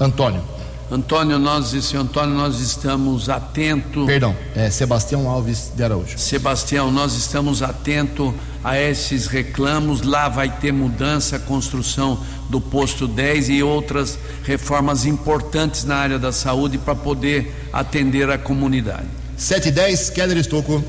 Antônio. 0.00 0.42
Antônio, 0.90 1.38
nós, 1.38 1.72
esse 1.72 1.96
Antônio, 1.96 2.34
nós 2.34 2.60
estamos 2.60 3.28
atentos. 3.30 4.06
Perdão, 4.06 4.36
é 4.54 4.68
Sebastião 4.68 5.28
Alves 5.28 5.72
de 5.74 5.82
Araújo. 5.82 6.18
Sebastião, 6.18 6.90
nós 6.90 7.14
estamos 7.14 7.62
atentos 7.62 8.34
a 8.62 8.78
esses 8.78 9.26
reclamos. 9.26 10.02
Lá 10.02 10.28
vai 10.28 10.50
ter 10.50 10.72
mudança, 10.72 11.38
construção 11.38 12.20
do 12.48 12.60
posto 12.60 13.06
10 13.06 13.48
e 13.48 13.62
outras 13.62 14.18
reformas 14.44 15.06
importantes 15.06 15.84
na 15.84 15.96
área 15.96 16.18
da 16.18 16.32
saúde 16.32 16.78
para 16.78 16.94
poder 16.94 17.52
atender 17.72 18.30
a 18.30 18.38
comunidade. 18.38 19.06
7 19.36 19.68
e 19.68 19.72
10, 19.72 20.10
Keller 20.10 20.36
Estocco. 20.36 20.84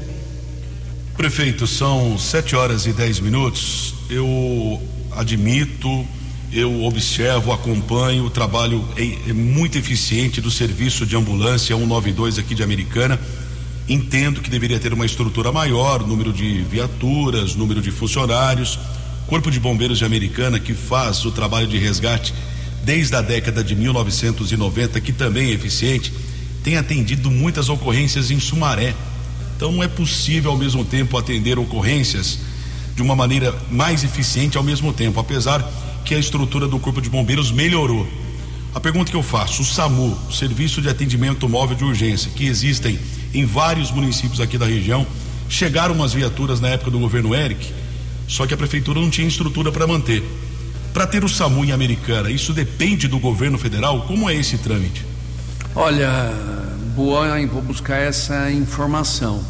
Prefeito, 1.18 1.66
são 1.66 2.18
7 2.18 2.56
horas 2.56 2.86
e 2.86 2.94
10 2.94 3.20
minutos. 3.22 3.96
Eu 4.10 4.82
admito 5.12 6.06
eu 6.56 6.84
observo, 6.86 7.52
acompanho 7.52 8.26
o 8.26 8.30
trabalho 8.30 8.82
é, 8.96 9.30
é 9.30 9.34
muito 9.34 9.78
eficiente 9.78 10.40
do 10.40 10.50
serviço 10.50 11.06
de 11.06 11.14
ambulância 11.14 11.76
192 11.76 12.40
aqui 12.40 12.56
de 12.56 12.64
Americana. 12.64 13.20
Entendo 13.90 14.42
que 14.42 14.50
deveria 14.50 14.80
ter 14.80 14.94
uma 14.94 15.06
estrutura 15.06 15.52
maior, 15.52 16.08
número 16.08 16.32
de 16.32 16.64
viaturas, 16.64 17.56
número 17.56 17.82
de 17.82 17.92
funcionários. 17.92 18.80
Corpo 19.28 19.50
de 19.50 19.60
Bombeiros 19.60 19.98
de 19.98 20.06
Americana, 20.06 20.60
que 20.60 20.74
faz 20.74 21.26
o 21.26 21.32
trabalho 21.32 21.68
de 21.68 21.78
resgate 21.78 22.34
desde 22.84 23.16
a 23.16 23.22
década 23.22 23.64
de 23.64 23.76
1990, 23.76 25.02
que 25.02 25.12
também 25.12 25.50
é 25.50 25.54
eficiente, 25.54 26.14
tem 26.64 26.78
atendido 26.78 27.32
muitas 27.32 27.68
ocorrências 27.68 28.30
em 28.30 28.40
Sumaré. 28.40 28.94
Então 29.56 29.72
não 29.72 29.84
é 29.84 29.88
possível 29.88 30.52
ao 30.52 30.58
mesmo 30.58 30.86
tempo 30.86 31.18
atender 31.18 31.58
ocorrências 31.58 32.40
de 32.96 33.02
uma 33.02 33.16
maneira 33.16 33.54
mais 33.72 34.04
eficiente 34.04 34.58
ao 34.58 34.64
mesmo 34.64 34.94
tempo, 34.94 35.20
apesar 35.20 35.68
que 36.06 36.14
a 36.14 36.20
estrutura 36.20 36.68
do 36.68 36.78
Corpo 36.78 37.02
de 37.02 37.10
Bombeiros 37.10 37.52
melhorou. 37.52 38.08
A 38.76 38.80
pergunta 38.80 39.10
que 39.10 39.18
eu 39.18 39.24
faço: 39.24 39.64
o 39.64 39.66
SAMU, 39.66 40.16
Serviço 40.32 40.82
de 40.82 40.90
Atendimento 40.90 41.50
Móvel 41.50 41.76
de 41.76 41.84
Urgência, 41.84 42.30
que 42.36 42.46
existem 42.46 43.00
em 43.34 43.46
vários 43.46 43.90
municípios 43.90 44.40
aqui 44.40 44.58
da 44.58 44.66
região, 44.66 45.08
chegaram 45.50 45.96
umas 45.96 46.14
viaturas 46.14 46.60
na 46.60 46.70
época 46.70 46.92
do 46.92 47.00
governo 47.00 47.34
Eric, 47.34 47.74
só 48.28 48.46
que 48.46 48.54
a 48.54 48.58
prefeitura 48.58 49.00
não 49.00 49.10
tinha 49.10 49.28
estrutura 49.28 49.72
para 49.72 49.88
manter. 49.88 50.24
Para 50.94 51.06
ter 51.06 51.24
o 51.24 51.30
SAMU 51.30 51.66
em 51.66 51.72
Americana, 51.72 52.32
isso 52.32 52.54
depende 52.54 53.08
do 53.08 53.20
governo 53.20 53.58
federal? 53.58 54.04
Como 54.04 54.30
é 54.30 54.36
esse 54.36 54.58
trâmite? 54.58 55.06
Olha, 55.76 56.32
boa, 56.96 57.28
vou 57.48 57.62
buscar 57.62 57.98
essa 57.98 58.50
informação. 58.52 59.44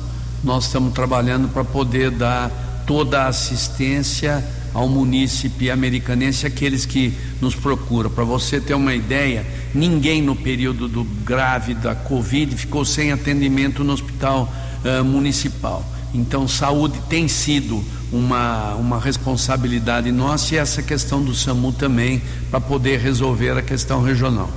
nós 0.44 0.66
estamos 0.66 0.94
trabalhando 0.94 1.48
para 1.48 1.64
poder 1.64 2.12
dar 2.12 2.50
toda 2.88 3.24
a 3.24 3.28
assistência 3.28 4.44
ao 4.74 4.90
munícipe 4.90 5.72
americanense, 5.72 6.46
aqueles 6.46 6.86
que 6.86 7.14
nos 7.40 7.56
procuram. 7.56 8.10
Para 8.10 8.24
você 8.24 8.60
ter 8.60 8.74
uma 8.74 8.94
ideia, 8.94 9.46
ninguém 9.74 10.22
no 10.22 10.36
período 10.36 10.88
do 10.88 11.04
grave 11.04 11.74
da 11.74 11.96
Covid 11.96 12.56
ficou 12.58 12.84
sem 12.84 13.12
atendimento 13.12 13.84
no 13.84 13.94
hospital 13.94 14.54
uh, 14.84 15.04
municipal. 15.04 15.86
Então, 16.16 16.48
saúde 16.48 17.00
tem 17.10 17.28
sido 17.28 17.84
uma, 18.12 18.74
uma 18.76 19.00
responsabilidade 19.00 20.12
nossa 20.12 20.56
e 20.56 20.58
essa 20.58 20.82
questão 20.82 21.22
do 21.22 21.36
SAMU 21.36 21.74
também, 21.74 22.22
para 22.50 22.62
poder 22.62 23.00
resolver 23.00 23.52
a 23.52 23.62
questão 23.62 24.02
regional. 24.02 24.50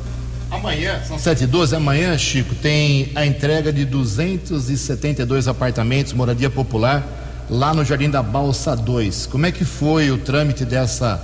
Amanhã, 0.51 1.03
são 1.07 1.19
7 1.19 1.45
e 1.45 1.47
12, 1.47 1.77
amanhã, 1.77 2.17
Chico, 2.17 2.55
tem 2.55 3.11
a 3.15 3.27
entrega 3.27 3.73
de 3.73 3.85
272 3.85 5.47
apartamentos, 5.47 6.13
moradia 6.13 6.49
popular, 6.49 7.47
lá 7.51 7.75
no 7.75 7.85
Jardim 7.85 8.09
da 8.09 8.23
Balsa 8.23 8.75
2. 8.75 9.27
Como 9.27 9.45
é 9.45 9.53
que 9.53 9.65
foi 9.65 10.11
o 10.11 10.17
trâmite 10.17 10.65
dessa, 10.65 11.21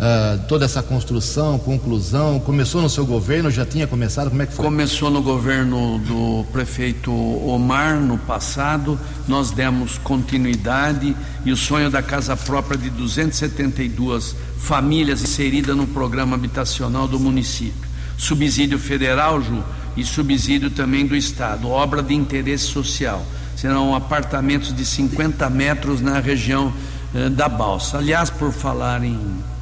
uh, 0.00 0.40
toda 0.48 0.64
essa 0.64 0.82
construção, 0.82 1.58
conclusão? 1.58 2.40
Começou 2.40 2.80
no 2.80 2.88
seu 2.88 3.04
governo, 3.04 3.50
já 3.50 3.66
tinha 3.66 3.86
começado? 3.86 4.30
Como 4.30 4.40
é 4.42 4.46
que 4.46 4.54
foi? 4.54 4.64
Começou 4.64 5.10
no 5.10 5.22
governo 5.22 5.98
do 5.98 6.44
prefeito 6.50 7.12
Omar 7.12 8.00
no 8.00 8.16
passado, 8.16 8.98
nós 9.28 9.50
demos 9.50 9.98
continuidade 9.98 11.14
e 11.44 11.52
o 11.52 11.56
sonho 11.56 11.90
da 11.90 12.02
casa 12.02 12.36
própria 12.36 12.78
de 12.78 12.88
272 12.88 14.34
famílias 14.58 15.22
inserida 15.22 15.74
no 15.74 15.86
programa 15.86 16.34
habitacional 16.34 17.06
do 17.06 17.20
município. 17.20 17.90
Subsídio 18.16 18.78
federal, 18.78 19.40
Ju, 19.40 19.62
e 19.96 20.04
subsídio 20.04 20.70
também 20.70 21.06
do 21.06 21.14
Estado, 21.14 21.68
obra 21.68 22.02
de 22.02 22.14
interesse 22.14 22.64
social 22.64 23.24
serão 23.60 23.94
apartamentos 23.94 24.74
de 24.74 24.86
50 24.86 25.50
metros 25.50 26.00
na 26.00 26.18
região 26.18 26.72
eh, 27.14 27.28
da 27.28 27.46
Balsa. 27.46 27.98
Aliás, 27.98 28.30
por 28.30 28.52
falar 28.52 29.04
em, 29.04 29.18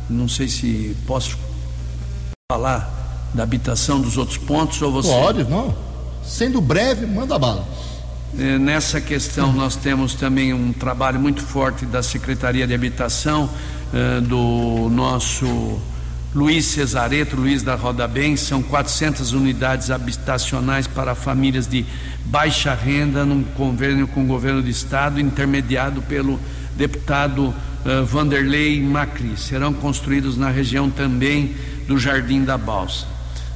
não 0.09 0.29
sei 0.29 0.49
se 0.49 0.97
posso 1.07 1.37
falar 2.51 3.31
da 3.35 3.43
habitação 3.43 4.01
dos 4.01 4.17
outros 4.17 4.39
pontos 4.39 4.81
ou 4.81 4.91
você. 4.91 5.09
Pode, 5.09 5.45
não. 5.45 5.75
Sendo 6.25 6.61
breve, 6.61 7.07
manda 7.07 7.39
bala. 7.39 7.67
Eh, 8.39 8.59
nessa 8.59 9.01
questão, 9.01 9.53
nós 9.53 9.77
temos 9.77 10.15
também 10.15 10.53
um 10.53 10.73
trabalho 10.73 11.19
muito 11.19 11.43
forte 11.43 11.87
da 11.87 12.03
Secretaria 12.03 12.67
de 12.67 12.75
Habitação, 12.75 13.49
eh, 13.93 14.21
do 14.21 14.89
nosso 14.91 15.81
Luiz 16.35 16.67
Cesareto, 16.67 17.37
Luiz 17.37 17.63
da 17.63 17.75
Roda 17.75 18.07
Bem, 18.07 18.37
são 18.37 18.63
400 18.63 19.33
unidades 19.33 19.91
habitacionais 19.91 20.87
para 20.87 21.15
famílias 21.15 21.67
de 21.67 21.87
baixa 22.27 22.75
renda 22.75 23.25
num 23.25 23.43
convênio 23.43 24.07
com 24.07 24.25
o 24.25 24.27
governo 24.27 24.61
do 24.61 24.69
estado, 24.69 25.19
intermediado 25.19 26.03
pelo 26.03 26.39
deputado 26.77 27.55
uh, 27.85 28.05
Vanderlei 28.05 28.81
Macri. 28.81 29.37
Serão 29.37 29.73
construídos 29.73 30.37
na 30.37 30.51
região 30.51 30.91
também 30.91 31.55
do 31.87 31.99
Jardim 31.99 32.45
da 32.45 32.57
Balsa. 32.59 33.07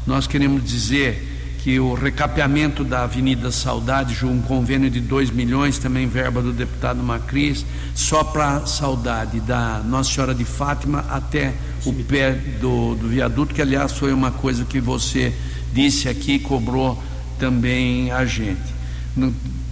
Nós 0.07 0.27
queremos 0.27 0.64
dizer 0.64 1.33
que 1.62 1.79
o 1.79 1.95
recapeamento 1.95 2.83
da 2.83 3.05
Avenida 3.05 3.53
Saudade, 3.53 4.27
um 4.27 4.43
convênio 4.43 4.91
de 4.91 5.01
2 5.01 5.31
milhões, 5.31 5.79
também 5.79 6.09
verba 6.09 6.43
do 6.43 6.53
deputado 6.53 7.01
Macris, 7.01 7.64
só 7.95 8.25
para 8.25 8.66
Saudade, 8.66 9.39
da 9.39 9.79
Nossa 9.79 10.12
Senhora 10.12 10.35
de 10.35 10.45
Fátima 10.45 11.05
até 11.09 11.55
o 11.87 11.93
pé 11.93 12.33
do, 12.61 12.97
do 12.97 13.09
viaduto, 13.09 13.55
que 13.55 13.62
aliás 13.62 13.93
foi 13.93 14.12
uma 14.12 14.33
coisa 14.33 14.64
que 14.64 14.81
você 14.81 15.33
disse 15.73 16.09
aqui, 16.09 16.41
cobrou 16.41 17.01
também 17.39 18.11
a 18.11 18.25
gente. 18.25 18.61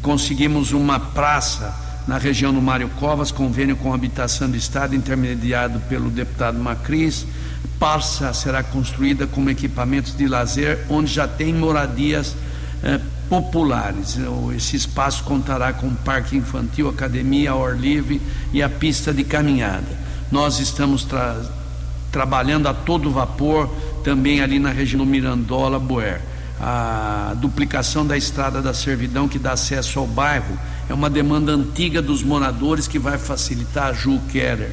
Conseguimos 0.00 0.70
uma 0.70 1.00
praça 1.00 1.89
na 2.10 2.18
região 2.18 2.52
do 2.52 2.60
Mário 2.60 2.88
Covas, 2.98 3.30
convênio 3.30 3.76
com 3.76 3.92
a 3.92 3.94
habitação 3.94 4.50
do 4.50 4.56
Estado, 4.56 4.96
intermediado 4.96 5.78
pelo 5.88 6.10
deputado 6.10 6.58
Macris 6.58 7.24
Parça 7.78 8.32
será 8.32 8.64
construída 8.64 9.28
como 9.28 9.48
equipamentos 9.48 10.16
de 10.16 10.26
lazer, 10.26 10.84
onde 10.88 11.14
já 11.14 11.28
tem 11.28 11.54
moradias 11.54 12.34
eh, 12.82 12.98
populares. 13.28 14.18
Esse 14.56 14.74
espaço 14.74 15.22
contará 15.22 15.72
com 15.72 15.94
parque 15.94 16.36
infantil, 16.36 16.88
academia 16.88 17.52
ao 17.52 17.64
ar 17.64 17.78
livre 17.78 18.20
e 18.52 18.60
a 18.60 18.68
pista 18.68 19.14
de 19.14 19.22
caminhada. 19.22 19.96
Nós 20.32 20.58
estamos 20.58 21.04
tra 21.04 21.40
trabalhando 22.10 22.66
a 22.66 22.74
todo 22.74 23.08
vapor 23.12 23.68
também 24.02 24.40
ali 24.40 24.58
na 24.58 24.70
região 24.70 25.04
do 25.04 25.06
Mirandola, 25.08 25.78
Boer. 25.78 26.20
A 26.60 27.34
duplicação 27.38 28.06
da 28.06 28.16
estrada 28.16 28.60
da 28.60 28.74
servidão 28.74 29.26
que 29.26 29.38
dá 29.38 29.52
acesso 29.52 29.98
ao 29.98 30.06
bairro 30.06 30.58
é 30.88 30.94
uma 30.94 31.08
demanda 31.08 31.52
antiga 31.52 32.02
dos 32.02 32.22
moradores 32.22 32.86
que 32.86 32.98
vai 32.98 33.16
facilitar 33.16 33.86
a 33.86 33.92
Ju 33.92 34.20
Keller 34.30 34.70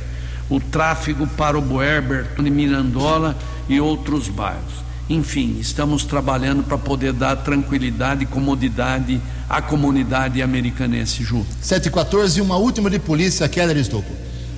o 0.49 0.59
tráfego 0.59 1.27
para 1.27 1.57
o 1.57 1.61
Boerber, 1.61 2.27
de 2.37 2.49
Mirandola 2.49 3.37
e 3.67 3.79
outros 3.79 4.29
bairros. 4.29 4.87
Enfim, 5.09 5.57
estamos 5.59 6.03
trabalhando 6.03 6.63
para 6.63 6.77
poder 6.77 7.13
dar 7.13 7.37
tranquilidade 7.37 8.23
e 8.23 8.25
comodidade 8.25 9.21
à 9.49 9.61
comunidade 9.61 10.41
americanense, 10.41 11.23
Ju. 11.23 11.45
714 11.61 12.39
e 12.39 12.41
uma 12.41 12.57
última 12.57 12.89
de 12.89 12.99
polícia, 12.99 13.47
Keller 13.47 13.77
Estocco. 13.77 14.11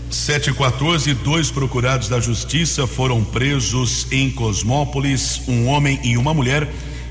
714, 0.09 1.13
dois 1.13 1.51
procurados 1.51 2.09
da 2.09 2.19
justiça 2.19 2.87
foram 2.87 3.23
presos 3.23 4.07
em 4.11 4.31
Cosmópolis, 4.31 5.41
um 5.47 5.67
homem 5.67 5.99
e 6.03 6.17
uma 6.17 6.33
mulher, 6.33 6.67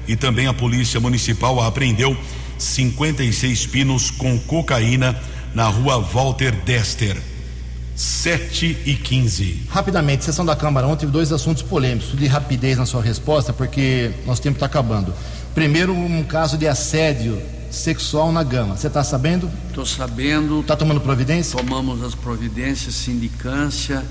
e 0.09 0.17
também 0.17 0.49
a 0.49 0.55
polícia 0.55 0.99
municipal 0.99 1.61
apreendeu 1.61 2.17
56 2.59 3.67
pinos 3.67 4.11
com 4.11 4.39
cocaína 4.39 5.17
na 5.55 5.69
rua 5.69 6.01
Walter 6.01 6.53
Dester. 6.65 7.17
7 7.95 8.79
e 8.87 8.95
15. 8.95 9.67
Rapidamente, 9.69 10.25
sessão 10.25 10.47
da 10.47 10.55
Câmara 10.55 10.87
ontem 10.87 11.07
dois 11.07 11.33
assuntos 11.33 11.63
polêmicos, 11.63 12.17
de 12.17 12.27
rapidez 12.29 12.79
na 12.79 12.87
sua 12.87 13.03
resposta, 13.03 13.53
porque 13.53 14.13
nosso 14.25 14.41
tempo 14.41 14.55
está 14.55 14.67
acabando. 14.67 15.13
Primeiro, 15.53 15.93
um 15.93 16.23
caso 16.23 16.57
de 16.57 16.69
assédio 16.69 17.43
sexual 17.71 18.31
na 18.31 18.45
Gama. 18.45 18.77
Você 18.77 18.87
está 18.87 19.03
sabendo? 19.03 19.51
Estou 19.69 19.85
sabendo. 19.85 20.61
Está 20.61 20.77
tomando 20.77 21.01
providência? 21.01 21.59
Tomamos 21.59 22.03
as 22.03 22.15
providências, 22.15 22.95
sindicância 22.95 24.05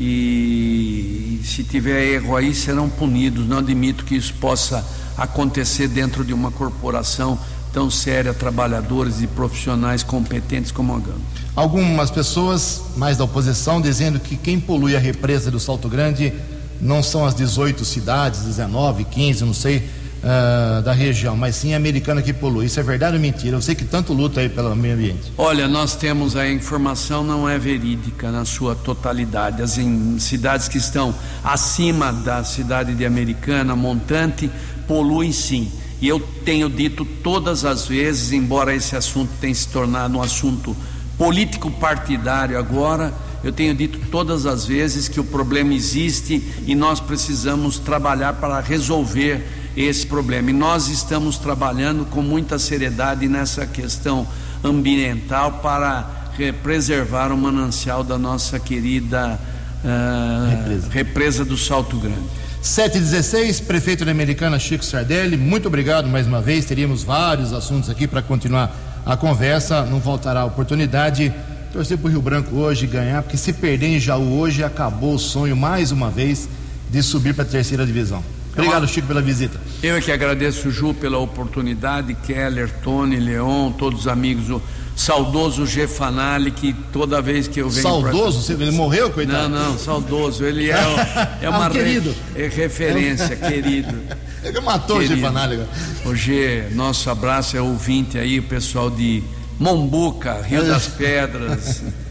e 0.00 1.40
se 1.44 1.64
tiver 1.64 2.14
erro 2.14 2.36
aí 2.36 2.54
serão 2.54 2.88
punidos. 2.88 3.46
Não 3.46 3.58
admito 3.58 4.04
que 4.04 4.16
isso 4.16 4.34
possa 4.34 4.84
acontecer 5.18 5.88
dentro 5.88 6.24
de 6.24 6.32
uma 6.32 6.50
corporação 6.50 7.38
tão 7.72 7.90
séria, 7.90 8.32
trabalhadores 8.32 9.20
e 9.20 9.26
profissionais 9.26 10.02
competentes 10.02 10.72
como 10.72 10.94
a 10.94 10.98
Gama. 10.98 11.20
Algumas 11.54 12.10
pessoas, 12.10 12.82
mais 12.96 13.16
da 13.16 13.24
oposição, 13.24 13.80
dizendo 13.80 14.18
que 14.18 14.36
quem 14.36 14.58
polui 14.58 14.96
a 14.96 14.98
represa 14.98 15.50
do 15.50 15.60
Salto 15.60 15.88
Grande 15.88 16.32
não 16.80 17.02
são 17.02 17.26
as 17.26 17.34
18 17.34 17.84
cidades, 17.84 18.42
19, 18.42 19.04
15, 19.04 19.44
não 19.44 19.52
sei, 19.52 19.88
uh, 20.18 20.82
da 20.82 20.92
região, 20.92 21.36
mas 21.36 21.56
sim 21.56 21.74
a 21.74 21.76
americana 21.76 22.22
que 22.22 22.32
polui. 22.32 22.66
Isso 22.66 22.78
é 22.78 22.82
verdade 22.82 23.16
ou 23.16 23.20
mentira? 23.20 23.56
Eu 23.56 23.62
sei 23.62 23.74
que 23.74 23.84
tanto 23.84 24.12
luta 24.12 24.40
aí 24.40 24.48
pelo 24.48 24.74
meio 24.76 24.94
ambiente. 24.94 25.32
Olha, 25.36 25.66
nós 25.66 25.96
temos 25.96 26.36
a 26.36 26.48
informação, 26.48 27.24
não 27.24 27.48
é 27.48 27.58
verídica 27.58 28.30
na 28.30 28.44
sua 28.44 28.74
totalidade. 28.74 29.62
As 29.62 29.78
cidades 30.18 30.68
que 30.68 30.78
estão 30.78 31.14
acima 31.42 32.12
da 32.12 32.44
cidade 32.44 32.94
de 32.94 33.04
Americana, 33.04 33.74
montante, 33.74 34.50
poluem 34.88 35.30
sim. 35.30 35.70
E 36.00 36.08
eu 36.08 36.18
tenho 36.44 36.68
dito 36.68 37.04
todas 37.04 37.64
as 37.64 37.86
vezes, 37.86 38.32
embora 38.32 38.74
esse 38.74 38.96
assunto 38.96 39.30
tenha 39.40 39.54
se 39.54 39.68
tornado 39.68 40.16
um 40.16 40.22
assunto 40.22 40.74
político 41.16 41.70
partidário 41.70 42.58
agora, 42.58 43.12
eu 43.42 43.52
tenho 43.52 43.74
dito 43.74 44.00
todas 44.10 44.46
as 44.46 44.66
vezes 44.66 45.06
que 45.06 45.20
o 45.20 45.24
problema 45.24 45.72
existe 45.74 46.42
e 46.66 46.74
nós 46.74 46.98
precisamos 47.00 47.78
trabalhar 47.78 48.34
para 48.34 48.60
resolver 48.60 49.46
esse 49.76 50.06
problema. 50.06 50.50
E 50.50 50.52
nós 50.52 50.88
estamos 50.88 51.38
trabalhando 51.38 52.04
com 52.06 52.22
muita 52.22 52.58
seriedade 52.58 53.28
nessa 53.28 53.66
questão 53.66 54.26
ambiental 54.64 55.60
para 55.62 56.18
preservar 56.62 57.32
o 57.32 57.36
manancial 57.36 58.04
da 58.04 58.16
nossa 58.16 58.58
querida 58.60 59.38
uh, 59.84 60.50
represa. 60.50 60.88
represa 60.90 61.44
do 61.44 61.56
Salto 61.56 61.96
Grande. 61.96 62.47
716, 62.62 63.60
prefeito 63.60 64.04
da 64.04 64.10
Americana 64.10 64.58
Chico 64.58 64.84
Sardelli, 64.84 65.36
muito 65.36 65.68
obrigado 65.68 66.08
mais 66.08 66.26
uma 66.26 66.42
vez. 66.42 66.64
Teríamos 66.64 67.04
vários 67.04 67.52
assuntos 67.52 67.88
aqui 67.88 68.06
para 68.06 68.20
continuar 68.20 69.02
a 69.06 69.16
conversa, 69.16 69.84
não 69.86 70.00
faltará 70.00 70.44
oportunidade. 70.44 71.32
Torcer 71.72 71.96
para 71.96 72.08
o 72.08 72.10
Rio 72.10 72.22
Branco 72.22 72.56
hoje 72.56 72.86
ganhar, 72.86 73.22
porque 73.22 73.36
se 73.36 73.52
perder 73.52 73.86
em 73.86 74.00
Jaú 74.00 74.38
hoje, 74.38 74.64
acabou 74.64 75.14
o 75.14 75.18
sonho 75.18 75.56
mais 75.56 75.92
uma 75.92 76.10
vez 76.10 76.48
de 76.90 77.02
subir 77.02 77.32
para 77.32 77.44
a 77.44 77.46
terceira 77.46 77.86
divisão. 77.86 78.24
Obrigado, 78.52 78.88
Chico, 78.88 79.06
pela 79.06 79.22
visita. 79.22 79.60
Eu 79.80 79.96
é 79.96 80.00
que 80.00 80.10
agradeço, 80.10 80.68
Ju, 80.70 80.92
pela 80.92 81.18
oportunidade, 81.18 82.14
Keller, 82.26 82.68
Tony, 82.82 83.16
Leon, 83.16 83.70
todos 83.70 84.00
os 84.00 84.08
amigos, 84.08 84.60
saudoso 84.98 85.64
Gefanali, 85.64 86.50
que 86.50 86.72
toda 86.92 87.22
vez 87.22 87.46
que 87.46 87.60
eu 87.60 87.70
venho. 87.70 87.82
Saudoso? 87.82 88.52
Pra... 88.52 88.64
Ele 88.64 88.72
morreu, 88.72 89.10
coitado? 89.10 89.48
Não, 89.48 89.70
não, 89.70 89.78
saudoso. 89.78 90.44
Ele 90.44 90.70
é, 90.70 90.76
é 91.40 91.48
uma 91.48 91.66
ah, 91.66 91.70
querido. 91.70 92.14
Re... 92.34 92.42
é 92.42 92.48
referência, 92.48 93.36
querido. 93.36 93.94
Ele 94.42 94.60
matou 94.60 94.96
querido. 94.96 95.14
o 95.14 95.16
Gefanali. 95.16 95.60
O 96.04 96.14
G, 96.14 96.68
nosso 96.72 97.08
abraço 97.10 97.56
é 97.56 97.62
ouvinte 97.62 98.18
aí, 98.18 98.40
o 98.40 98.42
pessoal 98.42 98.90
de 98.90 99.22
Mombuca, 99.58 100.42
Rio 100.42 100.64
das 100.64 100.88
Pedras. 100.88 101.82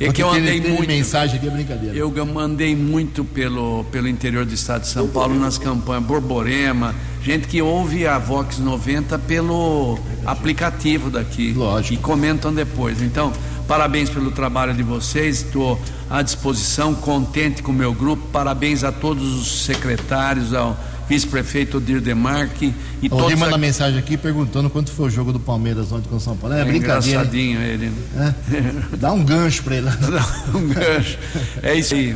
É 0.00 0.10
que 0.10 0.22
eu 0.22 0.30
andei 0.30 0.60
muito. 0.62 0.86
mensagem 0.86 1.36
aqui 1.36 1.46
é 1.46 1.50
brincadeira. 1.50 1.94
Eu 1.94 2.10
mandei 2.24 2.74
muito 2.74 3.22
pelo, 3.22 3.84
pelo 3.84 4.08
interior 4.08 4.46
do 4.46 4.54
estado 4.54 4.82
de 4.82 4.88
São 4.88 5.06
Paulo 5.06 5.38
nas 5.38 5.58
campanhas 5.58 6.02
Borborema, 6.04 6.94
gente 7.22 7.46
que 7.46 7.60
ouve 7.60 8.06
a 8.06 8.18
Vox 8.18 8.58
90 8.58 9.18
pelo 9.18 9.98
aplicativo 10.24 11.10
daqui. 11.10 11.52
Lógico. 11.52 11.92
E 11.92 11.96
comentam 11.98 12.52
depois. 12.52 13.02
Então, 13.02 13.30
parabéns 13.68 14.08
pelo 14.08 14.30
trabalho 14.30 14.72
de 14.72 14.82
vocês. 14.82 15.42
Estou 15.42 15.78
à 16.08 16.22
disposição, 16.22 16.94
contente 16.94 17.62
com 17.62 17.70
o 17.70 17.74
meu 17.74 17.92
grupo. 17.92 18.22
Parabéns 18.32 18.82
a 18.82 18.90
todos 18.90 19.22
os 19.22 19.64
secretários, 19.66 20.54
ao 20.54 20.78
vice-prefeito 21.10 21.78
Odir 21.78 22.00
Demarque 22.00 22.72
e 23.02 23.08
o 23.08 23.10
todos. 23.10 23.36
manda 23.36 23.56
a... 23.56 23.58
mensagem 23.58 23.98
aqui 23.98 24.16
perguntando 24.16 24.70
quanto 24.70 24.92
foi 24.92 25.08
o 25.08 25.10
jogo 25.10 25.32
do 25.32 25.40
Palmeiras 25.40 25.90
ontem 25.90 26.08
com 26.08 26.14
o 26.14 26.20
São 26.20 26.36
Paulo. 26.36 26.54
É, 26.54 26.60
é 26.60 26.64
brincadeira. 26.64 27.18
Engraçadinho 27.22 27.60
ele. 27.60 27.92
Né? 28.14 28.34
É. 28.52 28.96
Dá 28.96 29.10
um 29.10 29.24
gancho 29.24 29.64
para 29.64 29.76
ele. 29.76 29.86
Dá 29.90 30.56
um 30.56 30.68
gancho. 30.68 31.18
É 31.64 31.74
isso 31.74 31.94
aí. 31.94 32.14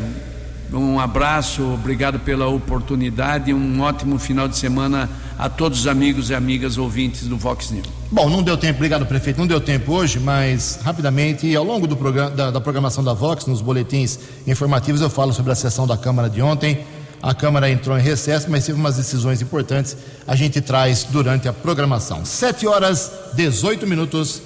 Um 0.73 1.01
abraço, 1.01 1.63
obrigado 1.75 2.21
pela 2.21 2.47
oportunidade 2.47 3.51
e 3.51 3.55
um 3.55 3.81
ótimo 3.81 4.19
final 4.19 4.47
de 4.47 4.57
semana 4.57 5.11
a 5.37 5.49
todos 5.49 5.81
os 5.81 5.87
amigos 5.87 6.31
e 6.31 6.35
amigas 6.35 6.79
ouvintes 6.79 7.27
do 7.27 7.37
Vox 7.37 7.71
News. 7.71 7.87
Bom, 8.11 8.29
não 8.29 8.43
deu 8.43 8.57
tempo, 8.57 8.77
obrigado 8.77 9.05
prefeito, 9.07 9.39
não 9.39 9.47
deu 9.47 9.61
tempo 9.61 9.93
hoje, 9.93 10.21
mas 10.21 10.79
rapidamente, 10.83 11.55
ao 11.55 11.65
longo 11.65 11.87
do 11.87 11.97
programa, 11.97 12.31
da, 12.31 12.51
da 12.51 12.61
programação 12.61 13.03
da 13.03 13.13
Vox, 13.13 13.47
nos 13.47 13.61
boletins 13.61 14.19
informativos, 14.47 15.01
eu 15.01 15.11
falo 15.11 15.33
sobre 15.33 15.53
a 15.53 15.55
sessão 15.55 15.87
da 15.87 15.97
Câmara 15.97 16.31
de 16.31 16.41
ontem. 16.41 16.85
A 17.25 17.33
Câmara 17.33 17.71
entrou 17.71 17.99
em 17.99 18.03
recesso, 18.03 18.51
mas 18.51 18.67
teve 18.67 18.79
umas 18.79 18.97
decisões 18.97 19.41
importantes. 19.41 19.97
A 20.27 20.37
gente 20.37 20.61
traz 20.61 21.05
durante 21.05 21.49
a 21.49 21.55
programação. 21.55 22.23
7 22.23 22.67
horas 22.67 23.11
18 23.33 23.87
minutos. 23.87 24.43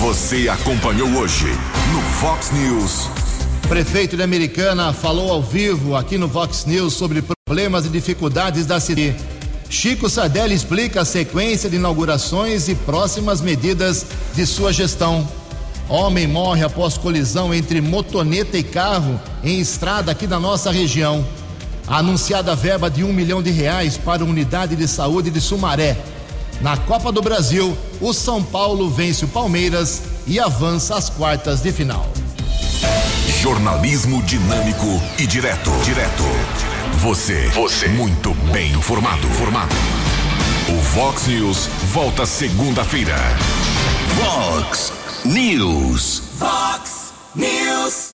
Você 0.00 0.48
acompanhou 0.48 1.08
hoje 1.10 1.46
no 1.92 2.02
Fox 2.18 2.50
News. 2.50 3.08
Prefeito 3.68 4.16
de 4.16 4.22
Americana 4.24 4.92
falou 4.92 5.30
ao 5.30 5.40
vivo 5.40 5.94
aqui 5.94 6.18
no 6.18 6.26
Vox 6.26 6.64
News 6.64 6.94
sobre 6.94 7.22
problemas 7.46 7.86
e 7.86 7.88
dificuldades 7.88 8.66
da 8.66 8.80
cidade. 8.80 9.14
Chico 9.70 10.10
Sardelli 10.10 10.56
explica 10.56 11.02
a 11.02 11.04
sequência 11.04 11.70
de 11.70 11.76
inaugurações 11.76 12.68
e 12.68 12.74
próximas 12.74 13.40
medidas 13.40 14.04
de 14.34 14.44
sua 14.44 14.72
gestão. 14.72 15.26
Homem 15.88 16.26
morre 16.26 16.64
após 16.64 16.96
colisão 16.96 17.52
entre 17.52 17.80
motoneta 17.80 18.56
e 18.56 18.62
carro 18.62 19.20
em 19.44 19.60
estrada 19.60 20.12
aqui 20.12 20.26
da 20.26 20.38
nossa 20.38 20.70
região. 20.70 21.24
A 21.86 21.98
anunciada 21.98 22.54
verba 22.54 22.88
de 22.88 23.04
um 23.04 23.12
milhão 23.12 23.42
de 23.42 23.50
reais 23.50 23.96
para 23.96 24.22
a 24.22 24.26
unidade 24.26 24.76
de 24.76 24.86
saúde 24.86 25.30
de 25.30 25.40
Sumaré. 25.40 25.96
Na 26.60 26.76
Copa 26.76 27.10
do 27.10 27.20
Brasil, 27.20 27.76
o 28.00 28.12
São 28.12 28.42
Paulo 28.42 28.88
vence 28.88 29.24
o 29.24 29.28
Palmeiras 29.28 30.02
e 30.26 30.38
avança 30.38 30.94
às 30.94 31.10
quartas 31.10 31.60
de 31.60 31.72
final. 31.72 32.08
Jornalismo 33.40 34.22
dinâmico 34.22 35.02
e 35.18 35.26
direto. 35.26 35.70
Direto. 35.84 36.22
Você. 36.98 37.48
Você. 37.48 37.88
Muito 37.88 38.32
bem 38.52 38.70
informado. 38.72 39.26
Formado. 39.28 39.74
O 40.68 40.80
Vox 40.94 41.26
News 41.26 41.68
volta 41.92 42.24
segunda-feira. 42.24 43.16
Vox 44.14 44.92
News. 45.24 46.18
Fox 46.40 47.12
News. 47.36 48.10